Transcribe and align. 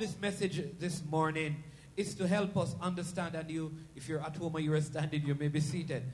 This 0.00 0.16
message 0.20 0.62
this 0.78 1.02
morning 1.10 1.64
is 1.96 2.14
to 2.14 2.28
help 2.28 2.56
us 2.56 2.76
understand, 2.80 3.34
and 3.34 3.50
you, 3.50 3.74
if 3.96 4.08
you're 4.08 4.20
at 4.20 4.36
home 4.36 4.54
or 4.54 4.60
you're 4.60 4.80
standing, 4.80 5.26
you 5.26 5.34
may 5.34 5.48
be 5.48 5.58
seated, 5.58 6.04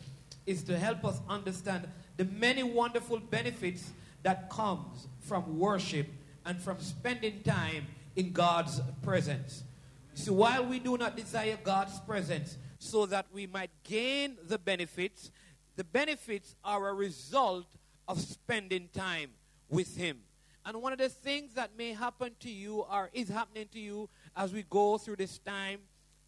is 0.47 0.63
to 0.63 0.79
help 0.79 1.05
us 1.05 1.21
understand 1.29 1.87
the 2.17 2.25
many 2.25 2.63
wonderful 2.63 3.19
benefits 3.19 3.91
that 4.23 4.49
comes 4.49 5.07
from 5.21 5.59
worship 5.59 6.07
and 6.47 6.63
from 6.63 6.81
spending 6.81 7.43
time 7.43 7.87
in 8.17 8.33
God's 8.33 8.81
presence. 9.03 9.65
So 10.15 10.33
while 10.33 10.65
we 10.65 10.79
do 10.79 10.97
not 10.97 11.15
desire 11.15 11.59
God's 11.63 12.01
presence 12.01 12.57
so 12.79 13.05
that 13.05 13.27
we 13.35 13.47
might 13.47 13.71
gain 13.83 14.39
the 14.49 14.57
benefits, 14.57 15.31
the 15.77 15.85
benefits 15.85 16.57
are 16.65 16.89
a 16.89 16.95
result 16.95 17.67
of 18.09 18.19
spending 18.19 18.89
time 18.95 19.33
with 19.69 19.95
Him. 19.95 20.21
And 20.67 20.81
one 20.81 20.93
of 20.93 20.99
the 20.99 21.09
things 21.09 21.55
that 21.55 21.71
may 21.77 21.93
happen 21.93 22.33
to 22.41 22.51
you 22.51 22.81
or 22.91 23.11
is 23.13 23.29
happening 23.29 23.69
to 23.73 23.79
you 23.79 24.09
as 24.37 24.53
we 24.53 24.65
go 24.69 24.97
through 24.99 25.17
this 25.17 25.39
time 25.39 25.81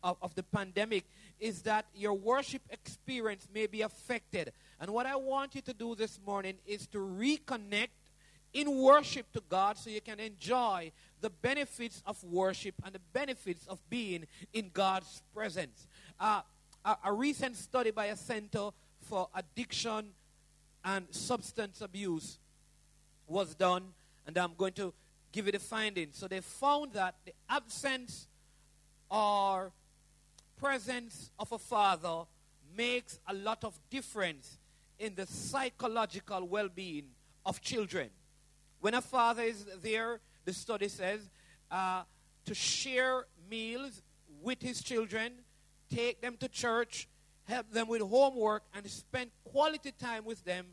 of, 0.02 0.16
of 0.20 0.34
the 0.34 0.42
pandemic 0.42 1.04
is 1.40 1.62
that 1.62 1.86
your 1.94 2.14
worship 2.14 2.62
experience 2.70 3.48
may 3.52 3.66
be 3.66 3.82
affected. 3.82 4.52
And 4.80 4.90
what 4.90 5.06
I 5.06 5.16
want 5.16 5.54
you 5.54 5.62
to 5.62 5.72
do 5.72 5.94
this 5.94 6.20
morning 6.26 6.54
is 6.66 6.86
to 6.88 6.98
reconnect 6.98 7.88
in 8.52 8.78
worship 8.78 9.30
to 9.32 9.42
God 9.48 9.76
so 9.76 9.90
you 9.90 10.00
can 10.00 10.20
enjoy 10.20 10.92
the 11.20 11.30
benefits 11.30 12.02
of 12.06 12.22
worship 12.24 12.74
and 12.84 12.94
the 12.94 13.00
benefits 13.12 13.66
of 13.66 13.78
being 13.90 14.26
in 14.52 14.70
God's 14.72 15.22
presence. 15.34 15.86
Uh, 16.20 16.42
a, 16.84 16.96
a 17.06 17.12
recent 17.12 17.56
study 17.56 17.90
by 17.90 18.06
a 18.06 18.16
Center 18.16 18.70
for 19.02 19.28
Addiction 19.34 20.10
and 20.84 21.06
Substance 21.10 21.80
Abuse 21.80 22.38
was 23.26 23.54
done 23.54 23.82
and 24.26 24.36
I'm 24.36 24.54
going 24.56 24.72
to 24.74 24.92
give 25.32 25.46
you 25.46 25.52
the 25.52 25.58
findings. 25.58 26.18
So 26.18 26.28
they 26.28 26.40
found 26.40 26.92
that 26.94 27.14
the 27.24 27.32
absence 27.48 28.26
or 29.10 29.72
presence 30.58 31.30
of 31.38 31.52
a 31.52 31.58
father 31.58 32.24
makes 32.76 33.18
a 33.28 33.34
lot 33.34 33.64
of 33.64 33.78
difference 33.90 34.58
in 34.98 35.14
the 35.14 35.26
psychological 35.26 36.46
well-being 36.46 37.04
of 37.44 37.60
children. 37.60 38.10
When 38.80 38.94
a 38.94 39.00
father 39.00 39.42
is 39.42 39.66
there, 39.82 40.20
the 40.44 40.52
study 40.52 40.88
says, 40.88 41.20
uh, 41.70 42.02
to 42.44 42.54
share 42.54 43.26
meals 43.50 44.02
with 44.42 44.62
his 44.62 44.82
children, 44.82 45.32
take 45.94 46.20
them 46.20 46.36
to 46.38 46.48
church, 46.48 47.08
help 47.44 47.70
them 47.70 47.88
with 47.88 48.02
homework, 48.02 48.62
and 48.74 48.88
spend 48.90 49.30
quality 49.44 49.92
time 49.92 50.24
with 50.24 50.44
them, 50.44 50.66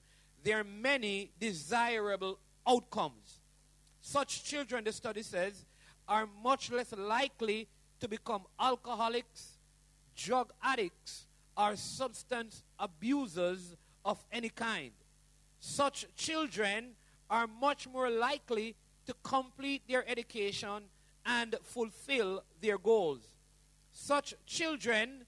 there 0.43 0.59
are 0.59 0.63
many 0.63 1.31
desirable 1.39 2.39
outcomes. 2.67 3.39
Such 4.05 4.43
children, 4.43 4.83
the 4.83 4.91
study 4.91 5.23
says, 5.23 5.65
are 6.09 6.27
much 6.43 6.69
less 6.69 6.91
likely 6.91 7.69
to 8.01 8.09
become 8.09 8.43
alcoholics, 8.59 9.57
drug 10.13 10.51
addicts, 10.61 11.25
or 11.55 11.77
substance 11.77 12.63
abusers 12.77 13.77
of 14.03 14.21
any 14.29 14.49
kind. 14.49 14.91
Such 15.61 16.05
children 16.17 16.95
are 17.29 17.47
much 17.47 17.87
more 17.87 18.09
likely 18.09 18.75
to 19.05 19.13
complete 19.23 19.83
their 19.87 20.07
education 20.07 20.83
and 21.25 21.55
fulfill 21.63 22.43
their 22.59 22.77
goals. 22.77 23.21
Such 23.93 24.33
children 24.45 25.23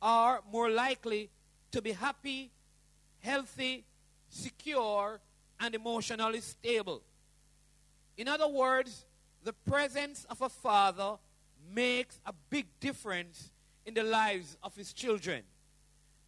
are 0.00 0.42
more 0.50 0.70
likely 0.70 1.28
to 1.72 1.82
be 1.82 1.90
happy, 1.90 2.52
healthy, 3.18 3.84
secure, 4.28 5.20
and 5.58 5.74
emotionally 5.74 6.40
stable. 6.40 7.02
In 8.22 8.28
other 8.28 8.46
words, 8.46 9.04
the 9.42 9.52
presence 9.52 10.24
of 10.30 10.42
a 10.42 10.48
father 10.48 11.16
makes 11.74 12.20
a 12.24 12.32
big 12.50 12.66
difference 12.78 13.50
in 13.84 13.94
the 13.94 14.04
lives 14.04 14.56
of 14.62 14.76
his 14.76 14.92
children. 14.92 15.42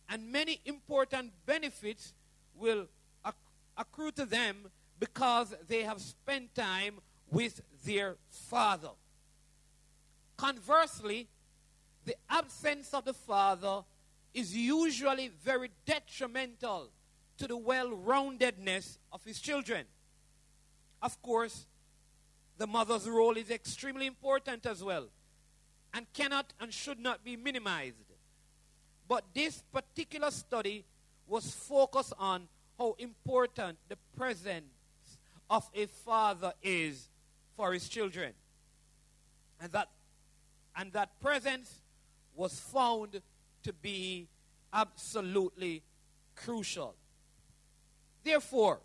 And 0.09 0.33
many 0.33 0.61
important 0.65 1.31
benefits 1.47 2.13
will 2.57 2.89
accrue 3.77 4.11
to 4.11 4.27
them 4.27 4.57
because 4.99 5.55
they 5.69 5.83
have 5.85 6.01
spent 6.01 6.53
time 6.57 6.99
with 7.31 7.63
their 7.85 8.17
father. 8.29 8.91
Conversely, 10.37 11.29
the 12.05 12.17
absence 12.29 12.93
of 12.93 13.05
the 13.05 13.15
father 13.15 13.85
is 14.35 14.57
usually 14.57 15.29
very 15.45 15.71
detrimental 15.87 16.89
to 17.39 17.47
the 17.47 17.57
well 17.57 17.91
roundedness 17.91 18.99
of 19.13 19.23
his 19.25 19.39
children. 19.39 19.87
Of 21.01 21.23
course, 21.23 21.67
the 22.59 22.67
mother's 22.67 23.09
role 23.09 23.37
is 23.37 23.51
extremely 23.51 24.07
important 24.07 24.67
as 24.67 24.83
well 24.83 25.09
and 25.93 26.07
cannot 26.13 26.53
and 26.61 26.73
should 26.73 26.99
not 26.99 27.25
be 27.25 27.37
minimized. 27.37 27.97
But 29.09 29.25
this 29.35 29.63
particular 29.73 30.31
study 30.31 30.85
was 31.27 31.51
focused 31.51 32.13
on 32.19 32.49
how 32.79 32.97
important 32.99 33.79
the 33.89 33.97
presence 34.17 34.65
of 35.49 35.69
a 35.75 35.87
father 35.87 36.53
is 36.63 37.09
for 37.57 37.73
his 37.73 37.89
children. 37.89 38.33
And 39.61 39.73
that 39.73 39.89
and 40.77 40.93
that 40.93 41.21
presence 41.21 41.81
was 42.35 42.59
found 42.59 43.21
to 43.63 43.73
be 43.73 44.27
absolutely 44.73 45.83
crucial. 46.35 46.97
Therefore, 48.25 48.81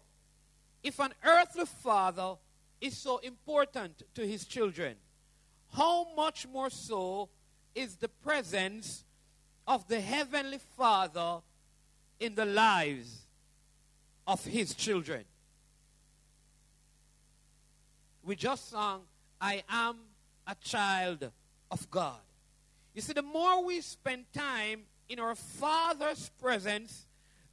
if 0.84 1.00
an 1.00 1.14
earthly 1.24 1.66
father 1.66 2.36
is 2.82 2.98
so 2.98 3.18
important 3.18 4.04
to 4.16 4.26
his 4.26 4.46
children, 4.46 4.96
how 5.74 6.08
much 6.16 6.48
more 6.48 6.70
so 6.70 7.30
is 7.76 7.96
the 7.96 8.10
presence 8.10 9.04
of 9.68 9.88
the 9.88 10.00
Heavenly 10.00 10.60
Father 10.78 11.40
in 12.20 12.36
the 12.36 12.46
lives 12.46 13.26
of 14.28 14.44
his 14.46 14.74
children? 14.74 15.26
We 18.24 18.36
just 18.36 18.70
sang, 18.70 19.02
I 19.40 19.64
am 19.70 19.98
a 20.46 20.56
child 20.56 21.32
of 21.72 21.90
God. 21.90 22.20
You 22.94 23.02
see, 23.02 23.14
the 23.14 23.22
more 23.22 23.64
we 23.64 23.82
spend 23.82 24.26
time 24.34 24.84
in 25.08 25.20
our 25.20 25.36
Father's 25.36 26.30
presence, 26.42 27.06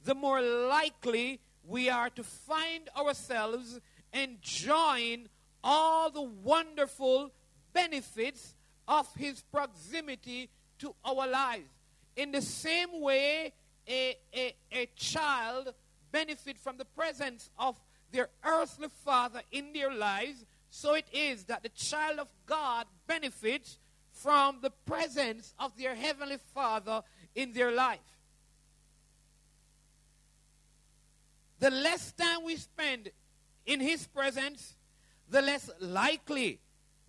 the 0.03 0.15
more 0.15 0.41
likely 0.41 1.39
we 1.63 1.89
are 1.89 2.09
to 2.11 2.23
find 2.23 2.89
ourselves 2.97 3.79
enjoying 4.17 5.27
all 5.63 6.09
the 6.09 6.21
wonderful 6.21 7.31
benefits 7.73 8.55
of 8.87 9.07
his 9.15 9.41
proximity 9.41 10.49
to 10.79 10.95
our 11.03 11.27
lives. 11.27 11.69
In 12.15 12.31
the 12.31 12.41
same 12.41 13.01
way, 13.01 13.53
a, 13.87 14.17
a, 14.35 14.55
a 14.71 14.85
child 14.95 15.73
benefit 16.11 16.57
from 16.57 16.77
the 16.77 16.85
presence 16.85 17.49
of 17.57 17.79
their 18.11 18.29
earthly 18.43 18.87
father 19.05 19.41
in 19.51 19.73
their 19.73 19.93
lives, 19.93 20.45
so 20.69 20.95
it 20.95 21.05
is 21.11 21.43
that 21.45 21.63
the 21.63 21.69
child 21.69 22.19
of 22.19 22.27
God 22.45 22.85
benefits 23.05 23.77
from 24.11 24.59
the 24.61 24.71
presence 24.71 25.53
of 25.59 25.77
their 25.77 25.95
heavenly 25.95 26.37
father 26.53 27.03
in 27.35 27.53
their 27.53 27.71
life. 27.71 27.99
The 31.59 31.69
less 31.71 32.11
time 32.13 32.43
we 32.43 32.55
spend 32.55 33.09
in 33.67 33.79
His 33.79 34.07
presence, 34.07 34.75
the 35.29 35.41
less 35.41 35.69
likely 35.79 36.59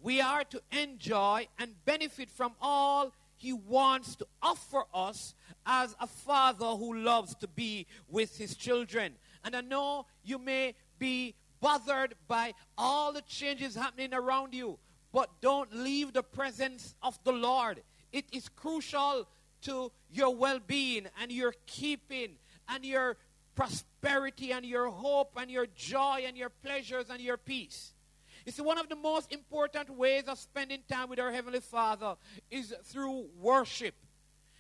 we 0.01 0.21
are 0.21 0.45
to 0.45 0.61
enjoy 0.71 1.49
and 1.59 1.73
benefit 1.85 2.31
from 2.31 2.53
all 2.61 3.13
He 3.37 3.53
wants 3.53 4.17
to 4.17 4.27
offer 4.43 4.83
us 4.93 5.35
as 5.65 5.97
a 6.01 6.07
father 6.07 6.67
who 6.67 6.95
loves 6.99 7.35
to 7.37 7.49
be 7.49 7.87
with 8.09 8.37
His 8.37 8.55
children. 8.55 9.15
And 9.45 9.57
I 9.57 9.63
know 9.63 10.07
you 10.25 10.39
may 10.39 10.75
be 10.99 11.35
bothered 11.61 12.15
by 12.27 12.55
all 12.77 13.13
the 13.13 13.23
changes 13.23 13.75
happening 13.75 14.13
around 14.13 14.55
you, 14.55 14.79
but 15.13 15.31
don't 15.41 15.73
leave 15.75 16.13
the 16.13 16.23
presence 16.23 16.95
of 17.03 17.19
the 17.25 17.33
Lord. 17.33 17.83
It 18.13 18.27
is 18.33 18.49
crucial 18.49 19.27
to 19.63 19.93
your 20.11 20.35
well 20.35 20.61
being 20.65 21.07
and 21.21 21.33
your 21.33 21.55
keeping 21.67 22.37
and 22.69 22.85
your 22.85 23.17
prosperity 23.59 24.53
and 24.53 24.65
your 24.65 24.89
hope 24.89 25.33
and 25.37 25.51
your 25.51 25.67
joy 25.75 26.23
and 26.25 26.37
your 26.37 26.49
pleasures 26.49 27.07
and 27.11 27.21
your 27.21 27.37
peace. 27.37 27.93
It's 28.47 28.61
one 28.61 28.79
of 28.79 28.89
the 28.89 28.95
most 28.95 29.33
important 29.33 29.91
ways 29.91 30.25
of 30.29 30.39
spending 30.39 30.83
time 30.89 31.11
with 31.11 31.19
our 31.19 31.33
Heavenly 31.33 31.59
Father 31.59 32.15
is 32.53 32.73
through 32.85 33.27
worship. 33.41 33.97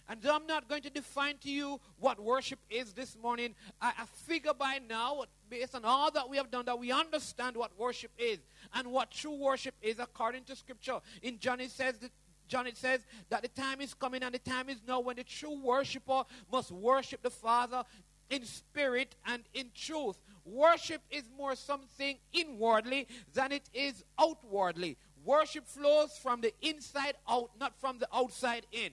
And 0.08 0.18
I'm 0.26 0.48
not 0.48 0.68
going 0.68 0.82
to 0.82 0.90
define 0.90 1.36
to 1.42 1.50
you 1.50 1.80
what 2.00 2.18
worship 2.18 2.58
is 2.68 2.92
this 2.92 3.16
morning. 3.22 3.54
I, 3.80 3.92
I, 4.00 4.04
figure 4.26 4.54
by 4.58 4.80
now, 4.88 5.22
based 5.48 5.76
on 5.76 5.84
all 5.84 6.10
that 6.10 6.28
we 6.28 6.36
have 6.38 6.50
done, 6.50 6.64
that 6.64 6.78
we 6.78 6.90
understand 6.90 7.56
what 7.56 7.78
worship 7.78 8.10
is 8.18 8.38
and 8.74 8.90
what 8.90 9.12
true 9.12 9.36
worship 9.36 9.74
is 9.80 10.00
according 10.00 10.42
to 10.44 10.56
Scripture. 10.56 10.98
In 11.22 11.38
John 11.38 11.60
it 11.60 11.70
says 11.70 11.98
that 11.98 12.10
John 12.48 12.66
it 12.66 12.76
says 12.76 13.00
that 13.28 13.42
the 13.42 13.48
time 13.48 13.80
is 13.80 13.94
coming 13.94 14.22
and 14.22 14.34
the 14.34 14.38
time 14.38 14.68
is 14.70 14.78
now 14.88 15.00
when 15.00 15.16
the 15.16 15.24
true 15.24 15.60
worshiper 15.62 16.24
must 16.50 16.72
worship 16.72 17.22
the 17.22 17.30
Father 17.30 17.84
in 18.30 18.44
spirit 18.44 19.14
and 19.26 19.42
in 19.54 19.70
truth. 19.74 20.16
Worship 20.44 21.02
is 21.10 21.24
more 21.36 21.54
something 21.54 22.16
inwardly 22.32 23.06
than 23.34 23.52
it 23.52 23.68
is 23.74 24.04
outwardly. 24.18 24.96
Worship 25.24 25.66
flows 25.66 26.16
from 26.22 26.40
the 26.40 26.54
inside 26.62 27.16
out, 27.28 27.50
not 27.60 27.78
from 27.78 27.98
the 27.98 28.08
outside 28.14 28.66
in. 28.72 28.92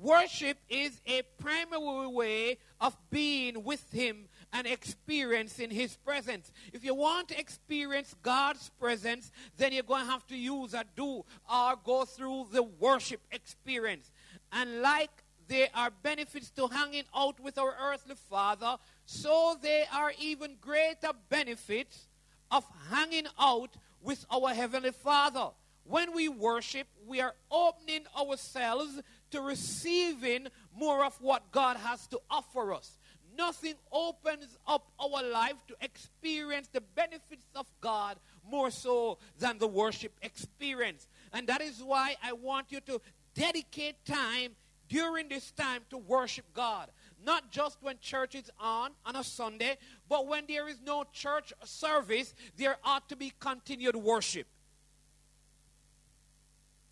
Worship 0.00 0.58
is 0.68 1.00
a 1.06 1.22
primary 1.38 2.08
way 2.08 2.58
of 2.80 2.96
being 3.10 3.62
with 3.62 3.92
Him 3.92 4.28
and 4.52 4.66
experiencing 4.66 5.70
His 5.70 5.96
presence. 5.96 6.52
If 6.72 6.84
you 6.84 6.94
want 6.94 7.28
to 7.28 7.38
experience 7.38 8.14
God's 8.22 8.70
presence, 8.80 9.30
then 9.56 9.72
you're 9.72 9.84
going 9.84 10.04
to 10.04 10.10
have 10.10 10.26
to 10.28 10.36
use 10.36 10.74
a 10.74 10.84
do 10.96 11.24
or 11.52 11.74
go 11.84 12.04
through 12.04 12.48
the 12.52 12.62
worship 12.62 13.20
experience. 13.30 14.10
And 14.52 14.80
like 14.80 15.23
there 15.48 15.68
are 15.74 15.90
benefits 16.02 16.50
to 16.50 16.68
hanging 16.68 17.04
out 17.14 17.40
with 17.40 17.58
our 17.58 17.74
earthly 17.80 18.14
Father, 18.14 18.76
so 19.06 19.56
there 19.60 19.86
are 19.92 20.12
even 20.20 20.56
greater 20.60 21.10
benefits 21.28 22.08
of 22.50 22.64
hanging 22.90 23.26
out 23.38 23.70
with 24.00 24.24
our 24.30 24.54
Heavenly 24.54 24.92
Father. 24.92 25.48
When 25.84 26.14
we 26.14 26.28
worship, 26.28 26.86
we 27.06 27.20
are 27.20 27.34
opening 27.50 28.04
ourselves 28.18 29.00
to 29.32 29.40
receiving 29.40 30.48
more 30.74 31.04
of 31.04 31.14
what 31.20 31.50
God 31.52 31.76
has 31.76 32.06
to 32.08 32.20
offer 32.30 32.72
us. 32.72 32.98
Nothing 33.36 33.74
opens 33.90 34.56
up 34.66 34.90
our 34.98 35.22
life 35.22 35.56
to 35.68 35.76
experience 35.80 36.68
the 36.68 36.80
benefits 36.80 37.46
of 37.54 37.66
God 37.80 38.16
more 38.48 38.70
so 38.70 39.18
than 39.38 39.58
the 39.58 39.66
worship 39.66 40.12
experience. 40.22 41.08
And 41.32 41.46
that 41.48 41.60
is 41.60 41.82
why 41.82 42.16
I 42.22 42.32
want 42.32 42.70
you 42.70 42.80
to 42.82 43.00
dedicate 43.34 44.04
time 44.04 44.52
during 44.88 45.28
this 45.28 45.50
time 45.52 45.82
to 45.90 45.98
worship 45.98 46.44
God. 46.54 46.90
Not 47.24 47.50
just 47.50 47.78
when 47.80 47.98
church 48.00 48.34
is 48.34 48.50
on 48.60 48.90
on 49.06 49.16
a 49.16 49.24
Sunday, 49.24 49.78
but 50.08 50.26
when 50.26 50.44
there 50.46 50.68
is 50.68 50.78
no 50.84 51.04
church 51.12 51.52
service, 51.64 52.34
there 52.56 52.76
ought 52.84 53.08
to 53.08 53.16
be 53.16 53.32
continued 53.40 53.96
worship. 53.96 54.46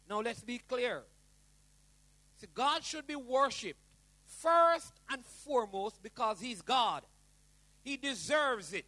Now 0.08 0.20
let's 0.20 0.42
be 0.42 0.58
clear. 0.58 1.02
See, 2.38 2.46
God 2.54 2.82
should 2.82 3.06
be 3.06 3.16
worshiped 3.16 3.78
first 4.24 4.92
and 5.10 5.24
foremost 5.24 6.02
because 6.02 6.40
He's 6.40 6.62
God. 6.62 7.02
He 7.82 7.96
deserves 7.96 8.72
it. 8.72 8.86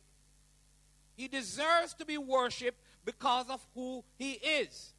He 1.15 1.29
deserves 1.29 1.95
to 1.95 2.05
be 2.05 2.19
worshiped 2.19 2.81
because 3.05 3.50
of 3.50 3.65
who 3.75 4.03
He 4.17 4.33
is. 4.33 4.94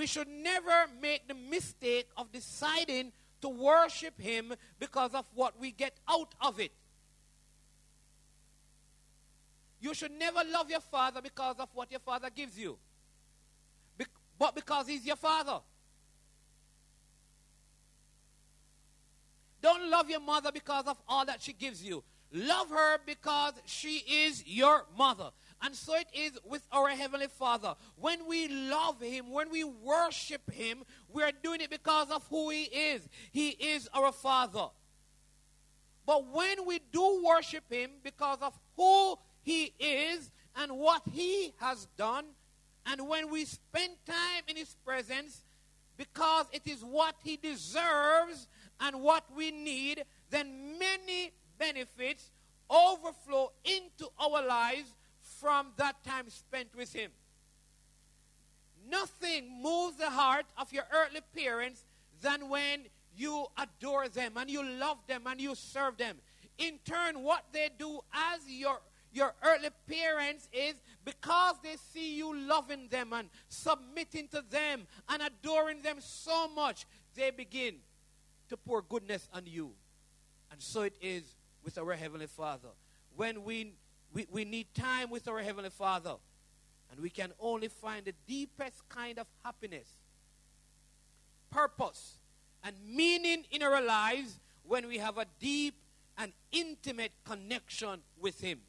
We 0.00 0.06
should 0.06 0.28
never 0.28 0.86
make 1.02 1.28
the 1.28 1.34
mistake 1.34 2.08
of 2.16 2.32
deciding 2.32 3.12
to 3.42 3.50
worship 3.50 4.18
Him 4.18 4.54
because 4.78 5.12
of 5.12 5.26
what 5.34 5.60
we 5.60 5.72
get 5.72 5.94
out 6.08 6.34
of 6.40 6.58
it. 6.58 6.72
You 9.78 9.92
should 9.92 10.12
never 10.12 10.40
love 10.50 10.70
your 10.70 10.80
father 10.80 11.20
because 11.20 11.56
of 11.58 11.68
what 11.74 11.90
your 11.90 12.00
father 12.00 12.30
gives 12.34 12.58
you, 12.58 12.78
but 14.38 14.54
because 14.54 14.88
He's 14.88 15.04
your 15.04 15.16
father. 15.16 15.60
Don't 19.60 19.90
love 19.90 20.08
your 20.08 20.20
mother 20.20 20.50
because 20.50 20.86
of 20.86 20.96
all 21.06 21.26
that 21.26 21.42
she 21.42 21.52
gives 21.52 21.84
you. 21.84 22.02
Love 22.32 22.70
her 22.70 23.00
because 23.04 23.52
she 23.66 23.98
is 23.98 24.46
your 24.46 24.86
mother. 24.96 25.28
And 25.62 25.74
so 25.74 25.94
it 25.94 26.06
is 26.14 26.32
with 26.44 26.66
our 26.72 26.88
Heavenly 26.88 27.26
Father. 27.26 27.74
When 27.96 28.26
we 28.26 28.48
love 28.48 29.00
Him, 29.00 29.30
when 29.30 29.50
we 29.50 29.64
worship 29.64 30.50
Him, 30.50 30.84
we 31.12 31.22
are 31.22 31.32
doing 31.42 31.60
it 31.60 31.70
because 31.70 32.10
of 32.10 32.26
who 32.28 32.50
He 32.50 32.64
is. 32.64 33.06
He 33.30 33.50
is 33.50 33.88
our 33.92 34.10
Father. 34.10 34.68
But 36.06 36.26
when 36.32 36.66
we 36.66 36.80
do 36.92 37.22
worship 37.26 37.64
Him 37.70 37.90
because 38.02 38.38
of 38.40 38.58
who 38.76 39.18
He 39.42 39.74
is 39.78 40.30
and 40.56 40.72
what 40.72 41.02
He 41.12 41.52
has 41.58 41.86
done, 41.98 42.24
and 42.86 43.06
when 43.06 43.30
we 43.30 43.44
spend 43.44 43.92
time 44.06 44.42
in 44.48 44.56
His 44.56 44.74
presence 44.84 45.44
because 45.98 46.46
it 46.52 46.62
is 46.64 46.82
what 46.82 47.16
He 47.22 47.36
deserves 47.36 48.48
and 48.80 49.02
what 49.02 49.24
we 49.36 49.50
need, 49.50 50.04
then 50.30 50.78
many 50.78 51.32
benefits 51.58 52.30
overflow 52.70 53.52
into 53.64 54.08
our 54.18 54.46
lives 54.46 54.94
from 55.40 55.68
that 55.76 56.04
time 56.04 56.28
spent 56.28 56.68
with 56.76 56.92
Him. 56.92 57.10
Nothing 58.90 59.62
moves 59.62 59.96
the 59.96 60.10
heart 60.10 60.46
of 60.58 60.72
your 60.72 60.84
earthly 60.92 61.20
parents 61.36 61.84
than 62.22 62.48
when 62.48 62.80
you 63.16 63.46
adore 63.56 64.08
them 64.08 64.34
and 64.36 64.50
you 64.50 64.62
love 64.62 64.98
them 65.06 65.22
and 65.26 65.40
you 65.40 65.54
serve 65.54 65.96
them. 65.96 66.16
In 66.58 66.78
turn, 66.84 67.22
what 67.22 67.44
they 67.52 67.70
do 67.78 68.00
as 68.12 68.40
your 68.48 68.80
your 69.12 69.34
earthly 69.42 69.70
parents 69.88 70.48
is 70.52 70.74
because 71.04 71.56
they 71.62 71.74
see 71.92 72.16
you 72.16 72.36
loving 72.46 72.86
them 72.88 73.12
and 73.12 73.28
submitting 73.48 74.28
to 74.28 74.42
them 74.50 74.86
and 75.08 75.22
adoring 75.22 75.82
them 75.82 75.96
so 75.98 76.48
much, 76.48 76.86
they 77.16 77.30
begin 77.30 77.76
to 78.48 78.56
pour 78.56 78.82
goodness 78.82 79.28
on 79.32 79.42
you. 79.46 79.72
And 80.52 80.62
so 80.62 80.82
it 80.82 80.94
is 81.00 81.34
with 81.64 81.76
our 81.78 81.94
Heavenly 81.94 82.28
Father. 82.28 82.68
When 83.16 83.42
we, 83.44 83.72
we, 84.12 84.26
we 84.30 84.44
need 84.44 84.72
time 84.74 85.10
with 85.10 85.28
our 85.28 85.38
Heavenly 85.38 85.70
Father, 85.70 86.14
and 86.90 87.00
we 87.00 87.10
can 87.10 87.32
only 87.38 87.68
find 87.68 88.04
the 88.04 88.14
deepest 88.26 88.88
kind 88.88 89.18
of 89.18 89.26
happiness, 89.44 89.88
purpose, 91.50 92.18
and 92.64 92.74
meaning 92.84 93.44
in 93.50 93.62
our 93.62 93.80
lives 93.82 94.40
when 94.64 94.86
we 94.86 94.98
have 94.98 95.18
a 95.18 95.26
deep 95.38 95.74
and 96.18 96.32
intimate 96.52 97.12
connection 97.24 98.00
with 98.20 98.40
Him. 98.40 98.60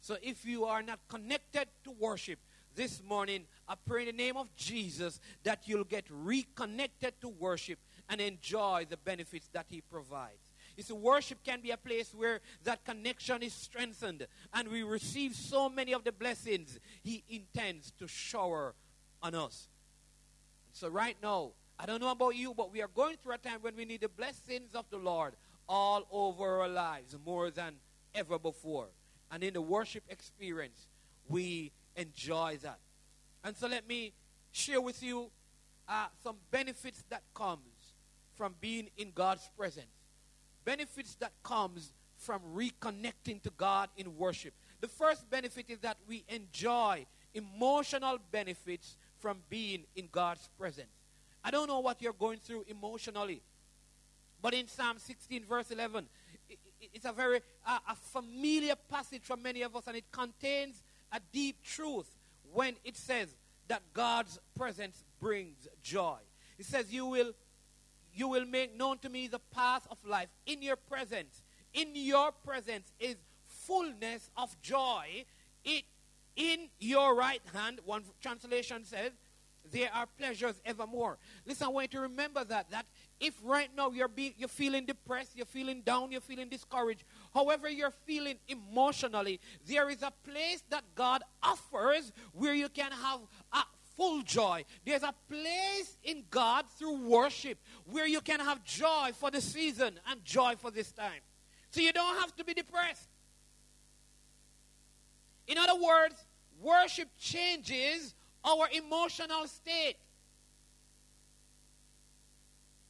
So 0.00 0.16
if 0.22 0.44
you 0.44 0.64
are 0.64 0.82
not 0.82 0.98
connected 1.08 1.68
to 1.84 1.92
worship 1.92 2.38
this 2.74 3.02
morning, 3.02 3.44
I 3.68 3.74
pray 3.86 4.02
in 4.02 4.06
the 4.06 4.22
name 4.22 4.36
of 4.36 4.54
Jesus 4.56 5.20
that 5.44 5.62
you'll 5.66 5.84
get 5.84 6.04
reconnected 6.08 7.20
to 7.20 7.28
worship 7.28 7.78
and 8.08 8.20
enjoy 8.20 8.86
the 8.88 8.96
benefits 8.96 9.48
that 9.52 9.66
He 9.68 9.80
provides. 9.80 10.49
You 10.80 10.84
see, 10.84 10.94
worship 10.94 11.44
can 11.44 11.60
be 11.60 11.72
a 11.72 11.76
place 11.76 12.14
where 12.16 12.40
that 12.64 12.86
connection 12.86 13.42
is 13.42 13.52
strengthened 13.52 14.26
and 14.54 14.66
we 14.68 14.82
receive 14.82 15.34
so 15.34 15.68
many 15.68 15.92
of 15.92 16.04
the 16.04 16.10
blessings 16.10 16.80
He 17.02 17.22
intends 17.28 17.90
to 17.98 18.08
shower 18.08 18.74
on 19.22 19.34
us. 19.34 19.68
So, 20.72 20.88
right 20.88 21.18
now, 21.22 21.50
I 21.78 21.84
don't 21.84 22.00
know 22.00 22.10
about 22.10 22.34
you, 22.34 22.54
but 22.54 22.72
we 22.72 22.80
are 22.80 22.88
going 22.88 23.16
through 23.22 23.34
a 23.34 23.36
time 23.36 23.58
when 23.60 23.76
we 23.76 23.84
need 23.84 24.00
the 24.00 24.08
blessings 24.08 24.74
of 24.74 24.86
the 24.88 24.96
Lord 24.96 25.34
all 25.68 26.06
over 26.10 26.62
our 26.62 26.68
lives 26.68 27.14
more 27.26 27.50
than 27.50 27.74
ever 28.14 28.38
before. 28.38 28.86
And 29.30 29.44
in 29.44 29.52
the 29.52 29.60
worship 29.60 30.04
experience, 30.08 30.86
we 31.28 31.72
enjoy 31.94 32.56
that. 32.62 32.78
And 33.44 33.54
so, 33.54 33.66
let 33.66 33.86
me 33.86 34.14
share 34.50 34.80
with 34.80 35.02
you 35.02 35.30
uh, 35.86 36.06
some 36.24 36.36
benefits 36.50 37.04
that 37.10 37.20
comes 37.34 37.92
from 38.34 38.54
being 38.62 38.88
in 38.96 39.10
God's 39.14 39.46
presence. 39.58 39.99
Benefits 40.64 41.14
that 41.16 41.32
comes 41.42 41.92
from 42.16 42.40
reconnecting 42.54 43.42
to 43.42 43.50
God 43.56 43.88
in 43.96 44.16
worship. 44.16 44.52
The 44.80 44.88
first 44.88 45.28
benefit 45.30 45.66
is 45.68 45.78
that 45.80 45.96
we 46.06 46.24
enjoy 46.28 47.06
emotional 47.34 48.18
benefits 48.30 48.96
from 49.18 49.38
being 49.48 49.84
in 49.96 50.08
God's 50.10 50.48
presence. 50.58 50.90
I 51.42 51.50
don't 51.50 51.68
know 51.68 51.80
what 51.80 52.02
you're 52.02 52.12
going 52.12 52.38
through 52.38 52.64
emotionally, 52.68 53.42
but 54.42 54.54
in 54.54 54.68
Psalm 54.68 54.98
16, 54.98 55.44
verse 55.44 55.70
11, 55.70 56.06
it's 56.92 57.04
a 57.04 57.12
very 57.12 57.40
a 57.66 57.94
familiar 57.94 58.74
passage 58.88 59.22
for 59.22 59.36
many 59.36 59.62
of 59.62 59.76
us, 59.76 59.86
and 59.86 59.96
it 59.96 60.10
contains 60.10 60.82
a 61.12 61.20
deep 61.32 61.62
truth 61.62 62.08
when 62.52 62.74
it 62.84 62.96
says 62.96 63.28
that 63.68 63.82
God's 63.94 64.38
presence 64.56 65.04
brings 65.20 65.68
joy. 65.82 66.18
It 66.58 66.66
says, 66.66 66.92
You 66.92 67.06
will 67.06 67.32
you 68.14 68.28
will 68.28 68.46
make 68.46 68.76
known 68.76 68.98
to 68.98 69.08
me 69.08 69.26
the 69.28 69.38
path 69.38 69.86
of 69.90 69.98
life. 70.04 70.28
In 70.46 70.62
your 70.62 70.76
presence, 70.76 71.42
in 71.72 71.88
your 71.94 72.32
presence 72.32 72.92
is 72.98 73.16
fullness 73.46 74.30
of 74.36 74.60
joy. 74.62 75.24
It 75.64 75.84
in 76.36 76.68
your 76.78 77.14
right 77.14 77.42
hand, 77.52 77.80
one 77.84 78.04
translation 78.22 78.84
says, 78.84 79.12
there 79.70 79.90
are 79.92 80.06
pleasures 80.18 80.54
evermore. 80.64 81.18
Listen, 81.46 81.66
I 81.66 81.70
want 81.70 81.92
you 81.92 81.98
to 81.98 82.02
remember 82.02 82.44
that. 82.44 82.70
That 82.70 82.86
if 83.20 83.34
right 83.44 83.68
now 83.76 83.90
you're 83.90 84.08
being, 84.08 84.32
you're 84.38 84.48
feeling 84.48 84.86
depressed, 84.86 85.36
you're 85.36 85.44
feeling 85.44 85.82
down, 85.82 86.10
you're 86.12 86.20
feeling 86.20 86.48
discouraged, 86.48 87.04
however 87.34 87.68
you're 87.68 87.92
feeling 88.06 88.36
emotionally, 88.48 89.38
there 89.66 89.90
is 89.90 90.02
a 90.02 90.12
place 90.24 90.62
that 90.70 90.84
God 90.94 91.22
offers 91.42 92.10
where 92.32 92.54
you 92.54 92.68
can 92.68 92.90
have 92.90 93.20
a 93.52 93.62
full 94.00 94.22
joy. 94.22 94.64
There's 94.86 95.02
a 95.02 95.12
place 95.28 95.98
in 96.04 96.24
God 96.30 96.64
through 96.78 97.06
worship 97.06 97.58
where 97.84 98.06
you 98.06 98.22
can 98.22 98.40
have 98.40 98.64
joy 98.64 99.10
for 99.12 99.30
the 99.30 99.42
season 99.42 100.00
and 100.10 100.24
joy 100.24 100.54
for 100.56 100.70
this 100.70 100.90
time. 100.90 101.20
So 101.70 101.82
you 101.82 101.92
don't 101.92 102.18
have 102.18 102.34
to 102.36 102.44
be 102.44 102.54
depressed. 102.54 103.10
In 105.46 105.58
other 105.58 105.78
words, 105.78 106.14
worship 106.62 107.08
changes 107.18 108.14
our 108.42 108.68
emotional 108.72 109.46
state. 109.46 109.96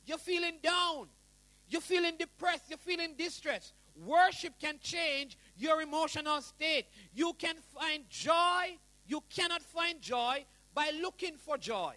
You're 0.07 0.19
feeling 0.19 0.59
down. 0.63 1.09
You're 1.69 1.81
feeling 1.81 2.19
depressed. 2.21 2.67
You're 2.69 2.79
feeling 2.79 3.15
distressed. 3.19 3.73
Worship 4.07 4.53
can 4.61 4.79
change 4.81 5.37
your 5.57 5.83
emotional 5.83 6.41
state. 6.41 6.87
You 7.13 7.33
can 7.37 7.57
find 7.75 8.09
joy 8.09 8.79
you 9.11 9.25
cannot 9.29 9.61
find 9.61 10.01
joy 10.01 10.45
by 10.75 10.91
looking 11.01 11.37
for 11.37 11.57
joy. 11.57 11.95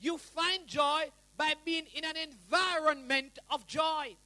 You 0.00 0.18
find 0.18 0.66
joy 0.66 1.10
by 1.36 1.54
being 1.64 1.84
in 1.94 2.04
an 2.04 2.16
environment 2.16 3.38
of 3.50 3.66
joy. 3.66 4.16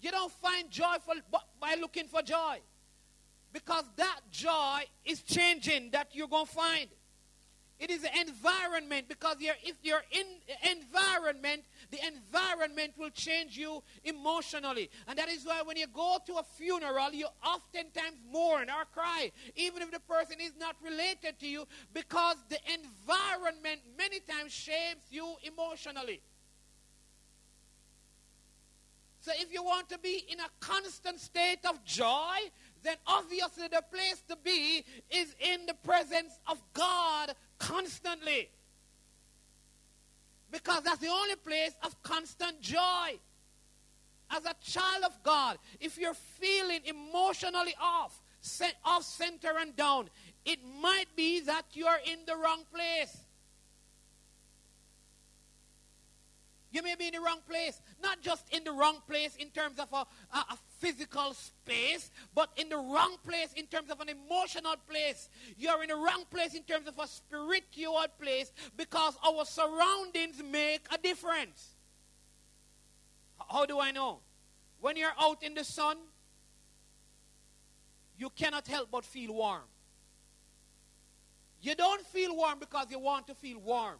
You 0.00 0.10
don't 0.10 0.32
find 0.32 0.70
joy 0.70 0.96
for, 1.04 1.14
by 1.60 1.76
looking 1.80 2.08
for 2.08 2.22
joy. 2.22 2.58
Because 3.52 3.84
that 3.96 4.20
joy 4.30 4.82
is 5.04 5.22
changing 5.22 5.92
that 5.92 6.08
you're 6.12 6.28
going 6.28 6.46
to 6.46 6.52
find. 6.52 6.88
It 7.78 7.90
is 7.90 8.02
the 8.02 8.10
environment 8.20 9.08
because 9.08 9.36
you're, 9.40 9.54
if 9.62 9.76
you're 9.82 10.04
in 10.10 10.26
environment, 10.70 11.64
the 11.94 12.06
environment 12.06 12.92
will 12.98 13.10
change 13.10 13.56
you 13.56 13.82
emotionally. 14.04 14.90
And 15.06 15.18
that 15.18 15.28
is 15.28 15.44
why 15.44 15.62
when 15.62 15.76
you 15.76 15.86
go 15.86 16.18
to 16.26 16.34
a 16.34 16.42
funeral, 16.42 17.12
you 17.12 17.26
oftentimes 17.44 18.16
mourn 18.30 18.68
or 18.68 18.84
cry, 18.92 19.30
even 19.54 19.82
if 19.82 19.90
the 19.90 20.00
person 20.00 20.36
is 20.40 20.52
not 20.58 20.76
related 20.82 21.38
to 21.40 21.46
you, 21.46 21.66
because 21.92 22.36
the 22.48 22.58
environment 22.72 23.80
many 23.96 24.20
times 24.20 24.52
shapes 24.52 25.06
you 25.10 25.34
emotionally. 25.44 26.20
So 29.20 29.32
if 29.36 29.52
you 29.52 29.62
want 29.62 29.88
to 29.88 29.98
be 29.98 30.24
in 30.28 30.40
a 30.40 30.48
constant 30.60 31.20
state 31.20 31.60
of 31.68 31.82
joy, 31.84 32.36
then 32.82 32.96
obviously 33.06 33.68
the 33.68 33.82
place 33.90 34.22
to 34.28 34.36
be 34.36 34.84
is 35.10 35.34
in 35.40 35.64
the 35.66 35.74
presence 35.74 36.38
of 36.46 36.60
God 36.74 37.34
constantly. 37.58 38.50
Because 40.50 40.82
that's 40.82 40.98
the 40.98 41.08
only 41.08 41.36
place 41.36 41.72
of 41.82 42.00
constant 42.02 42.60
joy. 42.60 43.18
As 44.30 44.44
a 44.44 44.54
child 44.62 45.04
of 45.04 45.22
God, 45.22 45.58
if 45.80 45.98
you're 45.98 46.14
feeling 46.14 46.80
emotionally 46.84 47.74
off, 47.80 48.20
off 48.84 49.02
center 49.04 49.52
and 49.58 49.74
down, 49.76 50.08
it 50.44 50.58
might 50.80 51.06
be 51.16 51.40
that 51.40 51.64
you're 51.72 52.00
in 52.06 52.20
the 52.26 52.36
wrong 52.36 52.62
place. 52.72 53.16
You 56.74 56.82
may 56.82 56.96
be 56.96 57.06
in 57.06 57.14
the 57.14 57.20
wrong 57.20 57.38
place. 57.48 57.80
Not 58.02 58.20
just 58.20 58.52
in 58.52 58.64
the 58.64 58.72
wrong 58.72 59.00
place 59.08 59.36
in 59.36 59.50
terms 59.50 59.78
of 59.78 59.88
a, 59.92 60.04
a, 60.36 60.38
a, 60.38 60.58
physical 60.84 61.32
space, 61.32 62.10
but 62.34 62.50
in 62.56 62.68
the 62.68 62.76
wrong 62.76 63.16
place 63.26 63.54
in 63.56 63.66
terms 63.66 63.90
of 63.90 64.00
an 64.00 64.10
emotional 64.10 64.74
place. 64.86 65.30
You're 65.56 65.82
in 65.82 65.88
the 65.88 65.96
wrong 65.96 66.24
place 66.30 66.54
in 66.54 66.62
terms 66.62 66.86
of 66.86 66.98
a 66.98 67.06
spiritual 67.06 68.04
place 68.20 68.52
because 68.76 69.16
our 69.26 69.46
surroundings 69.46 70.42
make 70.52 70.82
a 70.92 70.98
difference. 70.98 71.70
How 73.50 73.64
do 73.64 73.80
I 73.80 73.92
know? 73.92 74.18
When 74.80 74.96
you're 74.96 75.14
out 75.18 75.42
in 75.42 75.54
the 75.54 75.64
sun, 75.64 75.96
you 78.18 78.28
cannot 78.36 78.66
help 78.66 78.90
but 78.90 79.04
feel 79.04 79.32
warm. 79.32 79.62
You 81.62 81.74
don't 81.74 82.06
feel 82.08 82.36
warm 82.36 82.58
because 82.58 82.88
you 82.90 82.98
want 82.98 83.26
to 83.28 83.34
feel 83.34 83.58
warm. 83.58 83.96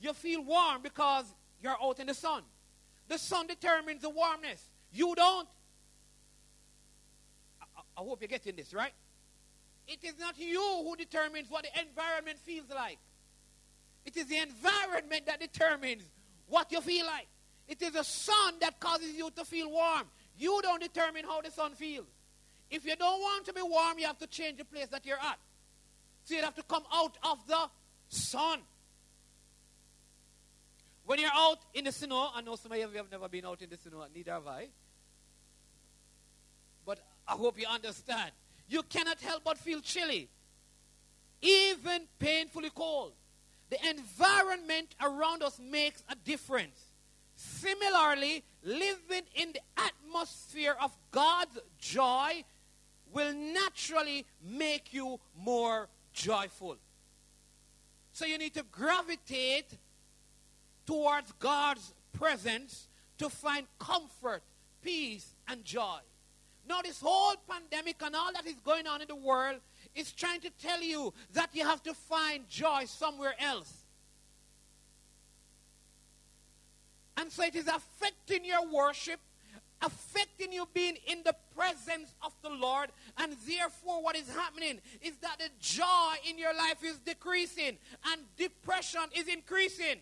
You 0.00 0.14
feel 0.14 0.42
warm 0.42 0.80
because 0.82 1.26
you're 1.62 1.76
out 1.82 2.00
in 2.00 2.06
the 2.06 2.14
sun. 2.14 2.42
The 3.08 3.18
sun 3.18 3.46
determines 3.46 4.00
the 4.00 4.08
warmness. 4.08 4.66
You 4.92 5.14
don't. 5.14 5.46
I, 8.00 8.08
hope 8.08 8.20
you're 8.20 8.28
getting 8.28 8.56
this, 8.56 8.72
right? 8.72 8.92
It 9.86 9.98
is 10.02 10.14
not 10.18 10.38
you 10.38 10.84
who 10.84 10.96
determines 10.96 11.50
what 11.50 11.64
the 11.64 11.80
environment 11.80 12.38
feels 12.38 12.70
like. 12.74 12.98
It 14.04 14.16
is 14.16 14.26
the 14.26 14.38
environment 14.38 15.26
that 15.26 15.40
determines 15.40 16.02
what 16.48 16.70
you 16.72 16.80
feel 16.80 17.06
like. 17.06 17.26
It 17.68 17.80
is 17.82 17.92
the 17.92 18.02
sun 18.02 18.54
that 18.60 18.80
causes 18.80 19.14
you 19.14 19.30
to 19.36 19.44
feel 19.44 19.70
warm. 19.70 20.02
You 20.38 20.60
don't 20.62 20.80
determine 20.80 21.24
how 21.24 21.40
the 21.40 21.50
sun 21.50 21.74
feels. 21.74 22.06
If 22.70 22.84
you 22.84 22.96
don't 22.96 23.20
want 23.20 23.46
to 23.46 23.52
be 23.52 23.62
warm, 23.62 23.98
you 23.98 24.06
have 24.06 24.18
to 24.18 24.26
change 24.26 24.58
the 24.58 24.64
place 24.64 24.86
that 24.88 25.04
you're 25.04 25.18
at. 25.18 25.38
So 26.24 26.34
you 26.34 26.42
have 26.42 26.54
to 26.56 26.62
come 26.62 26.84
out 26.92 27.18
of 27.22 27.38
the 27.46 27.68
sun. 28.08 28.60
When 31.04 31.18
you're 31.18 31.30
out 31.32 31.58
in 31.74 31.84
the 31.84 31.92
snow, 31.92 32.30
I 32.34 32.40
know 32.40 32.54
some 32.56 32.70
of 32.70 32.78
you 32.78 32.84
have 32.84 33.10
never 33.10 33.28
been 33.28 33.44
out 33.44 33.60
in 33.62 33.70
the 33.70 33.76
snow, 33.76 34.04
neither 34.14 34.32
have 34.32 34.46
I. 34.46 34.68
I 37.30 37.34
hope 37.34 37.60
you 37.60 37.66
understand. 37.68 38.32
You 38.68 38.82
cannot 38.82 39.20
help 39.20 39.44
but 39.44 39.56
feel 39.56 39.80
chilly, 39.80 40.28
even 41.40 42.02
painfully 42.18 42.70
cold. 42.74 43.12
The 43.70 43.78
environment 43.88 44.96
around 45.00 45.44
us 45.44 45.60
makes 45.60 46.02
a 46.08 46.16
difference. 46.16 46.80
Similarly, 47.36 48.42
living 48.64 49.22
in 49.36 49.52
the 49.52 49.60
atmosphere 49.76 50.74
of 50.82 50.90
God's 51.12 51.56
joy 51.78 52.44
will 53.12 53.32
naturally 53.32 54.26
make 54.44 54.92
you 54.92 55.20
more 55.38 55.88
joyful. 56.12 56.78
So 58.12 58.26
you 58.26 58.38
need 58.38 58.54
to 58.54 58.64
gravitate 58.72 59.70
towards 60.84 61.30
God's 61.38 61.94
presence 62.12 62.88
to 63.18 63.28
find 63.28 63.66
comfort, 63.78 64.42
peace, 64.82 65.32
and 65.46 65.64
joy. 65.64 66.00
Now, 66.70 66.82
this 66.84 67.00
whole 67.00 67.34
pandemic 67.50 67.96
and 68.00 68.14
all 68.14 68.32
that 68.32 68.46
is 68.46 68.54
going 68.64 68.86
on 68.86 69.02
in 69.02 69.08
the 69.08 69.16
world 69.16 69.56
is 69.92 70.12
trying 70.12 70.40
to 70.42 70.50
tell 70.50 70.80
you 70.80 71.12
that 71.32 71.50
you 71.52 71.64
have 71.64 71.82
to 71.82 71.92
find 71.92 72.48
joy 72.48 72.84
somewhere 72.86 73.34
else. 73.40 73.72
And 77.16 77.32
so 77.32 77.42
it 77.42 77.56
is 77.56 77.66
affecting 77.66 78.44
your 78.44 78.64
worship, 78.72 79.18
affecting 79.82 80.52
you 80.52 80.68
being 80.72 80.96
in 81.08 81.24
the 81.24 81.34
presence 81.56 82.14
of 82.22 82.32
the 82.40 82.50
Lord. 82.50 82.90
And 83.18 83.34
therefore, 83.48 84.00
what 84.00 84.14
is 84.14 84.32
happening 84.32 84.78
is 85.02 85.16
that 85.22 85.40
the 85.40 85.48
joy 85.58 86.14
in 86.28 86.38
your 86.38 86.54
life 86.54 86.84
is 86.84 86.98
decreasing 86.98 87.78
and 88.12 88.20
depression 88.36 89.06
is 89.12 89.26
increasing. 89.26 89.96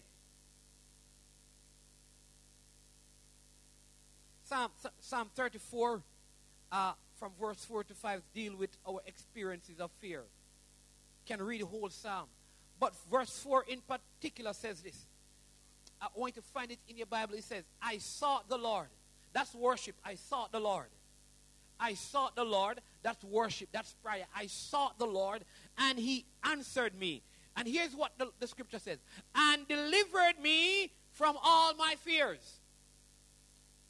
Psalm, 4.44 4.70
Psalm 5.00 5.30
34, 5.34 6.02
uh, 6.70 6.92
from 7.18 7.32
verse 7.40 7.64
4 7.64 7.84
to 7.84 7.94
5, 7.94 8.22
deal 8.34 8.56
with 8.56 8.70
our 8.88 9.00
experiences 9.06 9.80
of 9.80 9.90
fear. 10.00 10.22
Can 11.26 11.42
read 11.42 11.60
the 11.60 11.66
whole 11.66 11.88
psalm. 11.90 12.26
But 12.80 12.94
verse 13.10 13.38
4 13.40 13.64
in 13.68 13.80
particular 13.80 14.52
says 14.52 14.80
this. 14.80 15.06
I 16.00 16.06
want 16.14 16.36
you 16.36 16.42
to 16.42 16.48
find 16.48 16.70
it 16.70 16.78
in 16.88 16.96
your 16.96 17.06
Bible. 17.06 17.34
It 17.34 17.44
says, 17.44 17.64
I 17.82 17.98
sought 17.98 18.48
the 18.48 18.56
Lord. 18.56 18.86
That's 19.32 19.54
worship. 19.54 19.96
I 20.04 20.14
sought 20.14 20.52
the 20.52 20.60
Lord. 20.60 20.86
I 21.80 21.94
sought 21.94 22.36
the 22.36 22.44
Lord. 22.44 22.80
That's 23.02 23.22
worship. 23.24 23.68
That's 23.72 23.94
prayer. 24.04 24.26
I 24.36 24.46
sought 24.46 24.98
the 24.98 25.06
Lord, 25.06 25.44
and 25.76 25.98
he 25.98 26.24
answered 26.44 26.98
me. 26.98 27.22
And 27.56 27.66
here's 27.66 27.94
what 27.94 28.12
the, 28.18 28.30
the 28.38 28.46
scripture 28.46 28.78
says 28.78 28.98
and 29.34 29.66
delivered 29.66 30.40
me 30.40 30.92
from 31.12 31.36
all 31.42 31.74
my 31.74 31.96
fears. 32.04 32.60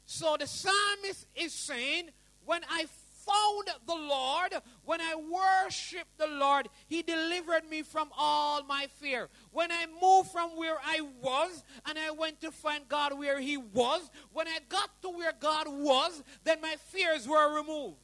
So 0.05 0.37
the 0.39 0.47
psalmist 0.47 1.27
is 1.35 1.53
saying, 1.53 2.09
when 2.49 2.61
I 2.67 2.87
found 3.27 3.69
the 3.85 3.93
Lord, 3.93 4.55
when 4.83 4.99
I 4.99 5.13
worshiped 5.13 6.17
the 6.17 6.25
Lord, 6.25 6.67
He 6.87 7.03
delivered 7.03 7.69
me 7.69 7.83
from 7.83 8.09
all 8.17 8.63
my 8.63 8.87
fear. 8.99 9.29
When 9.51 9.71
I 9.71 9.85
moved 10.01 10.31
from 10.31 10.57
where 10.57 10.77
I 10.83 11.01
was 11.21 11.63
and 11.85 11.99
I 11.99 12.09
went 12.09 12.41
to 12.41 12.49
find 12.49 12.89
God 12.89 13.19
where 13.19 13.39
He 13.39 13.55
was, 13.55 14.09
when 14.33 14.47
I 14.47 14.57
got 14.67 14.89
to 15.03 15.09
where 15.09 15.31
God 15.39 15.67
was, 15.69 16.23
then 16.43 16.59
my 16.59 16.75
fears 16.87 17.27
were 17.27 17.55
removed. 17.55 17.97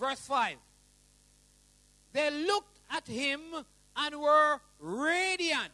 Verse 0.00 0.26
5 0.26 0.56
They 2.12 2.28
looked 2.44 2.80
at 2.90 3.06
Him 3.06 3.40
and 3.96 4.20
were 4.20 4.60
radiant, 4.80 5.70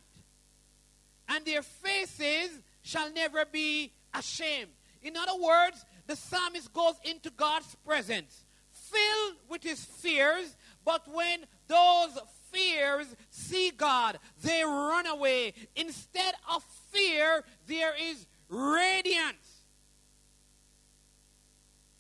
and 1.31 1.47
their 1.47 1.63
faces 1.63 2.61
shall 2.83 3.11
never 3.11 3.47
be 3.51 3.95
ashamed. 4.13 4.69
In 5.05 5.19
other 5.19 5.37
words, 5.39 5.85
the 6.07 6.17
psalmist 6.17 6.73
goes 6.73 6.95
into 7.05 7.31
God's 7.31 7.75
presence, 7.87 8.45
filled 8.73 9.37
with 9.49 9.63
his 9.63 9.85
fears, 9.85 10.57
but 10.85 11.03
when 11.13 11.41
those 11.67 12.19
fears 12.53 13.07
see 13.31 13.71
God, 13.71 14.19
they 14.43 14.63
run 14.65 15.07
away. 15.07 15.55
Instead 15.77 16.35
of 16.55 16.63
fear, 16.93 17.43
there 17.67 17.95
is 18.01 18.27
radiance. 18.49 19.63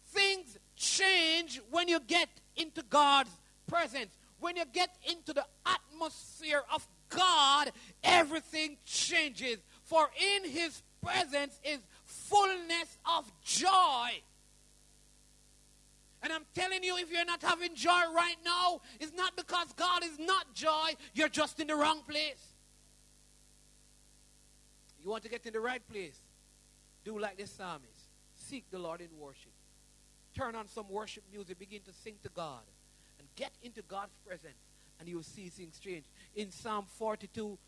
Things 0.07 0.59
change 0.77 1.61
when 1.71 1.89
you 1.89 1.99
get 2.01 2.29
into 2.57 2.83
God's 2.83 3.31
presence. 3.67 4.17
When 4.39 4.57
you 4.57 4.65
get 4.73 4.91
into 5.11 5.33
the 5.33 5.47
atmosphere 5.67 6.63
of 6.73 6.87
God, 7.09 7.73
everything 8.03 8.77
changes. 8.85 9.59
For 9.85 10.11
in 10.21 10.51
his 10.51 10.83
presence 11.03 11.59
is 11.65 11.79
fullness 12.29 12.99
of 13.17 13.31
joy. 13.45 14.23
And 16.23 16.33
I'm 16.33 16.45
telling 16.55 16.83
you, 16.83 16.97
if 16.97 17.11
you're 17.11 17.25
not 17.25 17.43
having 17.43 17.75
joy 17.75 17.91
right 18.15 18.37
now, 18.45 18.81
it's 18.99 19.13
not 19.15 19.37
because 19.37 19.73
God 19.75 20.03
is 20.05 20.19
not 20.19 20.55
joy, 20.55 20.95
you're 21.13 21.29
just 21.29 21.61
in 21.61 21.67
the 21.67 21.77
wrong 21.77 22.01
place. 22.09 22.55
You 25.03 25.11
want 25.11 25.23
to 25.25 25.29
get 25.29 25.45
in 25.45 25.53
the 25.53 25.61
right 25.61 25.87
place? 25.93 26.19
Do 27.05 27.19
like 27.19 27.37
the 27.37 27.47
psalmist. 27.47 28.09
Seek 28.37 28.65
the 28.71 28.79
Lord 28.79 29.03
in 29.03 29.09
worship. 29.19 29.53
Turn 30.35 30.55
on 30.55 30.67
some 30.67 30.89
worship 30.89 31.25
music, 31.31 31.59
begin 31.59 31.81
to 31.83 31.93
sing 31.93 32.15
to 32.23 32.31
God. 32.35 32.63
And 33.19 33.29
get 33.37 33.53
into 33.63 33.83
God's 33.83 34.15
presence 34.27 34.57
and 34.99 35.09
you 35.09 35.17
will 35.17 35.23
see 35.23 35.49
things 35.49 35.79
change. 35.79 36.05
In 36.35 36.51
Psalm 36.51 36.87
42, 36.99 37.59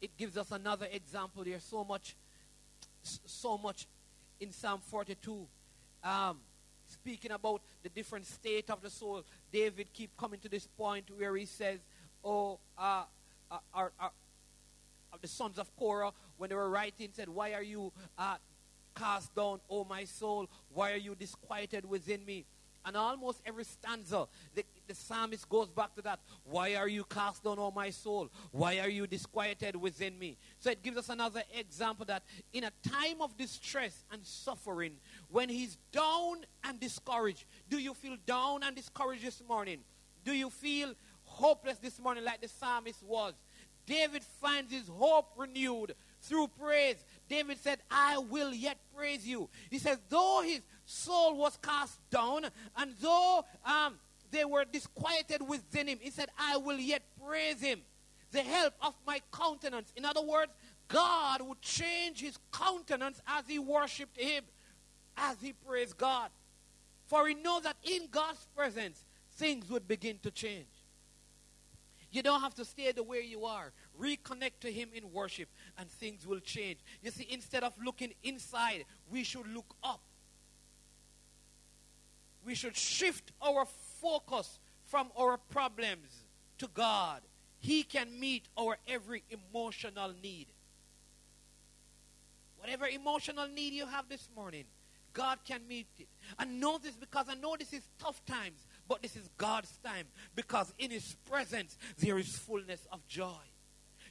it 0.00 0.16
gives 0.16 0.36
us 0.36 0.50
another 0.50 0.86
example. 0.90 1.44
There's 1.44 1.64
so 1.64 1.84
much, 1.84 2.16
so 3.24 3.58
much 3.58 3.86
in 4.40 4.52
Psalm 4.52 4.80
42. 4.80 5.46
Um, 6.04 6.38
speaking 6.88 7.32
about 7.32 7.62
the 7.82 7.88
different 7.88 8.26
state 8.26 8.70
of 8.70 8.82
the 8.82 8.90
soul, 8.90 9.24
David 9.52 9.92
keep 9.92 10.16
coming 10.16 10.40
to 10.40 10.48
this 10.48 10.66
point 10.66 11.06
where 11.16 11.36
he 11.36 11.46
says, 11.46 11.80
"Oh, 12.24 12.58
uh, 12.78 13.04
uh, 13.50 13.58
uh, 13.74 13.88
uh 14.00 14.08
the 15.20 15.28
sons 15.28 15.58
of 15.58 15.74
Korah, 15.76 16.12
when 16.36 16.50
they 16.50 16.56
were 16.56 16.68
writing, 16.68 17.10
said, 17.12 17.28
"Why 17.28 17.54
are 17.54 17.62
you 17.62 17.92
uh, 18.18 18.36
cast 18.94 19.34
down, 19.34 19.60
O 19.70 19.84
my 19.84 20.04
soul? 20.04 20.48
Why 20.72 20.92
are 20.92 21.02
you 21.08 21.14
disquieted 21.14 21.88
within 21.88 22.24
me?" 22.24 22.44
And 22.86 22.96
almost 22.96 23.42
every 23.44 23.64
stanza, 23.64 24.28
the, 24.54 24.64
the 24.86 24.94
psalmist 24.94 25.48
goes 25.48 25.68
back 25.68 25.94
to 25.96 26.02
that. 26.02 26.20
Why 26.44 26.76
are 26.76 26.86
you 26.86 27.04
cast 27.04 27.42
down, 27.42 27.58
O 27.58 27.72
my 27.72 27.90
soul? 27.90 28.30
Why 28.52 28.78
are 28.78 28.88
you 28.88 29.08
disquieted 29.08 29.74
within 29.74 30.16
me? 30.16 30.38
So 30.60 30.70
it 30.70 30.84
gives 30.84 30.96
us 30.96 31.08
another 31.08 31.42
example 31.58 32.06
that 32.06 32.22
in 32.52 32.62
a 32.62 32.70
time 32.88 33.20
of 33.20 33.36
distress 33.36 34.04
and 34.12 34.24
suffering, 34.24 34.92
when 35.28 35.48
he's 35.48 35.76
down 35.90 36.46
and 36.62 36.78
discouraged, 36.78 37.44
do 37.68 37.78
you 37.78 37.92
feel 37.92 38.16
down 38.24 38.62
and 38.62 38.76
discouraged 38.76 39.24
this 39.24 39.42
morning? 39.48 39.80
Do 40.24 40.32
you 40.32 40.48
feel 40.48 40.94
hopeless 41.24 41.78
this 41.78 41.98
morning 41.98 42.24
like 42.24 42.40
the 42.40 42.48
psalmist 42.48 43.02
was? 43.02 43.34
David 43.86 44.22
finds 44.40 44.72
his 44.72 44.88
hope 44.88 45.32
renewed 45.36 45.94
through 46.20 46.48
praise. 46.60 46.96
David 47.28 47.58
said, 47.58 47.78
I 47.90 48.18
will 48.18 48.52
yet 48.52 48.78
praise 48.96 49.26
you. 49.26 49.48
He 49.70 49.78
says, 49.78 49.98
though 50.08 50.42
his 50.44 50.60
soul 50.86 51.36
was 51.36 51.58
cast 51.60 51.98
down, 52.10 52.46
and 52.76 52.94
though 53.00 53.44
um, 53.64 53.94
they 54.30 54.44
were 54.44 54.64
disquieted 54.64 55.46
within 55.46 55.88
him, 55.88 55.98
he 56.00 56.10
said, 56.10 56.28
I 56.38 56.56
will 56.56 56.78
yet 56.78 57.02
praise 57.24 57.60
him. 57.60 57.80
The 58.32 58.42
help 58.42 58.74
of 58.80 58.94
my 59.06 59.20
countenance. 59.32 59.92
In 59.96 60.04
other 60.04 60.22
words, 60.22 60.52
God 60.88 61.42
would 61.42 61.60
change 61.60 62.20
his 62.20 62.38
countenance 62.52 63.20
as 63.26 63.44
he 63.46 63.58
worshiped 63.58 64.18
him, 64.18 64.44
as 65.16 65.36
he 65.40 65.52
praised 65.52 65.96
God. 65.96 66.30
For 67.06 67.28
he 67.28 67.34
knows 67.34 67.62
that 67.62 67.76
in 67.84 68.08
God's 68.10 68.46
presence, 68.56 69.04
things 69.36 69.70
would 69.70 69.86
begin 69.86 70.18
to 70.22 70.30
change. 70.30 70.66
You 72.10 72.22
don't 72.22 72.40
have 72.40 72.54
to 72.54 72.64
stay 72.64 72.92
the 72.92 73.02
way 73.02 73.20
you 73.20 73.44
are. 73.44 73.72
Reconnect 74.00 74.60
to 74.60 74.72
Him 74.72 74.88
in 74.94 75.12
worship, 75.12 75.48
and 75.76 75.90
things 75.90 76.26
will 76.26 76.40
change. 76.40 76.78
You 77.02 77.10
see, 77.10 77.26
instead 77.30 77.62
of 77.62 77.74
looking 77.84 78.14
inside, 78.22 78.84
we 79.10 79.22
should 79.22 79.46
look 79.52 79.74
up 79.82 80.00
we 82.46 82.54
should 82.54 82.76
shift 82.76 83.32
our 83.42 83.66
focus 84.00 84.60
from 84.86 85.10
our 85.18 85.36
problems 85.36 86.24
to 86.58 86.68
God. 86.72 87.20
He 87.58 87.82
can 87.82 88.18
meet 88.18 88.48
our 88.56 88.78
every 88.86 89.24
emotional 89.30 90.12
need. 90.22 90.46
Whatever 92.58 92.86
emotional 92.86 93.48
need 93.48 93.72
you 93.72 93.86
have 93.86 94.08
this 94.08 94.28
morning, 94.34 94.64
God 95.12 95.38
can 95.44 95.66
meet 95.66 95.88
it. 95.98 96.08
I 96.38 96.44
know 96.44 96.78
this 96.78 96.94
because 96.94 97.26
I 97.28 97.34
know 97.34 97.56
this 97.58 97.72
is 97.72 97.82
tough 97.98 98.24
times, 98.26 98.66
but 98.88 99.02
this 99.02 99.16
is 99.16 99.28
God's 99.36 99.76
time 99.78 100.06
because 100.36 100.72
in 100.78 100.90
His 100.90 101.16
presence 101.28 101.76
there 101.98 102.18
is 102.18 102.36
fullness 102.38 102.86
of 102.92 103.06
joy. 103.08 103.44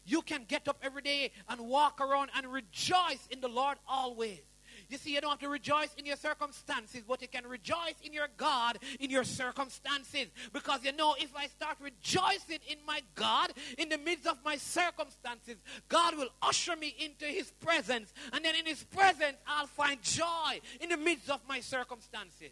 You 0.05 0.21
can 0.21 0.43
get 0.47 0.67
up 0.67 0.77
every 0.83 1.01
day 1.01 1.31
and 1.47 1.61
walk 1.61 2.01
around 2.01 2.31
and 2.35 2.51
rejoice 2.51 3.27
in 3.31 3.39
the 3.39 3.47
Lord 3.47 3.77
always. 3.87 4.41
You 4.89 4.97
see, 4.97 5.13
you 5.13 5.21
don't 5.21 5.31
have 5.31 5.39
to 5.39 5.49
rejoice 5.49 5.89
in 5.97 6.05
your 6.05 6.15
circumstances, 6.15 7.01
but 7.07 7.21
you 7.21 7.27
can 7.27 7.45
rejoice 7.47 7.95
in 8.03 8.13
your 8.13 8.27
God 8.37 8.77
in 8.99 9.09
your 9.09 9.23
circumstances. 9.23 10.27
Because 10.53 10.83
you 10.83 10.91
know, 10.93 11.15
if 11.19 11.35
I 11.35 11.47
start 11.47 11.77
rejoicing 11.81 12.59
in 12.69 12.77
my 12.85 13.01
God 13.15 13.51
in 13.77 13.89
the 13.89 13.97
midst 13.97 14.27
of 14.27 14.37
my 14.45 14.57
circumstances, 14.57 15.57
God 15.89 16.17
will 16.17 16.29
usher 16.41 16.75
me 16.75 16.95
into 16.99 17.25
His 17.25 17.51
presence. 17.51 18.13
And 18.33 18.45
then 18.45 18.55
in 18.55 18.65
His 18.65 18.83
presence, 18.83 19.37
I'll 19.47 19.67
find 19.67 20.01
joy 20.01 20.59
in 20.79 20.89
the 20.89 20.97
midst 20.97 21.29
of 21.29 21.41
my 21.47 21.59
circumstances. 21.59 22.51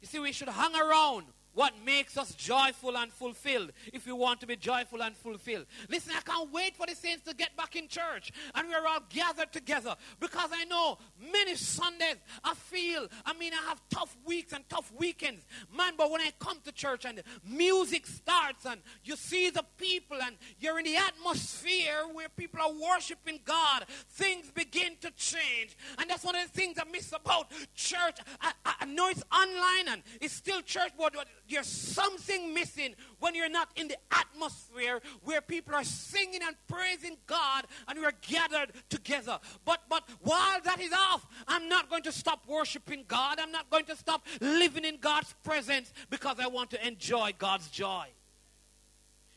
You 0.00 0.06
see, 0.06 0.18
we 0.18 0.32
should 0.32 0.48
hang 0.48 0.74
around 0.74 1.26
what 1.58 1.74
makes 1.84 2.16
us 2.16 2.36
joyful 2.36 2.96
and 2.96 3.12
fulfilled 3.12 3.72
if 3.92 4.06
we 4.06 4.12
want 4.12 4.38
to 4.38 4.46
be 4.46 4.54
joyful 4.54 5.02
and 5.02 5.16
fulfilled. 5.16 5.66
Listen, 5.90 6.12
I 6.16 6.20
can't 6.20 6.52
wait 6.52 6.76
for 6.76 6.86
the 6.86 6.94
saints 6.94 7.24
to 7.24 7.34
get 7.34 7.56
back 7.56 7.74
in 7.74 7.88
church 7.88 8.30
and 8.54 8.68
we're 8.68 8.86
all 8.86 9.00
gathered 9.10 9.50
together 9.50 9.96
because 10.20 10.50
I 10.52 10.66
know 10.66 10.98
many 11.20 11.56
Sundays 11.56 12.18
I 12.44 12.54
feel, 12.54 13.08
I 13.26 13.32
mean, 13.32 13.52
I 13.54 13.68
have 13.68 13.80
tough 13.90 14.16
weeks 14.24 14.52
and 14.52 14.62
tough 14.68 14.92
weekends. 14.96 15.44
Man, 15.76 15.94
but 15.98 16.12
when 16.12 16.20
I 16.20 16.30
come 16.38 16.60
to 16.64 16.70
church 16.70 17.04
and 17.04 17.24
music 17.44 18.06
starts 18.06 18.64
and 18.64 18.80
you 19.02 19.16
see 19.16 19.50
the 19.50 19.64
people 19.78 20.18
and 20.22 20.36
you're 20.60 20.78
in 20.78 20.84
the 20.84 20.96
atmosphere 20.96 22.04
where 22.12 22.28
people 22.28 22.60
are 22.60 22.70
worshiping 22.72 23.40
God, 23.44 23.84
things 24.10 24.48
begin 24.52 24.92
to 25.00 25.10
change. 25.16 25.76
And 25.98 26.08
that's 26.08 26.22
one 26.22 26.36
of 26.36 26.42
the 26.42 26.56
things 26.56 26.78
I 26.78 26.88
miss 26.88 27.12
about 27.12 27.50
church. 27.74 28.18
I, 28.40 28.52
I, 28.64 28.84
know 28.84 29.08
it's 29.08 29.24
online 29.32 29.88
and 29.88 30.02
it's 30.20 30.34
still 30.34 30.62
church, 30.62 30.92
but 30.96 31.14
there's 31.48 31.66
something 31.66 32.54
missing 32.54 32.94
when 33.20 33.34
you're 33.34 33.48
not 33.48 33.68
in 33.76 33.88
the 33.88 33.96
atmosphere 34.10 35.00
where 35.24 35.40
people 35.40 35.74
are 35.74 35.84
singing 35.84 36.40
and 36.46 36.56
praising 36.68 37.16
God 37.26 37.66
and 37.86 37.98
we're 37.98 38.12
gathered 38.28 38.72
together. 38.88 39.38
But 39.64 39.80
but 39.88 40.04
while 40.20 40.60
that 40.64 40.80
is 40.80 40.92
off, 40.92 41.26
I'm 41.46 41.68
not 41.68 41.88
going 41.90 42.02
to 42.02 42.12
stop 42.12 42.46
worshiping 42.46 43.04
God. 43.08 43.38
I'm 43.40 43.52
not 43.52 43.70
going 43.70 43.86
to 43.86 43.96
stop 43.96 44.26
living 44.40 44.84
in 44.84 44.98
God's 44.98 45.34
presence 45.42 45.92
because 46.10 46.36
I 46.40 46.46
want 46.48 46.70
to 46.70 46.86
enjoy 46.86 47.32
God's 47.38 47.68
joy. 47.68 48.06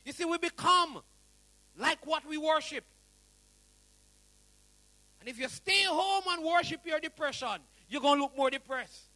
You 0.05 0.11
see, 0.11 0.25
we 0.25 0.37
become 0.37 1.01
like 1.77 2.05
what 2.05 2.27
we 2.27 2.37
worship. 2.37 2.83
And 5.19 5.29
if 5.29 5.39
you 5.39 5.47
stay 5.47 5.83
home 5.83 6.23
and 6.29 6.43
worship 6.43 6.81
your 6.83 6.99
depression, 6.99 7.59
you're 7.87 8.01
going 8.01 8.17
to 8.17 8.23
look 8.23 8.35
more 8.35 8.49
depressed. 8.49 9.10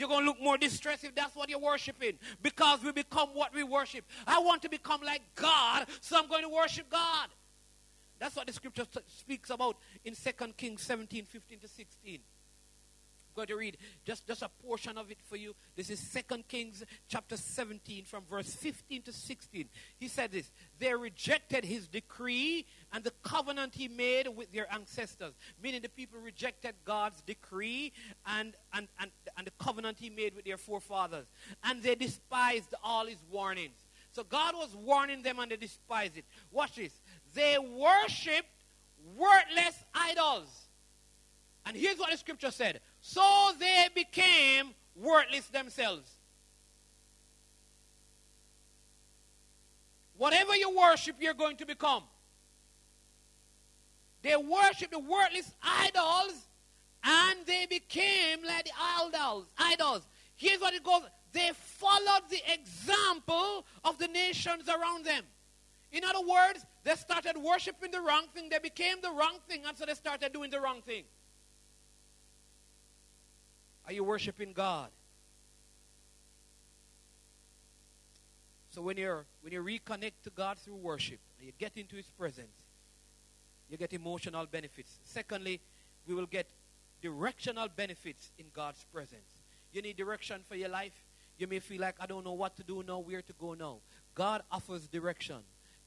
You're 0.00 0.08
going 0.08 0.20
to 0.20 0.26
look 0.26 0.40
more 0.40 0.56
distressed 0.56 1.04
if 1.04 1.14
that's 1.14 1.36
what 1.36 1.50
you're 1.50 1.60
worshiping 1.60 2.14
because 2.42 2.82
we 2.82 2.90
become 2.90 3.28
what 3.34 3.54
we 3.54 3.62
worship. 3.62 4.06
I 4.26 4.38
want 4.38 4.62
to 4.62 4.70
become 4.70 5.02
like 5.02 5.20
God, 5.34 5.86
so 6.00 6.16
I'm 6.16 6.26
going 6.26 6.42
to 6.42 6.48
worship 6.48 6.88
God. 6.88 7.28
That's 8.18 8.34
what 8.34 8.46
the 8.46 8.54
scripture 8.54 8.86
speaks 9.06 9.50
about 9.50 9.76
in 10.02 10.14
2 10.14 10.30
Kings 10.56 10.82
17 10.82 11.26
15 11.26 11.58
to 11.58 11.68
16 11.68 12.20
going 13.34 13.48
to 13.48 13.56
read 13.56 13.76
just, 14.04 14.26
just 14.26 14.42
a 14.42 14.50
portion 14.66 14.98
of 14.98 15.10
it 15.10 15.18
for 15.28 15.36
you. 15.36 15.54
This 15.76 15.90
is 15.90 15.98
Second 15.98 16.48
Kings 16.48 16.84
chapter 17.08 17.36
17 17.36 18.04
from 18.04 18.24
verse 18.28 18.52
15 18.54 19.02
to 19.02 19.12
16. 19.12 19.68
He 19.98 20.08
said 20.08 20.32
this 20.32 20.50
They 20.78 20.94
rejected 20.94 21.64
his 21.64 21.88
decree 21.88 22.66
and 22.92 23.04
the 23.04 23.12
covenant 23.22 23.74
he 23.74 23.88
made 23.88 24.28
with 24.28 24.52
their 24.52 24.72
ancestors, 24.72 25.32
meaning 25.62 25.82
the 25.82 25.88
people 25.88 26.20
rejected 26.20 26.74
God's 26.84 27.20
decree 27.22 27.92
and, 28.26 28.54
and, 28.72 28.88
and, 28.98 29.10
and 29.36 29.46
the 29.46 29.52
covenant 29.62 29.98
he 29.98 30.10
made 30.10 30.34
with 30.34 30.44
their 30.44 30.56
forefathers. 30.56 31.26
And 31.64 31.82
they 31.82 31.94
despised 31.94 32.74
all 32.82 33.06
his 33.06 33.22
warnings. 33.30 33.78
So 34.12 34.24
God 34.24 34.54
was 34.56 34.74
warning 34.74 35.22
them 35.22 35.38
and 35.38 35.50
they 35.50 35.56
despised 35.56 36.16
it. 36.16 36.24
Watch 36.50 36.76
this. 36.76 36.92
They 37.34 37.56
worshipped 37.58 38.48
worthless 39.16 39.84
idols. 39.94 40.48
And 41.66 41.76
here's 41.76 41.98
what 41.98 42.10
the 42.10 42.16
scripture 42.16 42.50
said 42.50 42.80
so 43.00 43.52
they 43.58 43.88
became 43.94 44.74
worthless 44.94 45.46
themselves. 45.46 46.10
Whatever 50.16 50.54
you 50.54 50.76
worship, 50.76 51.16
you're 51.18 51.34
going 51.34 51.56
to 51.56 51.66
become. 51.66 52.02
They 54.22 54.36
worship 54.36 54.90
the 54.90 54.98
worthless 54.98 55.50
idols 55.62 56.34
and 57.02 57.38
they 57.46 57.66
became 57.66 58.40
like 58.46 58.66
the 58.66 58.72
idols. 58.78 59.46
Idols. 59.58 60.06
Here's 60.36 60.60
what 60.60 60.74
it 60.74 60.84
goes. 60.84 61.02
They 61.32 61.50
followed 61.54 62.28
the 62.28 62.42
example 62.52 63.64
of 63.84 63.98
the 63.98 64.08
nations 64.08 64.68
around 64.68 65.06
them. 65.06 65.24
In 65.92 66.04
other 66.04 66.20
words, 66.20 66.64
they 66.84 66.94
started 66.94 67.36
worshiping 67.36 67.90
the 67.90 68.00
wrong 68.00 68.26
thing. 68.34 68.48
They 68.48 68.58
became 68.58 68.96
the 69.02 69.10
wrong 69.10 69.38
thing, 69.48 69.62
and 69.66 69.76
so 69.76 69.86
they 69.86 69.94
started 69.94 70.32
doing 70.32 70.50
the 70.50 70.60
wrong 70.60 70.82
thing. 70.82 71.04
Are 73.86 73.92
you 73.92 74.04
worshiping 74.04 74.52
God? 74.52 74.90
So 78.70 78.82
when 78.82 78.96
you're 78.96 79.26
when 79.42 79.52
you 79.52 79.62
reconnect 79.62 80.22
to 80.24 80.30
God 80.30 80.58
through 80.58 80.76
worship, 80.76 81.18
you 81.40 81.52
get 81.58 81.72
into 81.76 81.96
His 81.96 82.06
presence, 82.06 82.54
you 83.68 83.76
get 83.76 83.92
emotional 83.92 84.46
benefits. 84.46 84.98
Secondly, 85.04 85.60
we 86.06 86.14
will 86.14 86.26
get 86.26 86.46
directional 87.02 87.68
benefits 87.74 88.30
in 88.38 88.46
God's 88.54 88.84
presence. 88.92 89.42
You 89.72 89.82
need 89.82 89.96
direction 89.96 90.42
for 90.48 90.54
your 90.54 90.68
life. 90.68 91.04
You 91.38 91.46
may 91.46 91.58
feel 91.58 91.80
like 91.80 91.96
I 92.00 92.06
don't 92.06 92.24
know 92.24 92.32
what 92.32 92.56
to 92.56 92.62
do 92.62 92.84
now, 92.86 92.98
where 92.98 93.22
to 93.22 93.32
go 93.32 93.54
now. 93.54 93.78
God 94.14 94.42
offers 94.52 94.86
direction. 94.86 95.38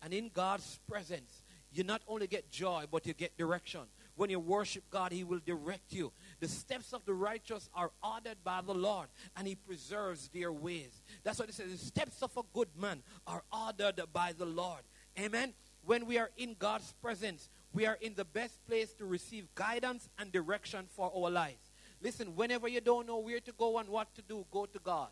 And 0.01 0.13
in 0.13 0.29
God's 0.33 0.79
presence, 0.87 1.43
you 1.71 1.83
not 1.83 2.01
only 2.07 2.27
get 2.27 2.51
joy, 2.51 2.85
but 2.91 3.05
you 3.05 3.13
get 3.13 3.37
direction. 3.37 3.81
When 4.15 4.29
you 4.29 4.39
worship 4.39 4.83
God, 4.91 5.11
He 5.11 5.23
will 5.23 5.39
direct 5.43 5.91
you. 5.91 6.11
The 6.39 6.47
steps 6.47 6.93
of 6.93 7.03
the 7.05 7.13
righteous 7.13 7.69
are 7.73 7.91
ordered 8.03 8.37
by 8.43 8.61
the 8.61 8.73
Lord, 8.73 9.07
and 9.35 9.47
He 9.47 9.55
preserves 9.55 10.29
their 10.29 10.51
ways. 10.51 11.01
That's 11.23 11.39
what 11.39 11.49
it 11.49 11.55
says. 11.55 11.71
The 11.71 11.77
steps 11.77 12.21
of 12.21 12.35
a 12.37 12.43
good 12.53 12.69
man 12.79 13.01
are 13.25 13.43
ordered 13.51 14.01
by 14.13 14.33
the 14.37 14.45
Lord. 14.45 14.81
Amen. 15.19 15.53
When 15.85 16.05
we 16.05 16.17
are 16.17 16.29
in 16.37 16.55
God's 16.57 16.93
presence, 17.01 17.49
we 17.73 17.85
are 17.85 17.97
in 18.01 18.13
the 18.13 18.25
best 18.25 18.65
place 18.67 18.93
to 18.93 19.05
receive 19.05 19.47
guidance 19.55 20.09
and 20.19 20.31
direction 20.31 20.85
for 20.95 21.11
our 21.15 21.29
lives. 21.29 21.71
Listen, 22.01 22.35
whenever 22.35 22.67
you 22.67 22.81
don't 22.81 23.07
know 23.07 23.17
where 23.17 23.39
to 23.39 23.51
go 23.53 23.79
and 23.79 23.89
what 23.89 24.13
to 24.15 24.21
do, 24.21 24.45
go 24.51 24.65
to 24.65 24.79
God. 24.79 25.09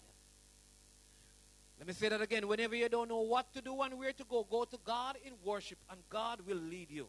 Let 1.80 1.88
me 1.88 1.94
say 1.94 2.10
that 2.10 2.22
again. 2.22 2.48
Whenever 2.48 2.76
you 2.76 2.88
don't 2.90 3.10
know 3.10 3.22
what 3.22 3.52
to 3.54 3.62
do 3.62 3.82
and 3.82 3.98
where 3.98 4.14
to 4.14 4.24
go, 4.26 4.46
go 4.50 4.66
to 4.66 4.78
God 4.86 5.18
in 5.26 5.34
worship, 5.44 5.80
and 5.90 6.00
God 6.10 6.42
will 6.46 6.58
lead 6.58 6.92
you. 6.92 7.08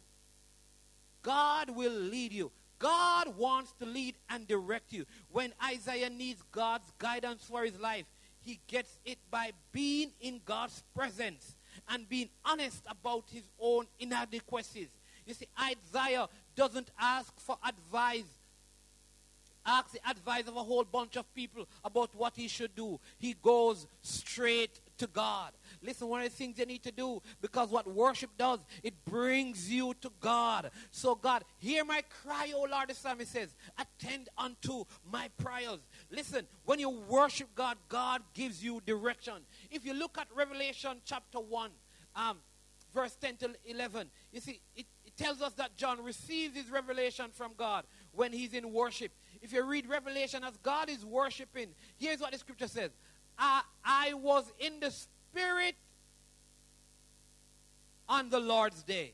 God 1.22 1.70
will 1.70 1.92
lead 1.92 2.32
you. 2.32 2.50
God 2.78 3.37
wants 3.37 3.72
to 3.78 3.87
lead 3.87 4.16
and 4.28 4.46
direct 4.48 4.92
you. 4.92 5.06
When 5.30 5.52
Isaiah 5.64 6.11
needs 6.11 6.42
God's 6.50 6.92
guidance 6.98 7.44
for 7.48 7.64
his 7.64 7.78
life, 7.78 8.06
he 8.40 8.58
gets 8.66 8.98
it 9.04 9.18
by 9.30 9.52
being 9.70 10.11
in 10.20 10.40
God's 10.44 10.82
presence 10.94 11.54
and 11.88 12.08
being 12.08 12.28
honest 12.44 12.82
about 12.88 13.24
his 13.32 13.44
own 13.61 13.87
inadequacies. 14.00 14.88
You 15.26 15.35
see, 15.35 15.46
Isaiah 15.61 16.28
doesn't 16.56 16.90
ask 16.98 17.38
for 17.38 17.56
advice, 17.64 18.24
ask 19.64 19.92
the 19.92 20.00
advice 20.11 20.48
of 20.48 20.56
a 20.56 20.62
whole 20.62 20.85
bunch 20.85 21.16
of 21.16 21.32
people 21.37 21.68
about 21.85 22.11
what 22.16 22.35
he 22.35 22.48
should 22.48 22.74
do. 22.74 22.98
He 23.20 23.37
goes 23.40 23.87
straight 24.02 24.80
to 24.98 25.06
God. 25.06 25.52
Listen, 25.83 26.09
one 26.09 26.23
of 26.23 26.31
the 26.31 26.37
things 26.37 26.59
you 26.59 26.66
need 26.66 26.83
to 26.85 26.92
do, 26.92 27.21
because 27.40 27.71
what 27.71 27.87
worship 27.92 28.31
does, 28.38 28.61
it 28.83 28.95
brings 29.05 29.71
you 29.71 29.95
to 30.01 30.11
God. 30.21 30.71
So, 30.90 31.14
God, 31.14 31.45
hear 31.59 31.85
my 31.85 32.03
cry, 32.23 32.53
O 32.55 32.66
Lord, 32.71 32.88
the 32.88 32.95
psalmist 32.95 33.33
says, 33.33 33.55
attend 33.79 34.29
unto 34.38 34.85
my 35.11 35.29
prayers. 35.38 35.81
Listen, 36.11 36.47
when 36.64 36.79
you 36.79 36.90
worship 36.90 37.49
God, 37.55 37.77
God 37.88 38.23
gives 38.35 38.62
you 38.62 38.81
direction. 38.87 39.35
If 39.71 39.85
you 39.85 39.95
look 39.95 40.18
at 40.18 40.29
Revelation 40.35 40.99
chapter 41.05 41.40
1, 41.40 41.71
um, 42.14 42.38
verse 42.95 43.16
10 43.21 43.37
to 43.38 43.51
11, 43.66 44.11
you 44.33 44.40
see, 44.40 44.61
it, 44.77 44.87
it 45.05 45.16
tells 45.16 45.42
us 45.42 45.53
that 45.55 45.77
John 45.77 46.03
receives 46.03 46.57
his 46.57 46.71
revelation 46.71 47.27
from 47.33 47.53
God 47.57 47.85
when 48.12 48.33
he's 48.33 48.55
in 48.55 48.73
worship. 48.73 49.12
If 49.40 49.53
you 49.53 49.64
read 49.64 49.88
Revelation 49.88 50.45
as 50.45 50.57
God 50.59 50.88
is 50.88 51.05
worshiping, 51.05 51.68
here's 51.97 52.21
what 52.21 52.33
the 52.33 52.38
scripture 52.38 52.68
says 52.68 52.90
I, 53.38 53.62
I 53.85 54.14
was 54.14 54.53
in 54.59 54.81
the 54.81 54.95
Spirit 55.33 55.75
on 58.09 58.29
the 58.29 58.38
Lord's 58.38 58.83
day. 58.83 59.12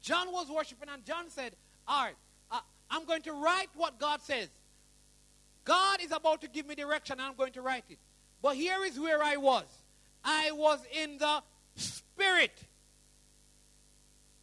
John 0.00 0.30
was 0.32 0.48
worshiping, 0.48 0.88
and 0.92 1.04
John 1.04 1.28
said, 1.30 1.56
All 1.88 2.04
right, 2.04 2.14
uh, 2.50 2.60
I'm 2.90 3.04
going 3.06 3.22
to 3.22 3.32
write 3.32 3.68
what 3.74 3.98
God 3.98 4.22
says. 4.22 4.48
God 5.64 6.00
is 6.00 6.12
about 6.12 6.42
to 6.42 6.48
give 6.48 6.66
me 6.66 6.76
direction, 6.76 7.14
and 7.14 7.22
I'm 7.22 7.34
going 7.34 7.52
to 7.54 7.62
write 7.62 7.84
it. 7.90 7.98
But 8.40 8.54
here 8.54 8.84
is 8.84 9.00
where 9.00 9.22
I 9.22 9.36
was 9.36 9.64
I 10.24 10.50
was 10.52 10.80
in 10.92 11.18
the 11.18 11.42
Spirit. 11.74 12.52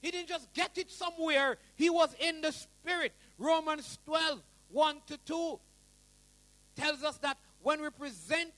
He 0.02 0.12
didn't 0.12 0.28
just 0.28 0.52
get 0.54 0.78
it 0.78 0.92
somewhere, 0.92 1.58
he 1.76 1.89
was 1.89 2.13
in 2.20 2.42
the 2.42 2.52
Spirit. 2.52 3.13
Romans 3.38 3.98
12 4.06 4.42
1 4.70 4.96
to 5.08 5.18
2 5.26 5.60
tells 6.76 7.04
us 7.04 7.18
that 7.18 7.38
when 7.62 7.82
we 7.82 7.89
present 7.92 8.52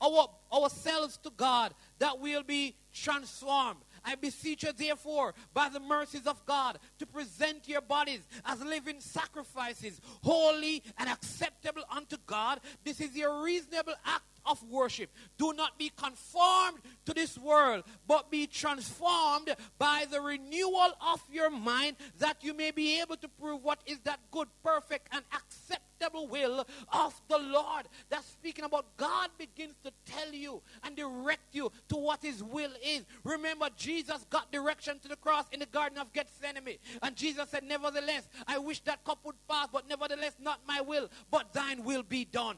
our, 0.00 0.28
ourselves 0.52 1.16
to 1.18 1.30
God, 1.36 1.74
that 1.98 2.18
we'll 2.18 2.42
be 2.42 2.76
transformed. 2.92 3.80
I 4.04 4.16
beseech 4.16 4.64
you, 4.64 4.72
therefore, 4.72 5.34
by 5.54 5.68
the 5.68 5.80
mercies 5.80 6.26
of 6.26 6.44
God, 6.44 6.78
to 6.98 7.06
present 7.06 7.68
your 7.68 7.80
bodies 7.80 8.20
as 8.44 8.62
living 8.62 9.00
sacrifices, 9.00 10.00
holy 10.22 10.82
and 10.98 11.08
acceptable 11.08 11.84
unto 11.94 12.16
God. 12.26 12.60
This 12.84 13.00
is 13.00 13.16
your 13.16 13.42
reasonable 13.42 13.94
act 14.04 14.31
of 14.46 14.62
worship. 14.64 15.10
Do 15.38 15.52
not 15.52 15.78
be 15.78 15.90
conformed 15.96 16.78
to 17.06 17.14
this 17.14 17.38
world, 17.38 17.84
but 18.06 18.30
be 18.30 18.46
transformed 18.46 19.54
by 19.78 20.06
the 20.10 20.20
renewal 20.20 20.92
of 21.12 21.22
your 21.30 21.50
mind, 21.50 21.96
that 22.18 22.42
you 22.42 22.54
may 22.54 22.70
be 22.70 23.00
able 23.00 23.16
to 23.16 23.28
prove 23.28 23.62
what 23.62 23.80
is 23.86 23.98
that 24.00 24.20
good, 24.30 24.48
perfect, 24.62 25.08
and 25.12 25.24
acceptable 25.32 26.26
will 26.26 26.66
of 26.92 27.20
the 27.28 27.38
Lord. 27.38 27.86
That's 28.08 28.26
speaking 28.26 28.64
about 28.64 28.96
God 28.96 29.30
begins 29.38 29.74
to 29.84 29.92
tell 30.04 30.32
you 30.32 30.62
and 30.82 30.96
direct 30.96 31.54
you 31.54 31.70
to 31.88 31.96
what 31.96 32.22
His 32.22 32.42
will 32.42 32.72
is. 32.84 33.04
Remember, 33.24 33.68
Jesus 33.76 34.26
got 34.30 34.50
direction 34.52 34.98
to 35.00 35.08
the 35.08 35.16
cross 35.16 35.44
in 35.52 35.60
the 35.60 35.66
Garden 35.66 35.98
of 35.98 36.12
Gethsemane, 36.12 36.78
and 37.02 37.16
Jesus 37.16 37.48
said, 37.50 37.64
Nevertheless, 37.64 38.28
I 38.46 38.58
wish 38.58 38.80
that 38.80 39.04
cup 39.04 39.20
would 39.24 39.36
pass, 39.48 39.68
but 39.72 39.88
nevertheless, 39.88 40.36
not 40.40 40.60
my 40.66 40.80
will, 40.80 41.08
but 41.30 41.52
thine 41.52 41.84
will 41.84 42.02
be 42.02 42.24
done. 42.24 42.56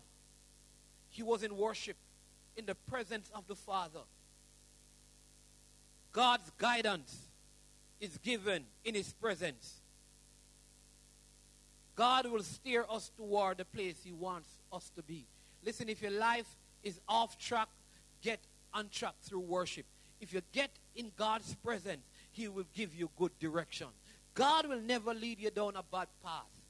He 1.14 1.22
was 1.22 1.44
in 1.44 1.56
worship 1.56 1.96
in 2.56 2.66
the 2.66 2.74
presence 2.74 3.30
of 3.32 3.46
the 3.46 3.54
Father. 3.54 4.00
God's 6.12 6.50
guidance 6.58 7.28
is 8.00 8.18
given 8.18 8.64
in 8.84 8.96
His 8.96 9.12
presence. 9.12 9.74
God 11.94 12.26
will 12.26 12.42
steer 12.42 12.84
us 12.90 13.12
toward 13.16 13.58
the 13.58 13.64
place 13.64 13.94
He 14.02 14.10
wants 14.10 14.48
us 14.72 14.90
to 14.96 15.04
be. 15.04 15.24
Listen, 15.64 15.88
if 15.88 16.02
your 16.02 16.10
life 16.10 16.48
is 16.82 16.98
off 17.08 17.38
track, 17.38 17.68
get 18.20 18.40
on 18.72 18.88
track 18.88 19.14
through 19.22 19.40
worship. 19.40 19.86
If 20.20 20.34
you 20.34 20.40
get 20.50 20.70
in 20.96 21.12
God's 21.16 21.54
presence, 21.54 22.02
He 22.32 22.48
will 22.48 22.66
give 22.74 22.92
you 22.92 23.08
good 23.16 23.38
direction. 23.38 23.86
God 24.34 24.66
will 24.66 24.80
never 24.80 25.14
lead 25.14 25.38
you 25.38 25.52
down 25.52 25.76
a 25.76 25.84
bad 25.84 26.08
path. 26.24 26.63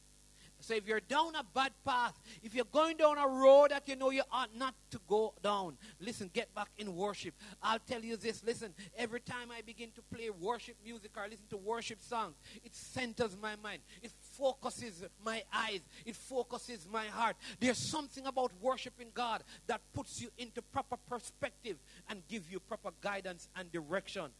So 0.64 0.74
if 0.74 0.86
you're 0.86 1.00
down 1.00 1.34
a 1.34 1.44
bad 1.44 1.72
path, 1.84 2.18
if 2.42 2.54
you're 2.54 2.64
going 2.64 2.96
down 2.96 3.18
a 3.18 3.28
road 3.28 3.70
that 3.70 3.86
you 3.86 3.96
know 3.96 4.08
you 4.08 4.22
ought 4.32 4.56
not 4.56 4.74
to 4.92 5.00
go 5.06 5.34
down, 5.42 5.76
listen, 6.00 6.30
get 6.32 6.54
back 6.54 6.68
in 6.78 6.96
worship. 6.96 7.34
I'll 7.62 7.78
tell 7.78 8.00
you 8.00 8.16
this, 8.16 8.42
listen, 8.42 8.72
every 8.96 9.20
time 9.20 9.50
I 9.50 9.60
begin 9.60 9.90
to 9.94 10.02
play 10.14 10.30
worship 10.30 10.76
music 10.82 11.10
or 11.16 11.24
listen 11.24 11.44
to 11.50 11.58
worship 11.58 12.00
songs, 12.00 12.36
it 12.64 12.74
centers 12.74 13.36
my 13.40 13.56
mind. 13.62 13.80
It 14.02 14.10
focuses 14.38 15.04
my 15.22 15.42
eyes. 15.52 15.80
It 16.06 16.16
focuses 16.16 16.86
my 16.90 17.06
heart. 17.06 17.36
There's 17.60 17.90
something 17.90 18.24
about 18.24 18.50
worshiping 18.62 19.08
God 19.12 19.44
that 19.66 19.82
puts 19.92 20.22
you 20.22 20.30
into 20.38 20.62
proper 20.62 20.96
perspective 20.96 21.76
and 22.08 22.22
give 22.26 22.50
you 22.50 22.58
proper 22.58 22.90
guidance 23.02 23.48
and 23.54 23.70
direction. 23.70 24.30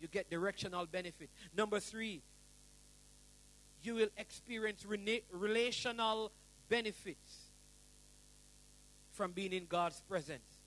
You 0.00 0.08
get 0.08 0.28
directional 0.28 0.84
benefit. 0.84 1.30
Number 1.56 1.80
three, 1.80 2.20
you 3.82 3.94
will 3.94 4.08
experience 4.16 4.86
relational 5.32 6.32
benefits 6.68 7.50
from 9.12 9.32
being 9.32 9.52
in 9.52 9.66
God's 9.66 10.00
presence. 10.08 10.58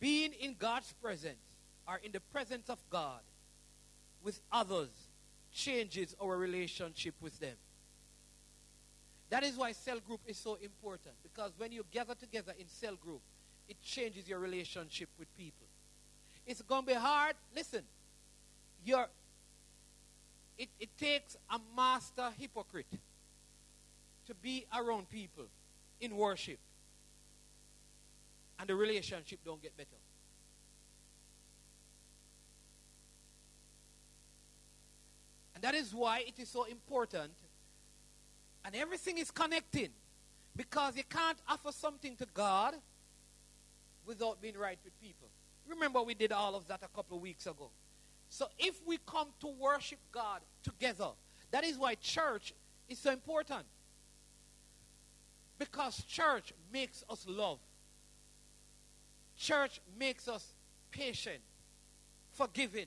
Being 0.00 0.32
in 0.40 0.54
God's 0.58 0.92
presence 1.02 1.38
or 1.88 2.00
in 2.02 2.12
the 2.12 2.20
presence 2.20 2.68
of 2.68 2.78
God 2.90 3.20
with 4.22 4.40
others 4.52 4.88
changes 5.52 6.14
our 6.22 6.36
relationship 6.36 7.14
with 7.20 7.38
them. 7.40 7.56
That 9.30 9.42
is 9.42 9.56
why 9.56 9.72
cell 9.72 9.98
group 10.06 10.20
is 10.26 10.36
so 10.36 10.56
important 10.62 11.14
because 11.22 11.52
when 11.56 11.72
you 11.72 11.84
gather 11.90 12.14
together 12.14 12.52
in 12.58 12.68
cell 12.68 12.96
group, 12.96 13.20
it 13.68 13.80
changes 13.82 14.28
your 14.28 14.38
relationship 14.38 15.08
with 15.18 15.34
people. 15.36 15.66
It's 16.46 16.62
going 16.62 16.82
to 16.82 16.86
be 16.86 16.94
hard. 16.94 17.34
Listen, 17.54 17.82
your 18.84 19.08
it, 20.58 20.68
it 20.78 20.88
takes 20.98 21.36
a 21.50 21.58
master 21.76 22.30
hypocrite 22.38 22.86
to 24.26 24.34
be 24.34 24.66
around 24.76 25.10
people 25.10 25.44
in 26.00 26.16
worship. 26.16 26.58
And 28.58 28.68
the 28.68 28.74
relationship 28.74 29.40
don't 29.44 29.60
get 29.60 29.76
better. 29.76 29.88
And 35.54 35.64
that 35.64 35.74
is 35.74 35.92
why 35.92 36.20
it 36.20 36.38
is 36.38 36.48
so 36.48 36.64
important. 36.64 37.32
And 38.64 38.74
everything 38.74 39.18
is 39.18 39.30
connecting. 39.30 39.90
Because 40.56 40.96
you 40.96 41.02
can't 41.08 41.38
offer 41.48 41.72
something 41.72 42.14
to 42.16 42.26
God 42.32 42.74
without 44.06 44.40
being 44.40 44.56
right 44.56 44.78
with 44.84 44.98
people. 45.00 45.28
Remember, 45.66 46.00
we 46.02 46.14
did 46.14 46.30
all 46.30 46.54
of 46.54 46.68
that 46.68 46.80
a 46.82 46.88
couple 46.94 47.16
of 47.16 47.22
weeks 47.22 47.46
ago. 47.46 47.70
So 48.28 48.46
if 48.58 48.80
we 48.86 48.98
come 49.06 49.28
to 49.40 49.48
worship 49.48 49.98
God 50.12 50.40
together, 50.62 51.10
that 51.50 51.64
is 51.64 51.78
why 51.78 51.94
church 51.96 52.52
is 52.88 52.98
so 52.98 53.12
important. 53.12 53.64
Because 55.58 56.02
church 56.04 56.52
makes 56.72 57.04
us 57.08 57.24
love. 57.28 57.58
Church 59.36 59.80
makes 59.98 60.28
us 60.28 60.46
patient, 60.90 61.40
forgiving, 62.32 62.86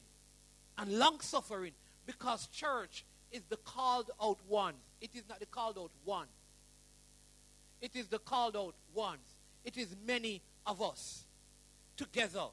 and 0.77 0.99
long 0.99 1.19
suffering. 1.21 1.71
Because 2.05 2.47
church 2.47 3.05
is 3.31 3.41
the 3.49 3.57
called 3.57 4.11
out 4.21 4.39
one. 4.47 4.73
It 5.01 5.11
is 5.13 5.23
not 5.29 5.39
the 5.39 5.45
called 5.45 5.77
out 5.77 5.91
one. 6.03 6.27
It 7.81 7.95
is 7.95 8.07
the 8.07 8.19
called 8.19 8.55
out 8.55 8.75
ones. 8.93 9.35
It 9.63 9.77
is 9.77 9.95
many 10.05 10.41
of 10.65 10.81
us 10.81 11.25
together 11.95 12.45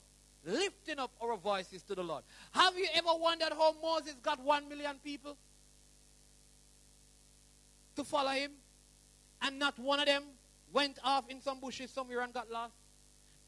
lifting 0.44 0.98
up 0.98 1.10
our 1.22 1.36
voices 1.36 1.82
to 1.84 1.94
the 1.94 2.02
Lord. 2.02 2.22
Have 2.52 2.76
you 2.76 2.86
ever 2.94 3.10
wondered 3.18 3.52
how 3.52 3.74
Moses 3.82 4.14
got 4.22 4.40
one 4.42 4.68
million 4.68 4.96
people 5.02 5.36
to 7.96 8.04
follow 8.04 8.30
him? 8.30 8.52
And 9.42 9.58
not 9.58 9.78
one 9.78 10.00
of 10.00 10.06
them 10.06 10.22
went 10.72 10.98
off 11.04 11.28
in 11.28 11.40
some 11.40 11.60
bushes 11.60 11.90
somewhere 11.90 12.20
and 12.20 12.32
got 12.32 12.50
lost? 12.50 12.74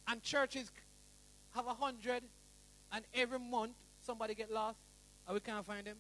And 0.08 0.22
churches 0.22 0.70
have 1.54 1.66
a 1.66 1.74
hundred, 1.74 2.22
and 2.92 3.04
every 3.14 3.38
month 3.38 3.72
somebody 4.04 4.34
get 4.34 4.52
lost, 4.52 4.78
and 5.26 5.34
we 5.34 5.40
can't 5.40 5.64
find 5.64 5.86
them. 5.86 5.96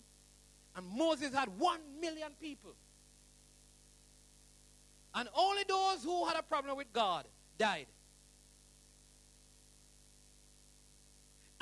And 0.76 0.86
Moses 0.86 1.34
had 1.34 1.48
one 1.58 1.80
million 2.00 2.32
people. 2.40 2.72
And 5.14 5.28
only 5.34 5.62
those 5.66 6.04
who 6.04 6.26
had 6.26 6.38
a 6.38 6.42
problem 6.42 6.76
with 6.76 6.92
God 6.92 7.24
died. 7.58 7.86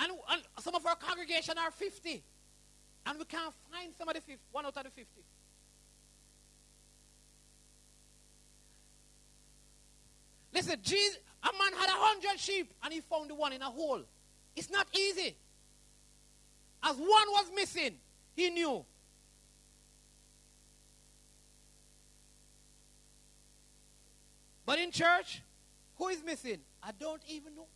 And, 0.05 0.13
and 0.31 0.43
some 0.61 0.75
of 0.75 0.85
our 0.85 0.97
congregation 0.97 1.57
are 1.59 1.71
50. 1.71 2.23
And 3.07 3.19
we 3.19 3.25
can't 3.25 3.55
find 3.71 3.93
some 3.97 4.09
of 4.09 4.15
the 4.15 4.21
50, 4.21 4.39
one 4.53 4.67
out 4.67 4.77
of 4.77 4.85
the 4.85 4.91
50. 4.91 5.05
Listen, 10.53 10.77
Jesus, 10.83 11.19
a 11.43 11.51
man 11.53 11.79
had 11.79 11.89
a 11.89 11.93
hundred 11.93 12.39
sheep 12.39 12.73
and 12.83 12.93
he 12.93 13.01
found 13.01 13.31
the 13.31 13.35
one 13.35 13.53
in 13.53 13.63
a 13.63 13.71
hole. 13.71 14.03
It's 14.55 14.71
not 14.71 14.87
easy. 14.95 15.37
As 16.83 16.97
one 16.97 17.09
was 17.09 17.51
missing, 17.55 17.97
he 18.37 18.51
knew. 18.51 18.85
But 24.67 24.79
in 24.79 24.91
church, 24.91 25.43
who 25.97 26.09
is 26.09 26.23
missing? 26.23 26.59
I 26.83 26.93
don't 26.93 27.23
even 27.29 27.55
know. 27.55 27.67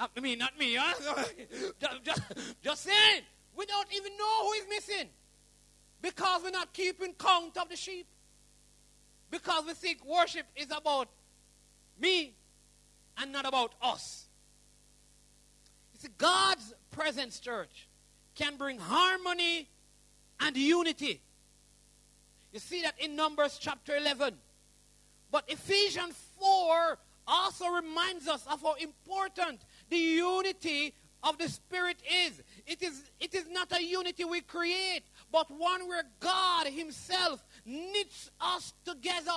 Uh, 0.00 0.06
I 0.16 0.20
mean, 0.20 0.38
not 0.38 0.58
me, 0.58 0.76
huh? 0.76 0.94
just, 1.80 2.04
just, 2.04 2.22
just 2.62 2.82
saying. 2.82 3.22
We 3.54 3.66
don't 3.66 3.88
even 3.94 4.12
know 4.16 4.46
who 4.46 4.52
is 4.52 4.64
missing. 4.68 5.08
Because 6.00 6.42
we're 6.42 6.50
not 6.50 6.72
keeping 6.72 7.12
count 7.12 7.58
of 7.58 7.68
the 7.68 7.76
sheep. 7.76 8.06
Because 9.30 9.64
we 9.66 9.74
think 9.74 10.04
worship 10.04 10.46
is 10.56 10.68
about 10.74 11.08
me 12.00 12.32
and 13.18 13.30
not 13.30 13.46
about 13.46 13.74
us. 13.82 14.24
You 15.92 16.00
see, 16.00 16.08
God's 16.16 16.72
presence, 16.90 17.38
church, 17.38 17.86
can 18.34 18.56
bring 18.56 18.78
harmony 18.78 19.68
and 20.40 20.56
unity. 20.56 21.20
You 22.52 22.58
see 22.58 22.82
that 22.82 22.94
in 22.98 23.14
Numbers 23.14 23.58
chapter 23.60 23.94
11. 23.94 24.34
But 25.30 25.44
Ephesians 25.48 26.16
4 26.40 26.98
also 27.28 27.68
reminds 27.68 28.26
us 28.26 28.44
of 28.50 28.62
how 28.62 28.74
important 28.74 29.60
the 29.90 29.98
unity 29.98 30.94
of 31.22 31.38
the 31.38 31.48
Spirit 31.48 31.98
is. 32.26 32.42
It 32.66 32.82
is, 32.82 33.10
it 33.20 33.34
is 33.34 33.46
not 33.50 33.72
a 33.72 33.82
unity 33.82 34.24
we 34.24 34.40
create, 34.40 35.02
but 35.30 35.50
one 35.50 35.88
where 35.88 36.04
God 36.18 36.66
Himself 36.66 37.44
knits 37.66 38.30
us 38.40 38.72
together. 38.84 39.30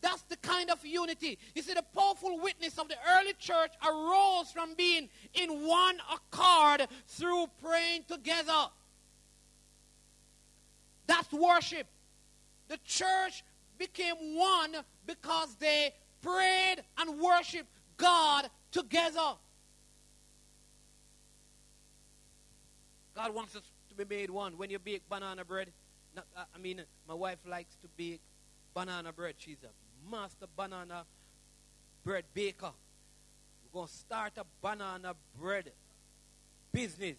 That's 0.00 0.22
the 0.22 0.36
kind 0.36 0.70
of 0.70 0.84
unity. 0.84 1.38
You 1.54 1.62
see, 1.62 1.74
the 1.74 1.84
powerful 1.94 2.40
witness 2.40 2.78
of 2.78 2.88
the 2.88 2.94
early 3.16 3.32
church 3.38 3.72
arose 3.84 4.50
from 4.52 4.74
being 4.74 5.08
in 5.34 5.66
one 5.66 5.98
accord 6.12 6.86
through 7.08 7.46
praying 7.62 8.04
together. 8.06 8.66
That's 11.06 11.32
worship. 11.32 11.86
The 12.68 12.78
church 12.84 13.42
became 13.76 14.36
one 14.36 14.76
because 15.06 15.56
they 15.56 15.94
prayed 16.22 16.76
and 16.98 17.18
worshiped 17.18 17.68
God 17.96 18.48
together. 18.70 19.34
God 23.14 23.34
wants 23.34 23.56
us 23.56 23.62
to 23.88 23.94
be 23.94 24.04
made 24.04 24.30
one. 24.30 24.56
When 24.56 24.70
you 24.70 24.78
bake 24.78 25.02
banana 25.08 25.44
bread, 25.44 25.68
not, 26.14 26.26
uh, 26.36 26.44
I 26.54 26.58
mean, 26.58 26.82
my 27.06 27.14
wife 27.14 27.38
likes 27.46 27.74
to 27.82 27.88
bake 27.96 28.20
banana 28.74 29.12
bread. 29.12 29.34
She's 29.38 29.58
a 29.64 30.10
master 30.10 30.46
banana 30.56 31.04
bread 32.04 32.24
baker. 32.32 32.70
We're 33.64 33.80
going 33.80 33.88
to 33.88 33.92
start 33.92 34.32
a 34.38 34.44
banana 34.62 35.14
bread 35.38 35.72
business. 36.72 37.18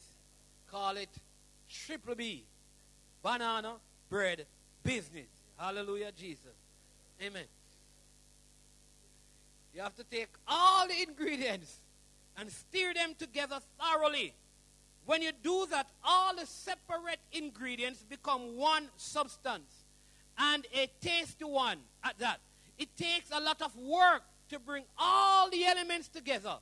Call 0.71 0.97
it 0.97 1.09
Triple 1.69 2.15
B. 2.15 2.45
Banana 3.21 3.75
bread 4.09 4.45
business. 4.83 5.27
Hallelujah, 5.57 6.11
Jesus. 6.15 6.55
Amen. 7.21 7.43
You 9.79 9.83
have 9.83 9.95
to 9.95 10.03
take 10.03 10.27
all 10.45 10.89
the 10.89 11.03
ingredients 11.07 11.79
and 12.37 12.51
stir 12.51 12.93
them 12.93 13.15
together 13.17 13.59
thoroughly. 13.79 14.33
When 15.05 15.21
you 15.21 15.31
do 15.41 15.67
that, 15.71 15.87
all 16.03 16.35
the 16.35 16.45
separate 16.45 17.19
ingredients 17.31 18.03
become 18.03 18.57
one 18.57 18.89
substance 18.97 19.85
and 20.37 20.67
a 20.75 20.89
tasty 20.99 21.45
one 21.45 21.77
at 22.03 22.19
that. 22.19 22.41
It 22.77 22.89
takes 22.97 23.31
a 23.31 23.39
lot 23.39 23.61
of 23.61 23.73
work 23.77 24.23
to 24.49 24.59
bring 24.59 24.83
all 24.97 25.49
the 25.49 25.63
elements 25.63 26.09
together, 26.09 26.57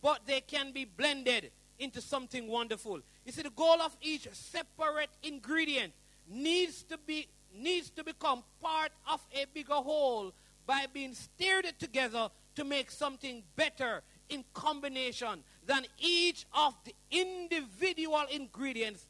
but 0.00 0.20
they 0.26 0.40
can 0.40 0.72
be 0.72 0.86
blended 0.86 1.50
into 1.78 2.00
something 2.00 2.48
wonderful. 2.48 3.00
You 3.26 3.32
see, 3.32 3.42
the 3.42 3.50
goal 3.50 3.82
of 3.82 3.94
each 4.00 4.26
separate 4.32 5.10
ingredient 5.22 5.92
needs 6.26 6.82
to 6.84 6.96
be 6.96 7.28
needs 7.54 7.90
to 7.90 8.04
become 8.04 8.42
part 8.62 8.92
of 9.10 9.20
a 9.34 9.44
bigger 9.52 9.74
whole 9.74 10.32
by 10.68 10.84
being 10.92 11.14
stirred 11.14 11.72
together 11.78 12.28
to 12.54 12.62
make 12.62 12.90
something 12.90 13.42
better 13.56 14.02
in 14.28 14.44
combination 14.52 15.42
than 15.64 15.86
each 15.98 16.44
of 16.52 16.74
the 16.84 16.94
individual 17.10 18.22
ingredients 18.30 19.06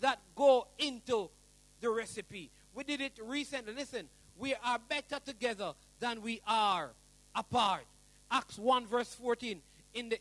that 0.00 0.18
go 0.34 0.66
into 0.78 1.28
the 1.82 1.90
recipe. 1.90 2.50
We 2.74 2.84
did 2.84 3.02
it 3.02 3.12
recently. 3.22 3.74
Listen, 3.74 4.08
we 4.38 4.54
are 4.64 4.78
better 4.88 5.20
together 5.22 5.74
than 6.00 6.22
we 6.22 6.40
are 6.46 6.92
apart. 7.34 7.84
Acts 8.30 8.58
1, 8.58 8.86
verse 8.86 9.14
14, 9.14 9.60
in 9.92 10.08
the, 10.08 10.18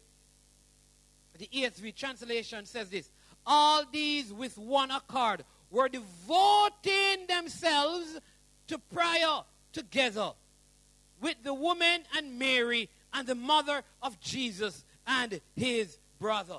the 1.39 1.47
ESV 1.55 1.95
translation 1.95 2.65
says 2.65 2.89
this 2.89 3.09
All 3.45 3.85
these 3.93 4.33
with 4.33 4.57
one 4.57 4.91
accord 4.91 5.45
were 5.69 5.87
devoting 5.87 7.27
themselves 7.29 8.19
to 8.67 8.77
prayer 8.77 9.39
together 9.71 10.33
with 11.21 11.35
the 11.43 11.53
woman 11.53 12.01
and 12.17 12.37
Mary 12.37 12.89
and 13.13 13.27
the 13.27 13.35
mother 13.35 13.83
of 14.01 14.19
Jesus 14.19 14.83
and 15.07 15.39
his 15.55 15.97
brother. 16.19 16.57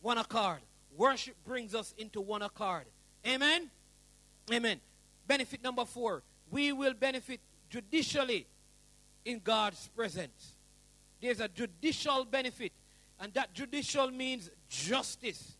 One 0.00 0.18
accord. 0.18 0.58
Worship 0.96 1.36
brings 1.46 1.74
us 1.74 1.94
into 1.96 2.20
one 2.20 2.42
accord. 2.42 2.84
Amen? 3.26 3.70
Amen. 4.52 4.80
Benefit 5.26 5.62
number 5.62 5.84
four 5.84 6.22
we 6.50 6.70
will 6.72 6.92
benefit 6.92 7.40
judicially 7.70 8.46
in 9.24 9.40
God's 9.42 9.88
presence. 9.96 10.52
There's 11.20 11.40
a 11.40 11.48
judicial 11.48 12.26
benefit, 12.26 12.72
and 13.18 13.32
that 13.32 13.54
judicial 13.54 14.10
means 14.10 14.50
justice 14.68 15.54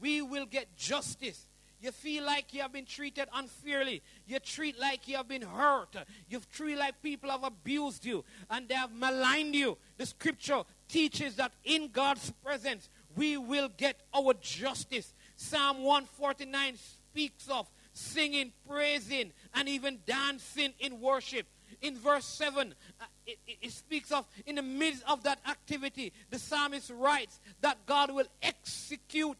we 0.00 0.22
will 0.22 0.46
get 0.46 0.76
justice. 0.76 1.47
You 1.80 1.92
feel 1.92 2.24
like 2.24 2.52
you 2.52 2.62
have 2.62 2.72
been 2.72 2.86
treated 2.86 3.28
unfairly. 3.32 4.02
You 4.26 4.40
treat 4.40 4.78
like 4.78 5.06
you 5.06 5.16
have 5.16 5.28
been 5.28 5.42
hurt. 5.42 5.94
You 6.28 6.40
treat 6.52 6.76
like 6.76 7.00
people 7.02 7.30
have 7.30 7.44
abused 7.44 8.04
you 8.04 8.24
and 8.50 8.68
they 8.68 8.74
have 8.74 8.92
maligned 8.92 9.54
you. 9.54 9.78
The 9.96 10.06
scripture 10.06 10.62
teaches 10.88 11.36
that 11.36 11.52
in 11.64 11.88
God's 11.88 12.32
presence 12.44 12.88
we 13.14 13.36
will 13.36 13.68
get 13.76 14.00
our 14.14 14.34
justice. 14.34 15.14
Psalm 15.36 15.84
149 15.84 16.76
speaks 16.76 17.48
of 17.48 17.70
singing, 17.92 18.52
praising, 18.68 19.32
and 19.54 19.68
even 19.68 19.98
dancing 20.06 20.72
in 20.78 21.00
worship. 21.00 21.46
In 21.80 21.96
verse 21.96 22.24
7, 22.24 22.74
uh, 23.00 23.04
it, 23.26 23.38
it, 23.60 23.72
speaks 23.72 24.10
of 24.10 24.26
in 24.46 24.56
the 24.56 24.62
midst 24.62 25.02
of 25.06 25.22
that 25.24 25.38
activity, 25.48 26.12
the 26.30 26.38
psalmist 26.38 26.90
writes 26.90 27.38
that 27.60 27.84
God 27.86 28.12
will 28.12 28.26
execute 28.42 29.36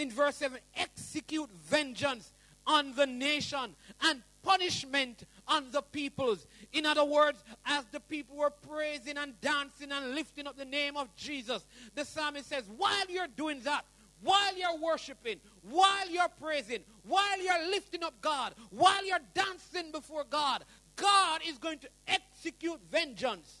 in 0.00 0.10
verse 0.10 0.36
7 0.36 0.58
execute 0.76 1.50
vengeance 1.66 2.32
on 2.66 2.94
the 2.94 3.06
nation 3.06 3.76
and 4.02 4.22
punishment 4.42 5.24
on 5.46 5.70
the 5.70 5.82
peoples. 5.82 6.46
In 6.72 6.86
other 6.86 7.04
words, 7.04 7.44
as 7.66 7.84
the 7.92 8.00
people 8.00 8.36
were 8.36 8.50
praising 8.50 9.18
and 9.18 9.38
dancing 9.40 9.92
and 9.92 10.14
lifting 10.14 10.46
up 10.46 10.56
the 10.56 10.64
name 10.64 10.96
of 10.96 11.14
Jesus, 11.16 11.64
the 11.94 12.04
psalmist 12.04 12.48
says, 12.48 12.64
while 12.76 13.06
you're 13.08 13.26
doing 13.36 13.60
that, 13.64 13.84
while 14.22 14.56
you're 14.56 14.78
worshiping, 14.78 15.36
while 15.62 16.08
you're 16.10 16.28
praising, 16.40 16.80
while 17.06 17.42
you're 17.42 17.70
lifting 17.70 18.02
up 18.02 18.14
God, 18.20 18.54
while 18.70 19.04
you're 19.04 19.18
dancing 19.34 19.92
before 19.92 20.24
God, 20.28 20.64
God 20.96 21.40
is 21.46 21.58
going 21.58 21.78
to 21.80 21.88
execute 22.06 22.78
vengeance 22.90 23.60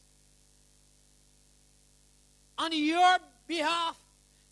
on 2.58 2.72
your 2.72 3.16
behalf 3.46 3.98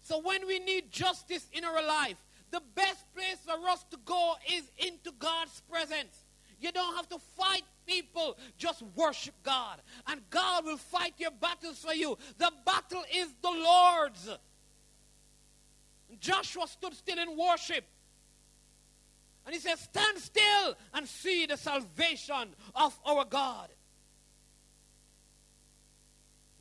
so 0.09 0.21
when 0.21 0.47
we 0.47 0.59
need 0.59 0.91
justice 0.91 1.47
in 1.53 1.67
our 1.67 1.87
life, 1.87 2.17
the 2.51 2.63
best 2.75 3.05
place 3.15 3.37
for 3.45 3.69
us 3.69 3.85
to 3.91 3.99
go 4.07 4.37
is 4.51 4.63
into 4.79 5.13
God's 5.19 5.61
presence. 5.71 6.25
You 6.59 6.73
don't 6.73 6.97
have 6.97 7.11
to 7.11 7.19
fight 7.37 7.65
people. 7.87 8.39
Just 8.57 8.83
worship 8.97 9.35
God. 9.43 9.83
And 10.07 10.23
God 10.31 10.65
will 10.65 10.79
fight 10.79 11.13
your 11.19 11.31
battles 11.31 11.85
for 11.85 11.93
you. 11.93 12.17
The 12.39 12.51
battle 12.65 13.05
is 13.15 13.29
the 13.43 13.51
Lord's. 13.51 14.31
Joshua 16.19 16.67
stood 16.69 16.95
still 16.95 17.19
in 17.19 17.37
worship. 17.37 17.85
And 19.45 19.55
he 19.55 19.61
says, 19.61 19.79
Stand 19.81 20.17
still 20.17 20.75
and 20.95 21.07
see 21.07 21.45
the 21.45 21.59
salvation 21.59 22.55
of 22.75 22.99
our 23.05 23.27
God. 23.27 23.69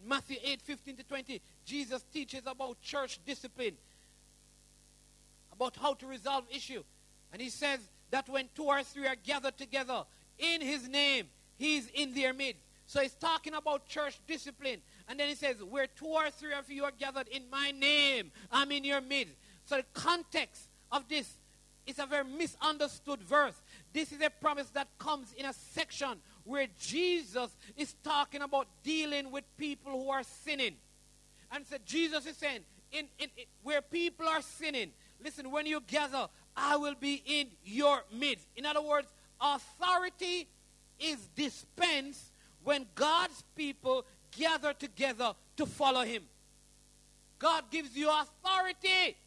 Matthew 0.07 0.37
8 0.43 0.61
15 0.61 0.95
to 0.97 1.03
20, 1.03 1.41
Jesus 1.65 2.03
teaches 2.13 2.41
about 2.45 2.81
church 2.81 3.19
discipline, 3.25 3.73
about 5.51 5.75
how 5.75 5.93
to 5.95 6.07
resolve 6.07 6.45
issue. 6.49 6.83
And 7.33 7.41
he 7.41 7.49
says 7.49 7.79
that 8.11 8.29
when 8.29 8.47
two 8.55 8.63
or 8.63 8.83
three 8.83 9.07
are 9.07 9.17
gathered 9.21 9.57
together 9.57 10.03
in 10.39 10.61
his 10.61 10.87
name, 10.87 11.27
he's 11.57 11.89
in 11.93 12.13
their 12.13 12.33
midst. 12.33 12.61
So 12.85 13.01
he's 13.01 13.15
talking 13.15 13.53
about 13.53 13.85
church 13.87 14.17
discipline. 14.27 14.79
And 15.09 15.19
then 15.19 15.27
he 15.27 15.35
says, 15.35 15.57
Where 15.61 15.87
two 15.87 16.05
or 16.05 16.29
three 16.29 16.53
of 16.53 16.71
you 16.71 16.85
are 16.85 16.93
gathered 16.97 17.27
in 17.27 17.49
my 17.49 17.71
name, 17.71 18.31
I'm 18.49 18.71
in 18.71 18.85
your 18.85 19.01
midst. 19.01 19.35
So 19.65 19.75
the 19.77 19.85
context 19.93 20.69
of 20.91 21.09
this 21.09 21.37
is 21.85 21.99
a 21.99 22.05
very 22.05 22.23
misunderstood 22.23 23.21
verse. 23.21 23.61
This 23.91 24.11
is 24.11 24.21
a 24.21 24.29
promise 24.29 24.69
that 24.69 24.87
comes 24.99 25.33
in 25.33 25.45
a 25.45 25.53
section 25.53 26.17
where 26.47 26.67
Jesus 26.79 27.55
is 27.75 27.93
talking 28.03 28.41
about 28.41 28.67
dealing 28.83 29.31
with 29.31 29.43
people 29.57 29.91
who 29.91 30.09
are 30.09 30.23
sinning. 30.23 30.75
And 31.51 31.65
so 31.65 31.75
Jesus 31.85 32.25
is 32.25 32.37
saying, 32.37 32.61
in, 32.91 33.05
in, 33.19 33.29
in, 33.37 33.45
where 33.63 33.81
people 33.81 34.27
are 34.27 34.41
sinning, 34.41 34.91
listen, 35.23 35.51
when 35.51 35.65
you 35.65 35.81
gather, 35.85 36.27
I 36.55 36.77
will 36.77 36.95
be 36.95 37.21
in 37.25 37.47
your 37.63 38.03
midst. 38.13 38.47
In 38.55 38.65
other 38.65 38.81
words, 38.81 39.07
authority 39.41 40.47
is 40.99 41.17
dispensed 41.35 42.31
when 42.63 42.85
God's 42.95 43.43
people 43.55 44.05
gather 44.37 44.73
together 44.73 45.33
to 45.57 45.65
follow 45.65 46.03
him. 46.03 46.23
God 47.39 47.65
gives 47.69 47.95
you 47.95 48.09
authority. 48.09 49.17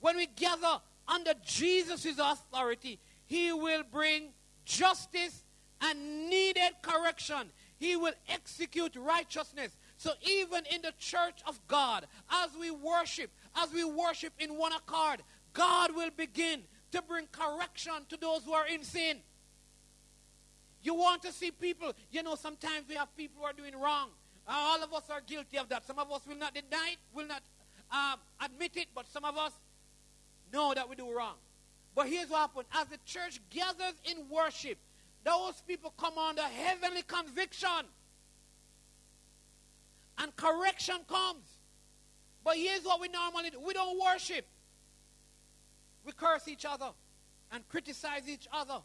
When 0.00 0.16
we 0.16 0.26
gather 0.26 0.80
under 1.08 1.32
Jesus' 1.44 2.06
authority, 2.18 2.98
he 3.28 3.52
will 3.52 3.82
bring 3.92 4.30
justice 4.64 5.44
and 5.82 6.28
needed 6.28 6.72
correction. 6.82 7.52
He 7.76 7.94
will 7.94 8.14
execute 8.28 8.96
righteousness. 8.96 9.76
So 9.98 10.12
even 10.26 10.64
in 10.74 10.80
the 10.82 10.92
church 10.98 11.40
of 11.46 11.60
God, 11.68 12.06
as 12.30 12.50
we 12.58 12.70
worship, 12.70 13.30
as 13.54 13.70
we 13.72 13.84
worship 13.84 14.32
in 14.38 14.56
one 14.56 14.72
accord, 14.72 15.22
God 15.52 15.94
will 15.94 16.10
begin 16.16 16.62
to 16.92 17.02
bring 17.02 17.26
correction 17.30 17.92
to 18.08 18.16
those 18.16 18.44
who 18.44 18.52
are 18.54 18.66
in 18.66 18.82
sin. 18.82 19.18
You 20.82 20.94
want 20.94 21.22
to 21.22 21.32
see 21.32 21.50
people, 21.50 21.92
you 22.10 22.22
know, 22.22 22.34
sometimes 22.34 22.88
we 22.88 22.94
have 22.94 23.14
people 23.14 23.42
who 23.42 23.46
are 23.46 23.52
doing 23.52 23.78
wrong. 23.78 24.08
All 24.48 24.82
of 24.82 24.94
us 24.94 25.02
are 25.10 25.20
guilty 25.20 25.58
of 25.58 25.68
that. 25.68 25.86
Some 25.86 25.98
of 25.98 26.10
us 26.10 26.22
will 26.26 26.36
not 26.36 26.54
deny 26.54 26.92
it, 26.92 26.98
will 27.12 27.26
not 27.26 27.42
uh, 27.92 28.16
admit 28.42 28.76
it, 28.76 28.86
but 28.94 29.06
some 29.06 29.24
of 29.26 29.36
us 29.36 29.52
know 30.50 30.72
that 30.74 30.88
we 30.88 30.96
do 30.96 31.14
wrong. 31.14 31.34
But 31.98 32.06
here's 32.06 32.30
what 32.30 32.38
happens 32.38 32.66
As 32.76 32.86
the 32.86 32.98
church 33.04 33.40
gathers 33.50 33.94
in 34.04 34.28
worship, 34.30 34.78
those 35.24 35.60
people 35.66 35.92
come 35.98 36.16
under 36.16 36.42
heavenly 36.42 37.02
conviction. 37.02 37.86
And 40.18 40.36
correction 40.36 40.98
comes. 41.08 41.42
But 42.44 42.54
here's 42.54 42.84
what 42.84 43.00
we 43.00 43.08
normally 43.08 43.50
do. 43.50 43.58
We 43.58 43.74
don't 43.74 43.98
worship. 43.98 44.46
We 46.06 46.12
curse 46.12 46.46
each 46.46 46.64
other 46.64 46.90
and 47.50 47.68
criticize 47.68 48.28
each 48.28 48.46
other. 48.52 48.78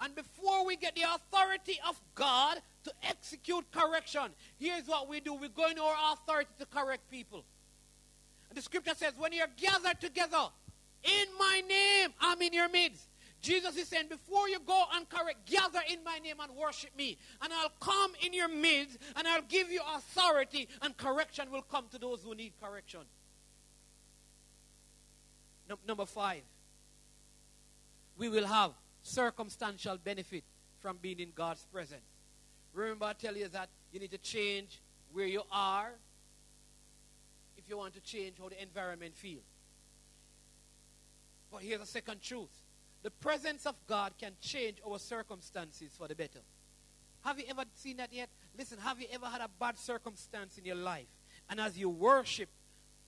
And 0.00 0.14
before 0.14 0.64
we 0.64 0.76
get 0.76 0.94
the 0.96 1.02
authority 1.02 1.78
of 1.86 2.00
God 2.14 2.62
to 2.84 2.92
execute 3.02 3.70
correction, 3.72 4.30
here's 4.58 4.86
what 4.86 5.06
we 5.06 5.20
do. 5.20 5.34
We 5.34 5.50
go 5.50 5.68
into 5.68 5.82
our 5.82 6.14
authority 6.14 6.48
to 6.60 6.64
correct 6.64 7.10
people. 7.10 7.44
And 8.48 8.56
the 8.56 8.62
scripture 8.62 8.94
says, 8.96 9.12
when 9.18 9.34
you're 9.34 9.46
gathered 9.58 10.00
together 10.00 10.48
in 11.04 11.26
my 11.38 11.62
name, 11.68 12.10
I'm 12.20 12.40
in 12.42 12.52
your 12.52 12.68
midst. 12.68 13.06
Jesus 13.40 13.76
is 13.76 13.88
saying, 13.88 14.08
before 14.08 14.48
you 14.48 14.58
go 14.66 14.84
and 14.94 15.08
correct, 15.08 15.50
gather 15.50 15.80
in 15.90 16.04
my 16.04 16.18
name 16.18 16.36
and 16.40 16.54
worship 16.54 16.90
me. 16.96 17.16
And 17.40 17.52
I'll 17.52 17.72
come 17.80 18.12
in 18.24 18.34
your 18.34 18.48
midst 18.48 18.98
and 19.16 19.26
I'll 19.26 19.42
give 19.48 19.70
you 19.70 19.80
authority, 19.96 20.68
and 20.82 20.96
correction 20.96 21.50
will 21.50 21.62
come 21.62 21.86
to 21.92 21.98
those 21.98 22.22
who 22.22 22.34
need 22.34 22.52
correction. 22.62 23.00
No, 25.68 25.76
number 25.86 26.04
five, 26.04 26.42
we 28.18 28.28
will 28.28 28.46
have 28.46 28.72
circumstantial 29.02 29.96
benefit 29.96 30.44
from 30.80 30.98
being 31.00 31.20
in 31.20 31.32
God's 31.34 31.64
presence. 31.72 32.02
Remember, 32.74 33.06
I 33.06 33.14
tell 33.14 33.36
you 33.36 33.48
that 33.48 33.70
you 33.92 34.00
need 34.00 34.10
to 34.10 34.18
change 34.18 34.80
where 35.12 35.26
you 35.26 35.42
are 35.50 35.92
if 37.56 37.68
you 37.68 37.76
want 37.76 37.94
to 37.94 38.00
change 38.00 38.36
how 38.38 38.48
the 38.48 38.60
environment 38.60 39.16
feels. 39.16 39.44
But 41.50 41.62
here's 41.62 41.80
a 41.80 41.86
second 41.86 42.22
truth 42.22 42.62
the 43.02 43.10
presence 43.10 43.66
of 43.66 43.74
God 43.86 44.12
can 44.18 44.32
change 44.40 44.78
our 44.86 44.98
circumstances 44.98 45.92
for 45.96 46.06
the 46.06 46.14
better. 46.14 46.40
Have 47.24 47.38
you 47.38 47.44
ever 47.48 47.64
seen 47.74 47.98
that 47.98 48.12
yet? 48.12 48.28
Listen, 48.56 48.78
have 48.78 49.00
you 49.00 49.06
ever 49.12 49.26
had 49.26 49.40
a 49.40 49.48
bad 49.58 49.78
circumstance 49.78 50.58
in 50.58 50.64
your 50.64 50.76
life? 50.76 51.06
And 51.48 51.60
as 51.60 51.78
you 51.78 51.88
worship 51.88 52.48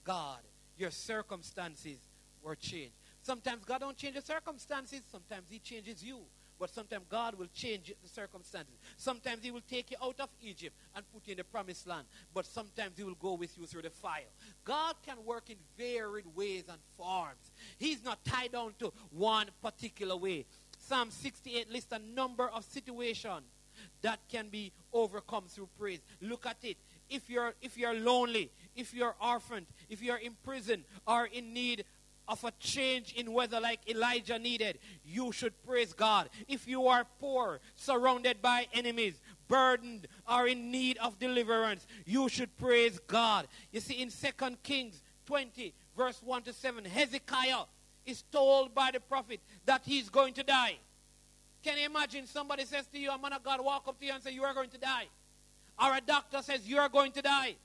God, 0.03 0.39
your 0.77 0.91
circumstances 0.91 1.97
were 2.41 2.55
changed. 2.55 2.93
Sometimes 3.21 3.63
God 3.65 3.79
don't 3.79 3.97
change 3.97 4.15
the 4.15 4.21
circumstances, 4.21 5.01
sometimes 5.11 5.49
He 5.49 5.59
changes 5.59 6.03
you. 6.03 6.19
But 6.63 6.73
sometimes 6.73 7.03
God 7.09 7.35
will 7.37 7.49
change 7.53 7.93
the 8.01 8.07
circumstances. 8.07 8.75
Sometimes 8.95 9.43
He 9.43 9.51
will 9.51 9.67
take 9.69 9.91
you 9.91 9.97
out 10.01 10.15
of 10.21 10.29
Egypt 10.41 10.73
and 10.95 11.03
put 11.11 11.27
you 11.27 11.33
in 11.33 11.39
the 11.39 11.43
promised 11.43 11.85
land. 11.85 12.07
But 12.33 12.45
sometimes 12.45 12.93
He 12.95 13.03
will 13.03 13.15
go 13.15 13.33
with 13.33 13.57
you 13.57 13.65
through 13.65 13.81
the 13.81 13.89
fire. 13.89 14.31
God 14.63 14.95
can 15.05 15.17
work 15.25 15.49
in 15.49 15.57
varied 15.77 16.23
ways 16.33 16.63
and 16.69 16.77
forms. 16.95 17.51
He's 17.77 18.01
not 18.05 18.23
tied 18.23 18.53
down 18.53 18.75
to 18.79 18.93
one 19.11 19.47
particular 19.61 20.15
way. 20.15 20.45
Psalm 20.79 21.11
68 21.11 21.69
lists 21.69 21.91
a 21.91 21.99
number 21.99 22.47
of 22.47 22.63
situations 22.63 23.43
that 24.01 24.21
can 24.31 24.47
be 24.47 24.71
overcome 24.93 25.43
through 25.49 25.67
praise. 25.77 25.99
Look 26.21 26.45
at 26.45 26.63
it. 26.63 26.77
If 27.09 27.29
you're 27.29 27.55
if 27.61 27.77
you're 27.77 27.93
lonely, 27.93 28.51
if 28.73 28.93
you're 28.93 29.15
orphaned, 29.21 29.65
if 29.89 30.01
you're 30.01 30.15
in 30.15 30.37
prison 30.45 30.85
or 31.05 31.25
in 31.25 31.53
need 31.53 31.83
of 32.27 32.43
a 32.43 32.51
change 32.59 33.13
in 33.13 33.33
weather 33.33 33.59
like 33.59 33.79
Elijah 33.89 34.39
needed, 34.39 34.79
you 35.03 35.31
should 35.31 35.53
praise 35.63 35.93
God. 35.93 36.29
If 36.47 36.67
you 36.67 36.87
are 36.87 37.05
poor, 37.19 37.59
surrounded 37.75 38.41
by 38.41 38.67
enemies, 38.73 39.19
burdened, 39.47 40.07
or 40.29 40.47
in 40.47 40.71
need 40.71 40.97
of 40.97 41.19
deliverance, 41.19 41.85
you 42.05 42.29
should 42.29 42.55
praise 42.57 42.99
God. 43.07 43.47
You 43.71 43.79
see, 43.79 44.01
in 44.01 44.09
2 44.09 44.57
Kings 44.63 45.01
20, 45.25 45.73
verse 45.97 46.21
1 46.23 46.43
to 46.43 46.53
7, 46.53 46.85
Hezekiah 46.85 47.63
is 48.05 48.23
told 48.31 48.73
by 48.73 48.91
the 48.91 48.99
prophet 48.99 49.39
that 49.65 49.81
he's 49.85 50.09
going 50.09 50.33
to 50.33 50.43
die. 50.43 50.77
Can 51.63 51.77
you 51.77 51.85
imagine 51.85 52.27
somebody 52.27 52.65
says 52.65 52.87
to 52.87 52.99
you, 52.99 53.09
a 53.09 53.17
man 53.17 53.33
of 53.33 53.43
God 53.43 53.63
walk 53.63 53.87
up 53.87 53.99
to 53.99 54.05
you 54.05 54.13
and 54.13 54.21
say, 54.21 54.31
You 54.31 54.43
are 54.43 54.53
going 54.53 54.69
to 54.69 54.77
die? 54.77 55.07
Or 55.81 55.95
a 55.95 56.01
doctor 56.01 56.41
says, 56.41 56.67
You 56.67 56.77
are 56.79 56.89
going 56.89 57.13
to 57.13 57.21
die. 57.21 57.55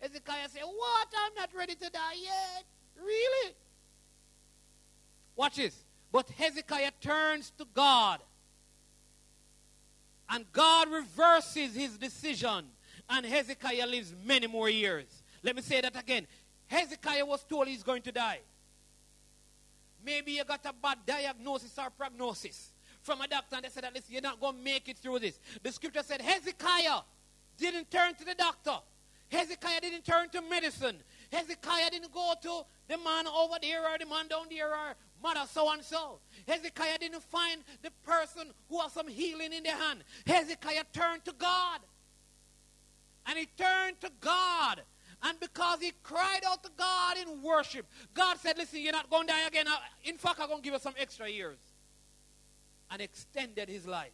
Hezekiah 0.00 0.48
says, 0.48 0.62
What? 0.62 1.08
I'm 1.24 1.34
not 1.34 1.50
ready 1.54 1.74
to 1.74 1.90
die 1.90 2.14
yet. 2.22 2.64
Really? 2.98 3.54
Watch 5.36 5.56
this. 5.56 5.84
But 6.10 6.30
Hezekiah 6.30 6.92
turns 7.00 7.52
to 7.58 7.66
God. 7.74 8.20
And 10.28 10.44
God 10.52 10.90
reverses 10.90 11.74
his 11.74 11.98
decision. 11.98 12.64
And 13.08 13.24
Hezekiah 13.24 13.86
lives 13.86 14.12
many 14.24 14.46
more 14.46 14.68
years. 14.68 15.06
Let 15.42 15.54
me 15.54 15.62
say 15.62 15.80
that 15.80 15.98
again. 15.98 16.26
Hezekiah 16.66 17.24
was 17.24 17.44
told 17.44 17.68
he's 17.68 17.82
going 17.82 18.02
to 18.02 18.12
die. 18.12 18.40
Maybe 20.04 20.32
you 20.32 20.44
got 20.44 20.64
a 20.64 20.72
bad 20.72 20.98
diagnosis 21.06 21.78
or 21.78 21.90
prognosis 21.90 22.70
from 23.02 23.20
a 23.20 23.28
doctor 23.28 23.56
and 23.56 23.64
they 23.64 23.68
said 23.68 23.84
listen, 23.94 24.12
you're 24.12 24.22
not 24.22 24.40
going 24.40 24.56
to 24.56 24.62
make 24.62 24.88
it 24.88 24.98
through 24.98 25.20
this. 25.20 25.38
The 25.62 25.70
scripture 25.70 26.02
said 26.02 26.20
Hezekiah 26.20 27.00
didn't 27.56 27.90
turn 27.90 28.14
to 28.14 28.24
the 28.24 28.34
doctor. 28.34 28.78
Hezekiah 29.28 29.80
didn't 29.80 30.04
turn 30.04 30.28
to 30.30 30.42
medicine. 30.42 30.96
Hezekiah 31.32 31.90
didn't 31.90 32.12
go 32.12 32.34
to 32.42 32.62
the 32.88 32.98
man 32.98 33.26
over 33.26 33.56
there 33.60 33.82
or 33.82 33.98
the 33.98 34.06
man 34.06 34.28
down 34.28 34.46
there 34.50 34.68
or 34.68 34.94
mother 35.22 35.42
so 35.50 35.72
and 35.72 35.82
so. 35.82 36.18
Hezekiah 36.46 36.98
didn't 36.98 37.22
find 37.22 37.62
the 37.82 37.90
person 38.04 38.50
who 38.68 38.80
has 38.80 38.92
some 38.92 39.08
healing 39.08 39.52
in 39.52 39.62
their 39.62 39.76
hand. 39.76 40.04
Hezekiah 40.26 40.84
turned 40.92 41.24
to 41.24 41.32
God. 41.32 41.80
And 43.26 43.38
he 43.38 43.46
turned 43.56 44.00
to 44.00 44.10
God. 44.20 44.82
And 45.22 45.40
because 45.40 45.80
he 45.80 45.92
cried 46.02 46.40
out 46.46 46.62
to 46.62 46.70
God 46.76 47.16
in 47.16 47.42
worship, 47.42 47.86
God 48.14 48.38
said, 48.38 48.58
Listen, 48.58 48.80
you're 48.80 48.92
not 48.92 49.10
going 49.10 49.26
to 49.26 49.32
die 49.32 49.46
again. 49.46 49.66
In 50.04 50.18
fact, 50.18 50.38
I'm 50.40 50.48
going 50.48 50.60
to 50.60 50.64
give 50.64 50.74
you 50.74 50.80
some 50.80 50.94
extra 50.98 51.28
years. 51.28 51.58
And 52.90 53.02
extended 53.02 53.68
his 53.68 53.86
life. 53.86 54.12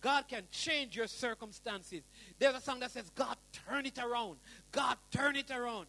God 0.00 0.28
can 0.28 0.42
change 0.50 0.94
your 0.94 1.06
circumstances. 1.06 2.02
There's 2.38 2.54
a 2.54 2.60
song 2.60 2.78
that 2.80 2.90
says, 2.90 3.10
God, 3.14 3.36
turn 3.66 3.86
it 3.86 3.98
around. 3.98 4.36
God, 4.70 4.98
turn 5.10 5.34
it 5.34 5.50
around. 5.50 5.86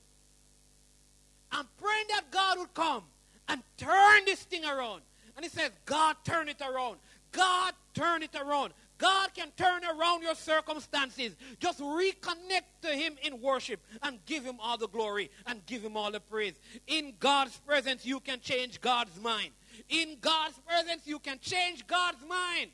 I'm 1.52 1.68
praying 1.80 2.06
that 2.10 2.32
God 2.32 2.58
would 2.60 2.74
come 2.74 3.04
and 3.48 3.62
turn 3.78 4.26
this 4.26 4.44
thing 4.44 4.66
around 4.66 5.02
And 5.36 5.44
he 5.44 5.50
says, 5.50 5.72
God 5.86 6.16
turn 6.24 6.50
it 6.50 6.62
around. 6.62 6.98
God 7.32 7.74
turn 7.94 8.24
it 8.24 8.36
around. 8.36 8.74
God 8.98 9.34
can 9.34 9.52
turn 9.58 9.84
around 9.84 10.24
your 10.24 10.36
circumstances. 10.36 11.36
Just 11.60 11.80
reconnect 11.80 12.82
to 12.84 12.88
Him 12.88 13.16
in 13.24 13.42
worship 13.42 13.82
and 14.02 14.20
give 14.26 14.44
Him 14.44 14.56
all 14.62 14.78
the 14.78 14.88
glory 14.88 15.30
and 15.46 15.66
give 15.66 15.84
Him 15.84 15.98
all 15.98 16.12
the 16.12 16.22
praise. 16.22 16.54
In 16.88 17.14
God's 17.20 17.58
presence, 17.60 18.06
you 18.06 18.20
can 18.22 18.40
change 18.40 18.80
God's 18.80 19.20
mind. 19.20 19.50
In 19.90 20.18
God's 20.22 20.58
presence, 20.60 21.02
you 21.06 21.20
can 21.20 21.40
change 21.40 21.86
God's 21.86 22.26
mind. 22.28 22.72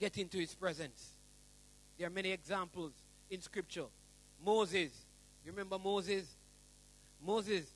Get 0.00 0.18
into 0.18 0.38
His 0.38 0.54
presence. 0.54 1.10
There 1.98 2.08
are 2.08 2.10
many 2.10 2.32
examples 2.32 2.92
in 3.30 3.40
Scripture. 3.42 3.84
Moses, 4.44 4.90
you 5.44 5.52
remember 5.52 5.78
Moses? 5.78 6.24
Moses 7.24 7.66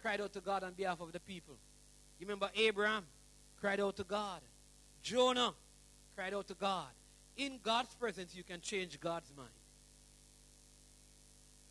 cried 0.00 0.20
out 0.20 0.32
to 0.32 0.40
God 0.40 0.64
on 0.64 0.72
behalf 0.72 1.00
of 1.00 1.12
the 1.12 1.20
people. 1.20 1.54
You 2.18 2.26
remember 2.26 2.50
Abraham 2.54 3.04
cried 3.60 3.80
out 3.80 3.96
to 3.96 4.04
God. 4.04 4.40
Jonah 5.02 5.54
cried 6.16 6.34
out 6.34 6.48
to 6.48 6.54
God. 6.54 6.88
In 7.36 7.58
God's 7.62 7.94
presence, 7.94 8.34
you 8.34 8.42
can 8.42 8.60
change 8.60 9.00
God's 9.00 9.32
mind. 9.36 9.48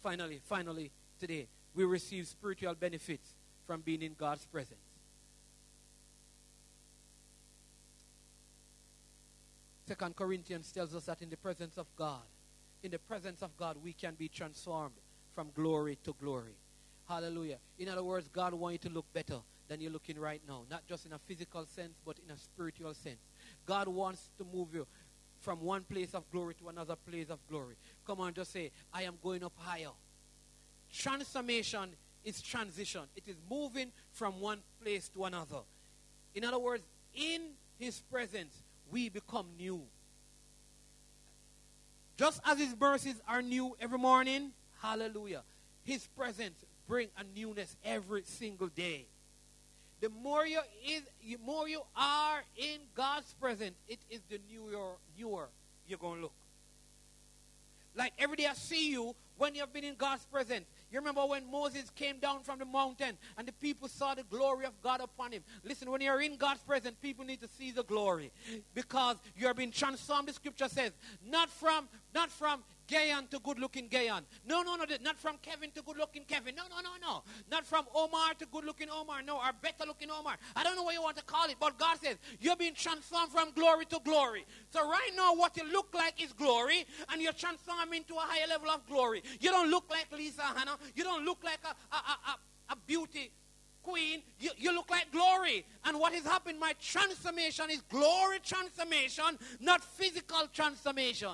Finally, 0.02 0.42
finally, 0.44 0.92
today, 1.20 1.48
we 1.76 1.84
receive 1.86 2.28
spiritual 2.28 2.74
benefits 2.74 3.36
from 3.68 3.82
being 3.82 4.02
in 4.02 4.14
God's 4.18 4.46
presence. 4.46 4.80
Second 9.88 10.16
Corinthians 10.16 10.72
tells 10.72 10.96
us 10.96 11.06
that 11.06 11.22
in 11.22 11.30
the 11.30 11.38
presence 11.38 11.78
of 11.78 11.86
God, 11.96 12.22
in 12.82 12.92
the 12.92 13.00
presence 13.00 13.42
of 13.42 13.56
God, 13.58 13.78
we 13.84 13.94
can 13.94 14.16
be 14.16 14.28
transformed 14.28 14.96
from 15.34 15.50
glory 15.56 15.98
to 16.04 16.16
glory. 16.20 16.56
Hallelujah. 17.08 17.58
In 17.78 17.90
other 17.90 18.04
words, 18.04 18.30
God 18.32 18.54
wants 18.54 18.84
you 18.84 18.90
to 18.90 18.96
look 18.96 19.06
better 19.14 19.40
than 19.68 19.82
you're 19.82 19.92
looking 19.92 20.20
right 20.20 20.42
now. 20.48 20.64
Not 20.70 20.86
just 20.88 21.06
in 21.06 21.14
a 21.14 21.20
physical 21.20 21.66
sense, 21.66 21.94
but 22.06 22.18
in 22.26 22.34
a 22.34 22.38
spiritual 22.38 22.94
sense. 22.94 23.20
God 23.66 23.88
wants 23.88 24.30
to 24.38 24.46
move 24.54 24.74
you 24.74 24.86
from 25.40 25.62
one 25.62 25.84
place 25.84 26.14
of 26.14 26.30
glory 26.32 26.54
to 26.56 26.70
another 26.70 26.96
place 26.96 27.30
of 27.30 27.40
glory. 27.50 27.76
Come 28.06 28.20
on, 28.22 28.34
just 28.34 28.52
say, 28.52 28.72
I 28.94 29.04
am 29.04 29.16
going 29.22 29.44
up 29.44 29.54
higher. 29.58 29.90
Transformation 30.94 31.90
is 32.24 32.42
transition, 32.42 33.02
it 33.16 33.24
is 33.28 33.38
moving 33.50 33.92
from 34.12 34.40
one 34.40 34.60
place 34.82 35.10
to 35.10 35.26
another. 35.26 35.62
In 36.36 36.44
other 36.44 36.60
words, 36.60 36.84
in 37.16 37.42
His 37.80 38.00
presence, 38.00 38.64
we 38.92 39.10
become 39.10 39.48
new. 39.58 39.82
Just 42.18 42.40
as 42.46 42.60
His 42.60 42.76
mercies 42.80 43.20
are 43.28 43.42
new 43.42 43.76
every 43.82 43.98
morning, 43.98 44.52
hallelujah, 44.82 45.42
His 45.84 46.08
presence 46.08 46.64
bring 46.88 47.08
a 47.18 47.24
newness 47.38 47.76
every 47.86 48.24
single 48.26 48.68
day. 48.68 49.06
The 50.02 50.10
more 50.10 50.46
you 50.46 50.60
is, 50.88 51.04
the 51.24 51.38
more 51.46 51.70
you 51.70 51.82
are 51.96 52.44
in 52.58 52.80
God's 52.96 53.34
presence, 53.36 53.76
it 53.88 54.00
is 54.10 54.20
the 54.30 54.40
newer, 54.52 54.94
newer 55.18 55.48
you're 55.88 56.00
going 56.00 56.16
to 56.18 56.22
look. 56.24 56.34
Like 57.96 58.14
every 58.18 58.38
day 58.38 58.48
I 58.48 58.54
see 58.54 58.92
you 58.92 59.16
when 59.38 59.54
you've 59.54 59.74
been 59.74 59.84
in 59.84 59.96
God's 59.96 60.24
presence. 60.26 60.66
You 60.92 61.00
remember 61.00 61.26
when 61.26 61.50
Moses 61.50 61.90
came 61.96 62.20
down 62.20 62.44
from 62.44 62.60
the 62.60 62.66
mountain 62.66 63.18
and 63.38 63.48
the 63.48 63.52
people 63.54 63.88
saw 63.88 64.14
the 64.14 64.24
glory 64.24 64.66
of 64.66 64.74
God 64.82 65.02
upon 65.02 65.32
him. 65.32 65.44
Listen, 65.64 65.90
when 65.92 66.02
you're 66.02 66.22
in 66.22 66.38
God's 66.38 66.62
presence, 66.62 66.96
people 67.02 67.26
need 67.26 67.42
to 67.42 67.48
see 67.58 67.72
the 67.72 67.84
glory 67.84 68.32
because 68.74 69.18
you're 69.36 69.54
being 69.54 69.72
transformed. 69.72 70.28
The 70.28 70.34
scripture 70.34 70.68
says, 70.68 70.92
not 71.30 71.50
from, 71.50 71.88
not 72.14 72.30
from 72.30 72.62
Gayan 72.92 73.30
to 73.30 73.40
good 73.40 73.58
looking 73.58 73.88
Gayan. 73.88 74.24
No, 74.46 74.62
no, 74.64 74.76
no, 74.76 74.84
not 75.02 75.18
from 75.18 75.38
Kevin 75.42 75.72
to 75.72 75.82
good 75.82 75.98
looking 75.98 76.26
Kevin. 76.26 76.56
No, 76.56 76.64
no, 76.70 76.82
no, 76.82 76.90
no. 77.02 77.24
Not 77.50 77.66
from 77.66 77.86
Omar 77.96 78.34
to 78.40 78.46
good 78.48 78.66
looking 78.66 78.90
Omar. 78.90 79.22
No, 79.24 79.38
or 79.38 79.52
better 79.62 79.86
looking 79.88 80.10
Omar. 80.12 80.36
I 80.56 80.64
don't 80.64 80.76
know 80.76 80.84
what 80.84 80.94
you 80.94 81.02
want 81.02 81.16
to 81.18 81.24
call 81.24 81.50
it, 81.50 81.56
but 81.60 81.80
God 81.80 81.98
says 82.04 82.18
you're 82.40 82.58
being 82.58 82.74
transformed 82.74 83.32
from 83.32 83.52
glory 83.52 83.86
to 83.86 84.00
glory. 84.04 84.46
So 84.72 84.82
right 84.90 85.12
now, 85.16 85.34
what 85.34 85.56
you 85.56 85.72
look 85.72 85.94
like 85.94 86.22
is 86.22 86.34
glory, 86.34 86.86
and 87.12 87.22
you're 87.22 87.34
transformed 87.34 87.94
into 87.94 88.16
a 88.16 88.20
higher 88.20 88.48
level 88.48 88.70
of 88.70 88.86
glory. 88.88 89.24
You 89.40 89.52
don't 89.52 89.70
look 89.70 89.86
like 89.90 90.08
Lisa 90.12 90.42
Hanna. 90.42 90.78
You 90.94 91.06
don't 91.06 91.24
look 91.24 91.44
like 91.44 91.60
a, 91.64 91.96
a, 91.96 91.98
a, 91.98 92.74
a 92.74 92.76
beauty 92.86 93.32
queen, 93.84 94.22
you, 94.40 94.52
you, 94.58 94.72
look 94.76 94.92
like 94.92 95.12
glory. 95.12 95.66
And 95.86 96.00
what 96.00 96.14
has 96.14 96.24
happened, 96.24 96.60
my 96.60 96.74
transformation 96.80 97.72
is 97.72 97.82
glory 97.90 98.38
transformation, 98.44 99.40
not 99.60 99.84
physical 99.84 100.48
transformation. 100.54 101.32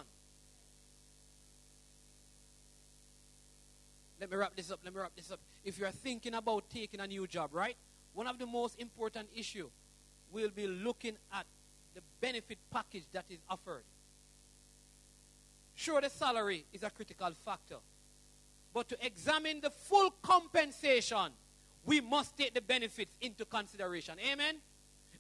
Let 4.20 4.32
me 4.32 4.38
wrap 4.38 4.56
this 4.56 4.72
up. 4.72 4.80
Let 4.84 4.94
me 4.94 5.00
wrap 5.00 5.16
this 5.16 5.32
up. 5.32 5.40
If 5.64 5.78
you're 5.78 5.92
thinking 5.92 6.34
about 6.34 6.70
taking 6.70 7.00
a 7.00 7.08
new 7.08 7.28
job, 7.28 7.54
right? 7.54 7.76
One 8.14 8.28
of 8.28 8.40
the 8.40 8.48
most 8.48 8.80
important 8.80 9.30
issue 9.36 9.70
will 10.32 10.50
be 10.50 10.68
looking 10.68 11.18
at 11.32 11.46
the 11.94 12.02
benefit 12.20 12.58
package 12.72 13.06
that 13.12 13.26
is 13.30 13.40
offered. 13.50 13.84
Sure, 15.76 16.02
the 16.02 16.10
salary 16.10 16.66
is 16.74 16.84
a 16.84 16.90
critical 16.90 17.32
factor. 17.46 17.78
But 18.74 18.90
to 18.90 19.06
examine 19.06 19.62
the 19.62 19.70
full 19.70 20.12
compensation, 20.22 21.32
we 21.86 22.02
must 22.02 22.36
take 22.38 22.54
the 22.54 22.62
benefits 22.62 23.16
into 23.22 23.46
consideration. 23.46 24.16
Amen? 24.32 24.56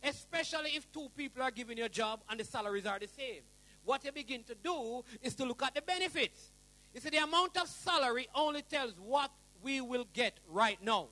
Especially 0.03 0.71
if 0.71 0.91
two 0.91 1.09
people 1.15 1.41
are 1.41 1.51
giving 1.51 1.77
you 1.77 1.85
a 1.85 1.89
job 1.89 2.21
and 2.29 2.39
the 2.39 2.43
salaries 2.43 2.85
are 2.85 2.99
the 2.99 3.07
same. 3.07 3.41
What 3.85 4.03
you 4.03 4.11
begin 4.11 4.43
to 4.43 4.55
do 4.55 5.03
is 5.21 5.33
to 5.35 5.45
look 5.45 5.63
at 5.63 5.73
the 5.73 5.81
benefits. 5.81 6.51
You 6.97 7.01
see, 7.01 7.09
the 7.11 7.23
amount 7.23 7.55
of 7.57 7.67
salary 7.67 8.27
only 8.33 8.63
tells 8.63 8.95
what 8.97 9.29
we 9.61 9.81
will 9.81 10.07
get 10.13 10.33
right 10.49 10.79
now. 10.83 11.09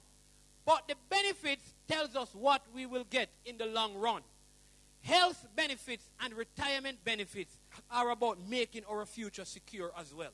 But 0.65 0.88
the 0.88 0.95
benefits 1.11 1.75
tells 1.88 2.15
us 2.15 2.33
what 2.33 2.63
we 2.73 2.88
will 2.88 3.03
get 3.07 3.29
in 3.45 3.59
the 3.59 3.67
long 3.67 3.93
run. 3.93 4.23
Health 5.03 5.45
benefits 5.55 6.09
and 6.23 6.33
retirement 6.33 6.97
benefits 7.05 7.59
are 7.91 8.09
about 8.09 8.39
making 8.49 8.81
our 8.89 9.05
future 9.05 9.45
secure 9.45 9.91
as 9.95 10.11
well. 10.11 10.31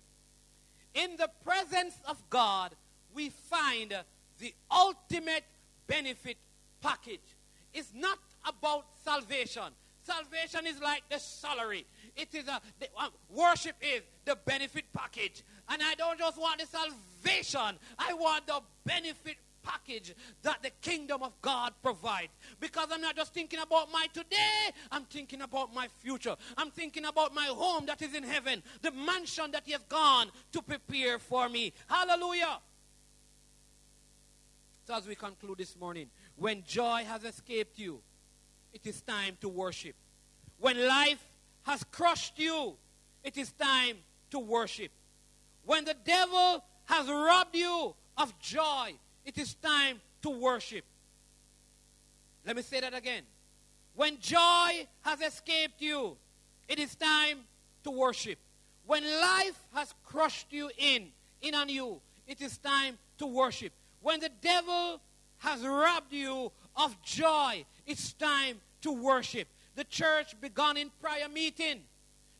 In 0.93 1.17
the 1.17 1.29
presence 1.43 1.95
of 2.07 2.23
God, 2.29 2.71
we 3.13 3.27
find 3.27 3.93
the 4.39 4.53
ultimate 4.71 5.43
benefit 5.85 6.37
package. 6.81 7.35
It's 7.73 7.91
not 7.93 8.19
about 8.45 8.85
salvation. 9.03 9.63
Salvation 10.03 10.65
is 10.65 10.79
like 10.81 11.03
the 11.09 11.19
salary. 11.19 11.85
It 12.15 12.33
is 12.33 12.47
a 12.47 12.61
the, 12.79 12.87
uh, 12.97 13.09
worship 13.29 13.75
is 13.81 14.01
the 14.25 14.37
benefit 14.45 14.85
package. 14.93 15.43
And 15.69 15.81
I 15.81 15.95
don't 15.95 16.19
just 16.19 16.37
want 16.37 16.59
the 16.59 16.67
salvation, 16.67 17.77
I 17.97 18.13
want 18.13 18.47
the 18.47 18.61
benefit 18.85 19.37
package 19.63 20.13
that 20.41 20.61
the 20.63 20.71
kingdom 20.81 21.23
of 21.23 21.39
God 21.41 21.73
provides. 21.83 22.31
Because 22.59 22.87
I'm 22.91 23.01
not 23.01 23.15
just 23.15 23.33
thinking 23.33 23.59
about 23.59 23.91
my 23.91 24.07
today, 24.13 24.71
I'm 24.91 25.05
thinking 25.05 25.41
about 25.41 25.73
my 25.73 25.87
future. 25.99 26.35
I'm 26.57 26.71
thinking 26.71 27.05
about 27.05 27.33
my 27.33 27.45
home 27.45 27.85
that 27.85 28.01
is 28.01 28.13
in 28.13 28.23
heaven, 28.23 28.63
the 28.81 28.91
mansion 28.91 29.51
that 29.51 29.63
He 29.65 29.71
has 29.71 29.83
gone 29.83 30.27
to 30.51 30.61
prepare 30.61 31.19
for 31.19 31.49
me. 31.49 31.73
Hallelujah. 31.87 32.59
So, 34.87 34.95
as 34.95 35.07
we 35.07 35.15
conclude 35.15 35.59
this 35.59 35.77
morning, 35.79 36.09
when 36.35 36.63
joy 36.65 37.03
has 37.07 37.23
escaped 37.23 37.77
you, 37.77 38.01
it 38.73 38.85
is 38.85 39.01
time 39.01 39.37
to 39.41 39.49
worship. 39.49 39.95
When 40.59 40.87
life 40.87 41.30
has 41.63 41.83
crushed 41.91 42.37
you, 42.37 42.75
it 43.23 43.37
is 43.37 43.51
time 43.51 43.97
to 44.31 44.39
worship. 44.39 44.91
When 45.65 45.85
the 45.85 45.95
devil 46.05 46.63
has 46.85 47.07
robbed 47.07 47.55
you 47.55 47.95
of 48.17 48.37
joy, 48.39 48.93
it 49.25 49.37
is 49.37 49.53
time 49.55 50.01
to 50.23 50.29
worship. 50.29 50.83
Let 52.45 52.55
me 52.55 52.61
say 52.61 52.79
that 52.79 52.93
again. 52.93 53.23
When 53.95 54.19
joy 54.19 54.87
has 55.01 55.21
escaped 55.21 55.81
you, 55.81 56.17
it 56.67 56.79
is 56.79 56.95
time 56.95 57.39
to 57.83 57.91
worship. 57.91 58.39
When 58.85 59.03
life 59.03 59.59
has 59.73 59.93
crushed 60.05 60.47
you 60.51 60.71
in, 60.77 61.09
in 61.41 61.53
on 61.53 61.69
you, 61.69 62.01
it 62.27 62.41
is 62.41 62.57
time 62.57 62.97
to 63.19 63.27
worship. 63.27 63.73
When 64.01 64.19
the 64.19 64.29
devil 64.41 65.01
has 65.39 65.61
robbed 65.61 66.13
you 66.13 66.51
of 66.75 67.01
joy, 67.03 67.65
it's 67.85 68.13
time 68.13 68.59
to 68.81 68.91
worship. 68.91 69.47
The 69.75 69.83
church 69.85 70.39
began 70.39 70.77
in 70.77 70.89
prayer 71.01 71.29
meeting. 71.29 71.81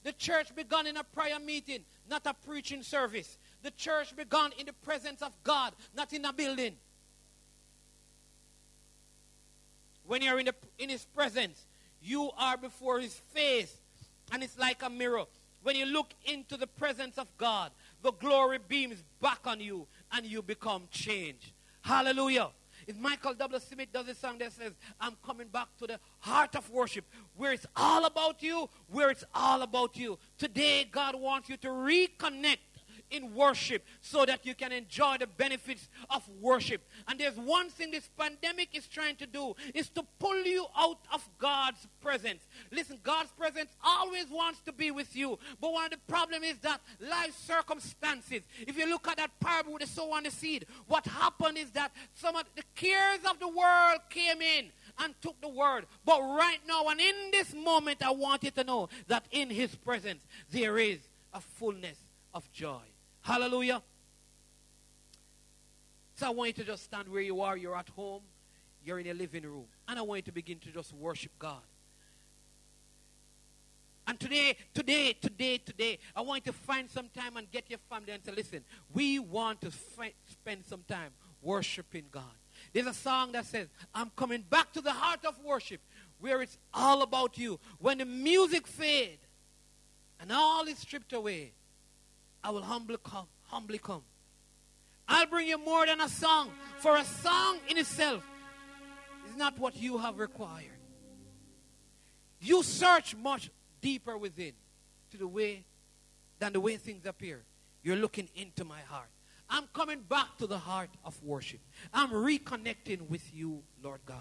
The 0.03 0.13
church 0.13 0.55
began 0.55 0.87
in 0.87 0.97
a 0.97 1.03
prayer 1.03 1.39
meeting, 1.39 1.81
not 2.09 2.25
a 2.25 2.33
preaching 2.33 2.83
service. 2.83 3.37
The 3.61 3.71
church 3.71 4.15
began 4.15 4.51
in 4.57 4.65
the 4.65 4.73
presence 4.73 5.21
of 5.21 5.31
God, 5.43 5.73
not 5.95 6.11
in 6.11 6.25
a 6.25 6.33
building. 6.33 6.75
When 10.05 10.21
you're 10.21 10.39
in, 10.39 10.47
the, 10.47 10.55
in 10.79 10.89
His 10.89 11.05
presence, 11.05 11.65
you 12.01 12.31
are 12.37 12.57
before 12.57 12.99
His 12.99 13.13
face, 13.13 13.75
and 14.31 14.43
it's 14.43 14.57
like 14.57 14.81
a 14.83 14.89
mirror. 14.89 15.25
When 15.63 15.75
you 15.75 15.85
look 15.85 16.13
into 16.25 16.57
the 16.57 16.65
presence 16.65 17.19
of 17.19 17.27
God, 17.37 17.71
the 18.01 18.11
glory 18.11 18.57
beams 18.67 19.03
back 19.21 19.41
on 19.45 19.59
you, 19.59 19.87
and 20.11 20.25
you 20.25 20.41
become 20.41 20.87
changed. 20.89 21.53
Hallelujah. 21.81 22.49
If 22.87 22.97
Michael 22.97 23.33
W. 23.33 23.59
Smith 23.59 23.91
does 23.91 24.07
a 24.07 24.15
song 24.15 24.37
that 24.39 24.53
says, 24.53 24.73
I'm 24.99 25.15
coming 25.25 25.47
back 25.47 25.67
to 25.79 25.87
the 25.87 25.99
heart 26.19 26.55
of 26.55 26.69
worship, 26.69 27.05
where 27.35 27.53
it's 27.53 27.65
all 27.75 28.05
about 28.05 28.41
you, 28.41 28.69
where 28.89 29.09
it's 29.09 29.23
all 29.33 29.61
about 29.61 29.97
you. 29.97 30.17
Today, 30.37 30.87
God 30.91 31.15
wants 31.15 31.49
you 31.49 31.57
to 31.57 31.67
reconnect 31.67 32.57
in 33.11 33.33
worship 33.35 33.83
so 34.01 34.25
that 34.25 34.45
you 34.45 34.55
can 34.55 34.71
enjoy 34.71 35.17
the 35.19 35.27
benefits 35.27 35.89
of 36.09 36.27
worship. 36.39 36.81
And 37.07 37.19
there's 37.19 37.35
one 37.35 37.69
thing 37.69 37.91
this 37.91 38.09
pandemic 38.17 38.69
is 38.73 38.87
trying 38.87 39.17
to 39.17 39.27
do 39.27 39.53
is 39.73 39.89
to 39.89 40.03
pull 40.19 40.43
you 40.43 40.65
out 40.77 40.99
of 41.13 41.27
God's 41.37 41.87
presence. 42.01 42.47
Listen, 42.71 42.97
God's 43.03 43.31
presence 43.31 43.69
always 43.83 44.27
wants 44.29 44.61
to 44.61 44.71
be 44.71 44.91
with 44.91 45.15
you. 45.15 45.37
But 45.59 45.73
one 45.73 45.85
of 45.85 45.91
the 45.91 45.97
problem 46.07 46.43
is 46.43 46.57
that 46.59 46.81
life 46.99 47.37
circumstances. 47.37 48.41
If 48.67 48.77
you 48.77 48.87
look 48.89 49.07
at 49.07 49.17
that 49.17 49.31
parable 49.39 49.73
with 49.73 49.81
the 49.81 49.87
sower 49.87 50.17
and 50.17 50.25
the 50.25 50.31
seed, 50.31 50.65
what 50.87 51.05
happened 51.05 51.57
is 51.57 51.71
that 51.71 51.91
some 52.15 52.35
of 52.35 52.45
the 52.55 52.63
cares 52.75 53.19
of 53.29 53.39
the 53.39 53.47
world 53.47 53.99
came 54.09 54.41
in 54.41 54.71
and 54.99 55.13
took 55.21 55.39
the 55.41 55.49
word. 55.49 55.85
But 56.05 56.21
right 56.21 56.59
now 56.67 56.87
and 56.87 56.99
in 56.99 57.15
this 57.31 57.53
moment, 57.53 58.03
I 58.05 58.11
want 58.11 58.43
you 58.43 58.51
to 58.51 58.63
know 58.63 58.89
that 59.07 59.25
in 59.31 59.49
his 59.49 59.75
presence 59.75 60.23
there 60.51 60.77
is 60.77 60.99
a 61.33 61.41
fullness 61.41 61.97
of 62.33 62.49
joy. 62.51 62.81
Hallelujah. 63.21 63.81
So 66.15 66.27
I 66.27 66.29
want 66.29 66.47
you 66.49 66.53
to 66.53 66.63
just 66.63 66.83
stand 66.83 67.09
where 67.09 67.21
you 67.21 67.41
are. 67.41 67.57
You're 67.57 67.75
at 67.75 67.89
home, 67.89 68.21
you're 68.83 68.99
in 68.99 69.07
a 69.07 69.13
living 69.13 69.43
room. 69.43 69.65
And 69.87 69.97
I 69.97 70.01
want 70.01 70.19
you 70.19 70.23
to 70.23 70.31
begin 70.31 70.59
to 70.59 70.71
just 70.71 70.93
worship 70.93 71.31
God. 71.39 71.61
And 74.07 74.19
today, 74.19 74.57
today, 74.73 75.13
today, 75.13 75.57
today, 75.57 75.99
I 76.15 76.21
want 76.21 76.45
you 76.45 76.51
to 76.51 76.57
find 76.57 76.89
some 76.89 77.07
time 77.09 77.37
and 77.37 77.49
get 77.49 77.69
your 77.69 77.79
family 77.89 78.11
and 78.11 78.23
say, 78.23 78.31
listen, 78.31 78.63
we 78.93 79.19
want 79.19 79.61
to 79.61 79.71
fi- 79.71 80.13
spend 80.29 80.65
some 80.65 80.83
time 80.87 81.11
worshiping 81.41 82.05
God. 82.11 82.23
There's 82.73 82.87
a 82.87 82.93
song 82.93 83.31
that 83.33 83.45
says, 83.45 83.67
I'm 83.93 84.11
coming 84.15 84.43
back 84.49 84.73
to 84.73 84.81
the 84.81 84.91
heart 84.91 85.25
of 85.25 85.39
worship 85.43 85.81
where 86.19 86.41
it's 86.41 86.57
all 86.73 87.01
about 87.01 87.37
you. 87.37 87.59
When 87.79 87.99
the 87.99 88.05
music 88.05 88.67
fades 88.67 89.25
and 90.19 90.31
all 90.31 90.67
is 90.67 90.79
stripped 90.79 91.13
away, 91.13 91.53
I 92.43 92.49
will 92.49 92.63
humbly 92.63 92.97
come, 93.03 93.27
humbly 93.43 93.77
come. 93.77 94.03
I'll 95.07 95.27
bring 95.27 95.47
you 95.47 95.57
more 95.57 95.85
than 95.85 95.99
a 96.01 96.09
song, 96.09 96.51
for 96.79 96.95
a 96.97 97.03
song 97.03 97.57
in 97.69 97.77
itself 97.77 98.23
is 99.29 99.35
not 99.35 99.59
what 99.59 99.75
you 99.75 99.97
have 99.97 100.17
required. 100.17 100.77
You 102.39 102.63
search 102.63 103.15
much 103.15 103.51
deeper 103.81 104.17
within 104.17 104.53
to 105.11 105.17
the 105.17 105.27
way 105.27 105.65
than 106.39 106.53
the 106.53 106.59
way 106.59 106.77
things 106.77 107.05
appear. 107.05 107.43
You're 107.83 107.97
looking 107.97 108.29
into 108.35 108.63
my 108.63 108.79
heart. 108.81 109.09
I'm 109.49 109.67
coming 109.73 109.99
back 109.99 110.37
to 110.37 110.47
the 110.47 110.57
heart 110.57 110.89
of 111.03 111.21
worship. 111.21 111.59
I'm 111.93 112.09
reconnecting 112.09 113.09
with 113.09 113.33
you, 113.33 113.63
Lord 113.83 113.99
God. 114.05 114.17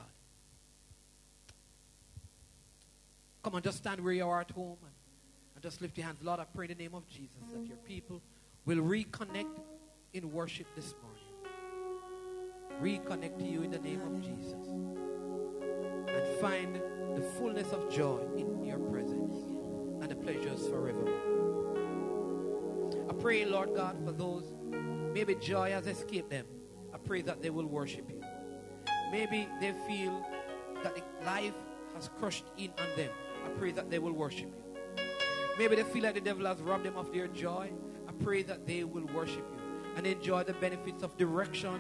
Come 3.43 3.55
on, 3.55 3.63
just 3.63 3.79
stand 3.79 4.01
where 4.03 4.13
you 4.13 4.27
are 4.27 4.41
at 4.41 4.51
home 4.51 4.77
and, 5.61 5.71
just 5.71 5.83
lift 5.83 5.97
your 5.99 6.07
hands. 6.07 6.19
Lord, 6.23 6.41
I 6.41 6.45
pray 6.45 6.67
in 6.67 6.77
the 6.77 6.83
name 6.83 6.95
of 6.95 7.07
Jesus 7.09 7.37
that 7.53 7.67
your 7.67 7.77
people 7.79 8.23
will 8.65 8.79
reconnect 8.79 9.61
in 10.13 10.33
worship 10.33 10.67
this 10.75 10.95
morning. 11.03 11.21
Reconnect 12.83 13.39
to 13.39 13.45
you 13.45 13.63
in 13.63 13.71
the 13.71 13.79
name 13.79 14.01
of 14.01 14.21
Jesus. 14.23 14.69
And 16.09 16.41
find 16.41 16.81
the 17.15 17.23
fullness 17.39 17.73
of 17.73 17.91
joy 17.91 18.21
in 18.37 18.65
your 18.65 18.79
presence 18.79 19.37
and 20.03 20.11
the 20.11 20.17
pleasures 20.17 20.67
forever. 20.69 21.07
I 23.09 23.13
pray, 23.15 23.45
Lord 23.45 23.75
God, 23.75 23.97
for 24.05 24.13
those 24.13 24.53
maybe 25.13 25.35
joy 25.35 25.73
has 25.73 25.87
escaped 25.87 26.31
them. 26.31 26.47
I 26.95 26.99
pray 26.99 27.23
that 27.23 27.43
they 27.43 27.51
will 27.51 27.67
worship 27.67 28.09
you. 28.11 28.23
Maybe 29.13 29.49
they 29.61 29.75
feel 29.87 30.27
that 30.83 30.97
life 31.27 31.55
has 31.95 32.09
crushed 32.19 32.45
in 32.57 32.71
on 32.79 32.97
them. 32.97 33.11
I 33.45 33.49
pray 33.59 33.73
that 33.73 33.91
they 33.91 33.99
will 33.99 34.13
worship 34.13 34.49
you. 34.57 34.70
Maybe 35.61 35.77
they 35.77 35.83
feel 35.83 36.05
like 36.05 36.15
the 36.15 36.23
devil 36.23 36.47
has 36.47 36.63
robbed 36.63 36.87
them 36.87 36.97
of 36.97 37.13
their 37.13 37.29
joy. 37.29 37.71
I 38.09 38.13
pray 38.25 38.43
that 38.45 38.67
they 38.67 38.83
will 38.83 39.05
worship 39.15 39.45
you 39.53 39.93
and 39.95 40.07
enjoy 40.07 40.43
the 40.43 40.55
benefits 40.55 41.03
of 41.03 41.19
direction, 41.19 41.79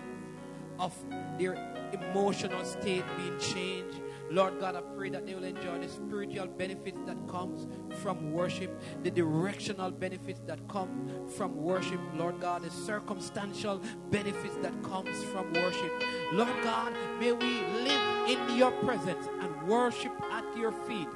of 0.78 0.94
their 1.38 1.54
emotional 1.90 2.62
state 2.66 3.04
being 3.16 3.38
changed. 3.38 4.02
Lord 4.30 4.60
God, 4.60 4.76
I 4.76 4.82
pray 4.82 5.08
that 5.08 5.26
they 5.26 5.34
will 5.34 5.44
enjoy 5.44 5.78
the 5.78 5.88
spiritual 5.88 6.48
benefits 6.48 6.98
that 7.06 7.26
comes 7.26 7.68
from 8.02 8.32
worship, 8.32 8.70
the 9.02 9.10
directional 9.10 9.90
benefits 9.90 10.42
that 10.46 10.68
come 10.68 11.08
from 11.38 11.56
worship. 11.56 12.00
Lord 12.14 12.38
God, 12.38 12.64
the 12.64 12.70
circumstantial 12.70 13.80
benefits 14.10 14.56
that 14.56 14.74
comes 14.82 15.24
from 15.24 15.54
worship. 15.54 15.90
Lord 16.34 16.52
God, 16.62 16.92
may 17.18 17.32
we 17.32 17.62
live 17.82 18.28
in 18.28 18.58
your 18.58 18.72
presence 18.72 19.26
and 19.40 19.66
worship 19.66 20.12
at 20.30 20.44
your 20.54 20.72
feet 20.72 21.08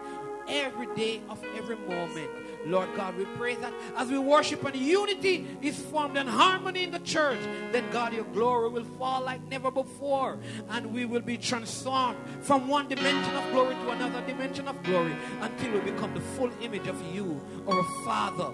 every 0.49 0.87
day 0.95 1.21
of 1.29 1.45
every 1.57 1.77
moment. 1.77 2.31
Lord 2.67 2.89
God, 2.97 3.17
we 3.17 3.27
pray 3.37 3.57
that 3.57 3.73
as 3.97 4.09
we 4.09 4.19
worship 4.19 4.65
and 4.65 4.75
unity 4.75 5.47
is 5.61 5.79
formed 5.79 6.17
and 6.17 6.29
harmony 6.29 6.85
in 6.85 6.91
the 6.91 6.99
church, 7.01 7.39
then 7.73 7.85
God, 7.91 8.13
your 8.13 8.25
glory 8.25 8.71
will 8.71 8.85
fall 8.99 9.23
like 9.23 9.43
never 9.49 9.71
before. 9.71 10.39
And 10.71 10.93
we 10.93 11.05
will 11.05 11.21
be 11.21 11.37
transformed 11.37 12.19
from 12.41 12.69
one 12.69 12.89
dimension 12.89 13.35
of 13.37 13.51
glory 13.53 13.75
to 13.75 13.91
another 13.91 14.23
dimension 14.27 14.69
of 14.69 14.83
glory 14.83 15.15
until 15.41 15.73
we 15.73 15.81
become 15.81 16.15
the 16.15 16.21
full 16.21 16.51
image 16.63 16.87
of 16.87 17.01
you, 17.15 17.41
our 17.69 17.85
Father. 18.05 18.51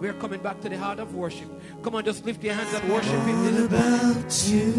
We're 0.00 0.14
coming 0.14 0.40
back 0.40 0.60
to 0.62 0.68
the 0.68 0.78
heart 0.78 0.98
of 0.98 1.14
worship. 1.14 1.48
Come 1.82 1.94
on, 1.94 2.04
just 2.04 2.24
lift 2.24 2.42
your 2.42 2.54
hands 2.54 2.72
and 2.74 2.90
worship 2.90 3.20
Him. 3.20 3.64
About 3.64 4.48
you. 4.48 4.72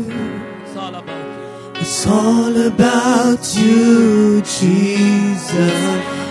It's 0.65 0.75
all 0.75 0.95
about 0.95 1.75
you. 1.75 1.81
It's 1.81 2.07
all 2.07 2.57
about 2.67 3.55
you, 3.55 4.41
Jesus. 4.41 6.30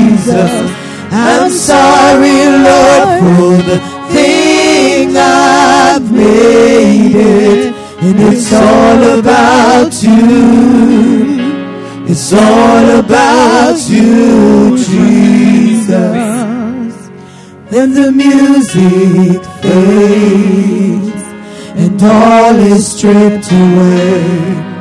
I'm 0.33 1.51
sorry, 1.51 2.45
Lord, 2.67 3.07
for 3.19 3.55
the 3.69 3.79
thing 4.11 5.15
I've 5.17 6.11
made 6.11 7.15
it. 7.15 7.75
And 8.01 8.19
it's 8.19 8.51
all 8.53 9.19
about 9.19 9.93
you. 10.01 11.21
It's 12.07 12.33
all 12.33 12.99
about 12.99 13.77
you, 13.89 14.77
Jesus. 14.77 15.91
Then 17.69 17.93
the 17.93 18.11
music 18.11 19.43
fades 19.61 21.23
and 21.75 22.01
all 22.03 22.55
is 22.55 22.85
stripped 22.91 23.51
away 23.51 24.71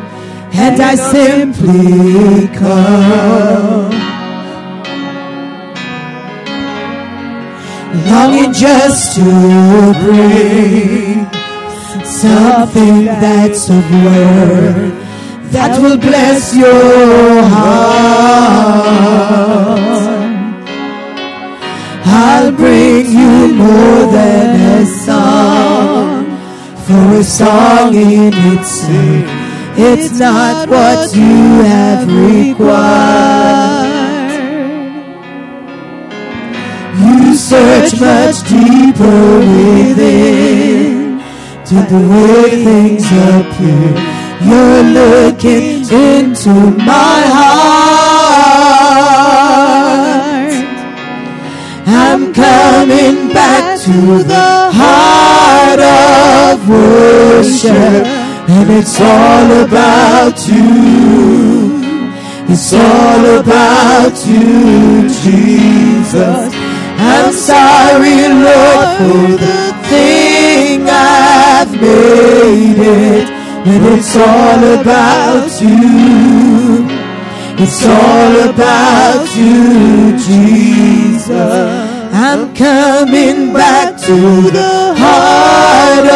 and 0.53 0.81
I 0.81 0.95
simply 0.95 2.49
come. 2.57 3.80
Longing 7.93 8.53
just 8.53 9.17
to 9.17 9.25
bring 10.05 11.27
something 12.05 13.05
that's 13.05 13.69
of 13.69 13.91
worth 14.05 14.95
that 15.53 15.81
will 15.81 15.99
bless 15.99 16.55
your 16.55 17.43
heart. 17.43 18.31
I'll 22.05 22.53
bring 22.53 23.07
you 23.07 23.55
more 23.55 24.07
than 24.13 24.83
a 24.83 24.87
song, 24.87 26.27
for 26.87 27.17
a 27.19 27.25
song 27.25 27.95
in 27.95 28.33
itself 28.55 29.41
it's 29.83 30.19
not 30.19 30.69
what 30.69 31.15
you 31.15 31.63
have 31.65 32.07
required. 32.07 33.90
Search 37.51 37.99
much 38.01 38.39
deeper 38.49 39.39
within 39.41 41.19
to 41.67 41.75
the 41.93 42.01
way 42.13 42.49
things 42.63 43.07
appear. 43.11 43.91
You're 44.47 44.85
looking 45.01 45.83
into 45.91 46.55
my 46.79 47.21
heart. 47.37 47.91
I'm 51.89 52.33
coming 52.33 53.33
back 53.35 53.81
to 53.81 54.23
the 54.23 54.71
heart 54.81 55.81
of 55.81 56.69
worship. 56.69 58.07
And 58.49 58.71
it's 58.79 59.01
all 59.01 59.51
about 59.67 60.39
you. 60.47 61.81
It's 62.49 62.73
all 62.73 63.25
about 63.41 64.15
you, 64.25 65.09
Jesus. 65.25 66.70
I'm 67.03 67.33
sorry, 67.33 68.29
Lord, 68.29 68.89
for 68.99 69.27
the 69.45 69.61
thing 69.89 70.87
I've 70.87 71.73
made 71.73 72.79
it. 72.79 73.27
But 73.65 73.83
it's 73.95 74.15
all 74.17 74.63
about 74.81 75.51
you. 75.61 76.87
It's 77.63 77.85
all 77.87 78.51
about 78.51 79.27
you, 79.37 80.17
Jesus. 80.19 81.91
I'm 82.13 82.55
coming 82.55 83.53
back 83.53 83.99
to 84.03 84.51
the 84.51 84.95
heart 84.97 86.07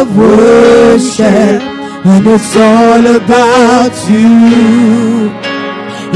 of 0.00 0.16
worship. 0.16 1.62
And 2.06 2.26
it's 2.26 2.56
all 2.56 3.06
about 3.16 3.94
you. 4.10 5.43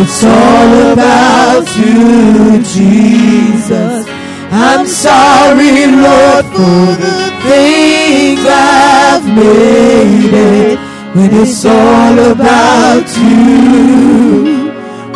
It's 0.00 0.22
all 0.24 0.92
about 0.92 1.66
you, 1.76 2.62
Jesus. 2.62 4.06
I'm 4.50 4.86
sorry, 4.86 5.86
Lord, 5.86 6.44
for 6.56 6.86
the 7.04 7.18
things 7.42 8.40
I've 8.46 9.26
made 9.26 10.32
it. 10.32 10.78
When 11.14 11.30
it's 11.42 11.64
all 11.64 12.18
about 12.32 13.08
you. 13.16 14.58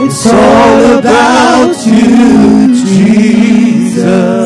It's 0.05 0.27
all 0.27 0.99
about 0.99 1.77
you, 1.87 2.75
Jesus. 2.75 4.43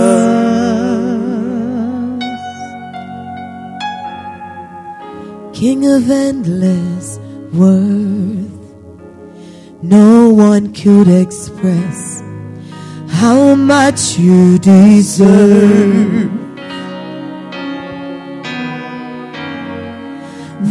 King 5.55 5.87
of 5.87 6.11
endless 6.11 7.19
worth, 7.55 8.56
no 9.83 10.31
one 10.31 10.73
could 10.73 11.09
express 11.09 12.23
how 13.09 13.55
much 13.55 14.19
you 14.19 14.59
deserve. 14.59 16.31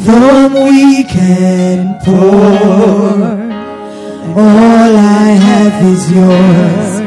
The 0.06 0.50
weekend 0.66 2.00
pour, 2.04 3.24
all 4.38 4.98
I 4.98 5.38
have 5.48 5.86
is 5.94 6.12
yours, 6.12 7.02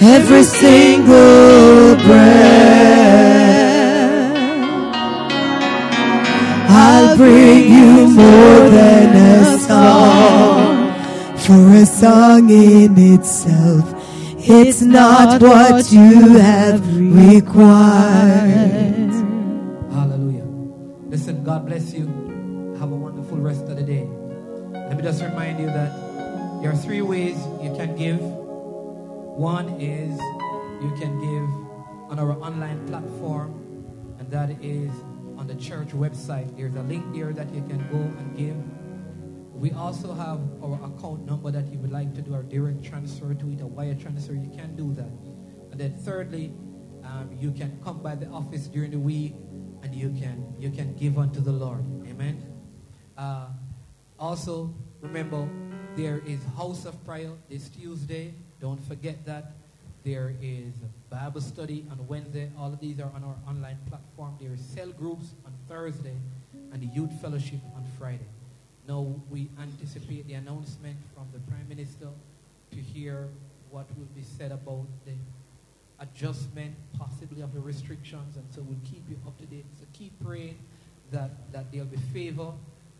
every 0.00 0.42
single 0.44 1.96
breath. 2.06 2.70
I'll 6.72 7.16
bring 7.16 7.72
you 7.72 8.08
more 8.08 8.70
than 8.70 9.16
a 9.16 9.58
song, 9.58 10.79
for 11.50 11.74
a 11.74 11.84
song 11.84 12.48
in 12.48 12.94
itself. 12.96 13.82
It's 14.38 14.82
not 14.82 15.42
what 15.42 15.90
you 15.90 16.38
have 16.38 16.80
required. 16.96 17.50
Hallelujah. 19.90 20.46
Listen, 21.10 21.42
God 21.42 21.66
bless 21.66 21.92
you. 21.92 22.06
Have 22.78 22.92
a 22.92 22.94
wonderful 22.94 23.38
rest 23.38 23.62
of 23.62 23.74
the 23.74 23.82
day. 23.82 24.06
Let 24.70 24.96
me 24.96 25.02
just 25.02 25.24
remind 25.24 25.58
you 25.58 25.66
that 25.66 25.90
there 26.62 26.70
are 26.70 26.76
three 26.76 27.02
ways 27.02 27.36
you 27.60 27.74
can 27.74 27.96
give. 27.96 28.20
One 28.20 29.70
is 29.80 30.16
you 30.80 30.94
can 31.02 31.18
give 31.18 31.50
on 32.12 32.20
our 32.20 32.38
online 32.38 32.86
platform, 32.86 33.50
and 34.20 34.30
that 34.30 34.50
is 34.62 34.92
on 35.36 35.48
the 35.48 35.56
church 35.56 35.88
website. 35.88 36.56
There's 36.56 36.76
a 36.76 36.82
link 36.82 37.12
there 37.12 37.32
that 37.32 37.52
you 37.52 37.62
can 37.62 37.82
go 37.90 37.98
and 37.98 38.36
give. 38.38 38.54
We 39.60 39.72
also 39.72 40.14
have 40.14 40.40
our 40.64 40.80
account 40.82 41.26
number 41.26 41.50
that 41.50 41.70
you 41.70 41.78
would 41.80 41.92
like 41.92 42.14
to 42.14 42.22
do 42.22 42.32
our 42.32 42.42
direct 42.42 42.82
transfer 42.82 43.34
to 43.34 43.50
it, 43.50 43.60
a 43.60 43.66
wire 43.66 43.94
transfer. 43.94 44.32
You 44.32 44.48
can 44.56 44.74
do 44.74 44.94
that. 44.94 45.12
And 45.70 45.78
then 45.78 45.98
thirdly, 45.98 46.54
um, 47.04 47.28
you 47.38 47.52
can 47.52 47.78
come 47.84 47.98
by 47.98 48.14
the 48.14 48.26
office 48.28 48.68
during 48.68 48.90
the 48.90 48.98
week 48.98 49.34
and 49.82 49.94
you 49.94 50.08
can 50.18 50.54
you 50.58 50.70
can 50.70 50.96
give 50.96 51.18
unto 51.18 51.42
the 51.42 51.52
Lord. 51.52 51.84
Amen. 52.08 52.42
Uh, 53.18 53.48
also, 54.18 54.72
remember 55.02 55.46
there 55.94 56.22
is 56.24 56.40
House 56.56 56.86
of 56.86 56.96
Prayer 57.04 57.32
this 57.50 57.68
Tuesday. 57.68 58.32
Don't 58.62 58.82
forget 58.88 59.26
that. 59.26 59.52
There 60.04 60.34
is 60.40 60.72
Bible 61.10 61.42
study 61.42 61.84
on 61.90 62.06
Wednesday. 62.06 62.50
All 62.58 62.72
of 62.72 62.80
these 62.80 62.98
are 62.98 63.12
on 63.14 63.24
our 63.24 63.36
online 63.46 63.76
platform. 63.90 64.38
There 64.40 64.54
is 64.54 64.60
cell 64.64 64.88
groups 64.88 65.34
on 65.44 65.52
Thursday 65.68 66.16
and 66.72 66.80
the 66.80 66.86
youth 66.86 67.12
fellowship 67.20 67.60
on 67.76 67.84
Friday. 67.98 68.39
Now 68.90 69.06
we 69.30 69.48
anticipate 69.62 70.26
the 70.26 70.34
announcement 70.34 70.96
from 71.14 71.28
the 71.32 71.38
Prime 71.48 71.68
Minister 71.68 72.08
to 72.72 72.76
hear 72.76 73.28
what 73.70 73.86
will 73.96 74.08
be 74.16 74.22
said 74.36 74.50
about 74.50 74.84
the 75.06 75.12
adjustment 76.00 76.74
possibly 76.98 77.40
of 77.40 77.54
the 77.54 77.60
restrictions 77.60 78.34
and 78.34 78.44
so 78.52 78.62
we'll 78.62 78.80
keep 78.84 79.08
you 79.08 79.16
up 79.28 79.38
to 79.38 79.46
date. 79.46 79.64
So 79.78 79.86
keep 79.92 80.12
praying 80.20 80.58
that, 81.12 81.30
that 81.52 81.70
there'll 81.70 81.86
be 81.86 81.98
favor 82.12 82.50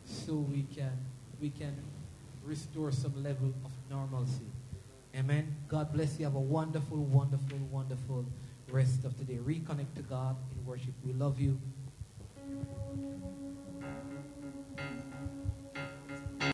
so 0.05 0.35
we 0.35 0.65
can 0.73 0.93
we 1.41 1.51
can 1.51 1.75
restore 2.45 2.93
some 2.93 3.21
level 3.25 3.53
of 3.65 3.73
normalcy. 3.91 4.47
Amen. 5.17 5.57
God 5.67 5.93
bless 5.93 6.21
you. 6.21 6.25
Have 6.25 6.37
a 6.37 6.39
wonderful, 6.39 6.99
wonderful, 6.99 7.59
wonderful 7.69 8.25
rest 8.71 9.05
of 9.05 9.19
the 9.19 9.25
day. 9.25 9.41
Reconnect 9.45 9.93
to 9.97 10.03
God 10.03 10.37
in 10.57 10.65
worship. 10.65 10.95
We 11.05 11.15
love 11.15 11.41
you. 11.41 11.59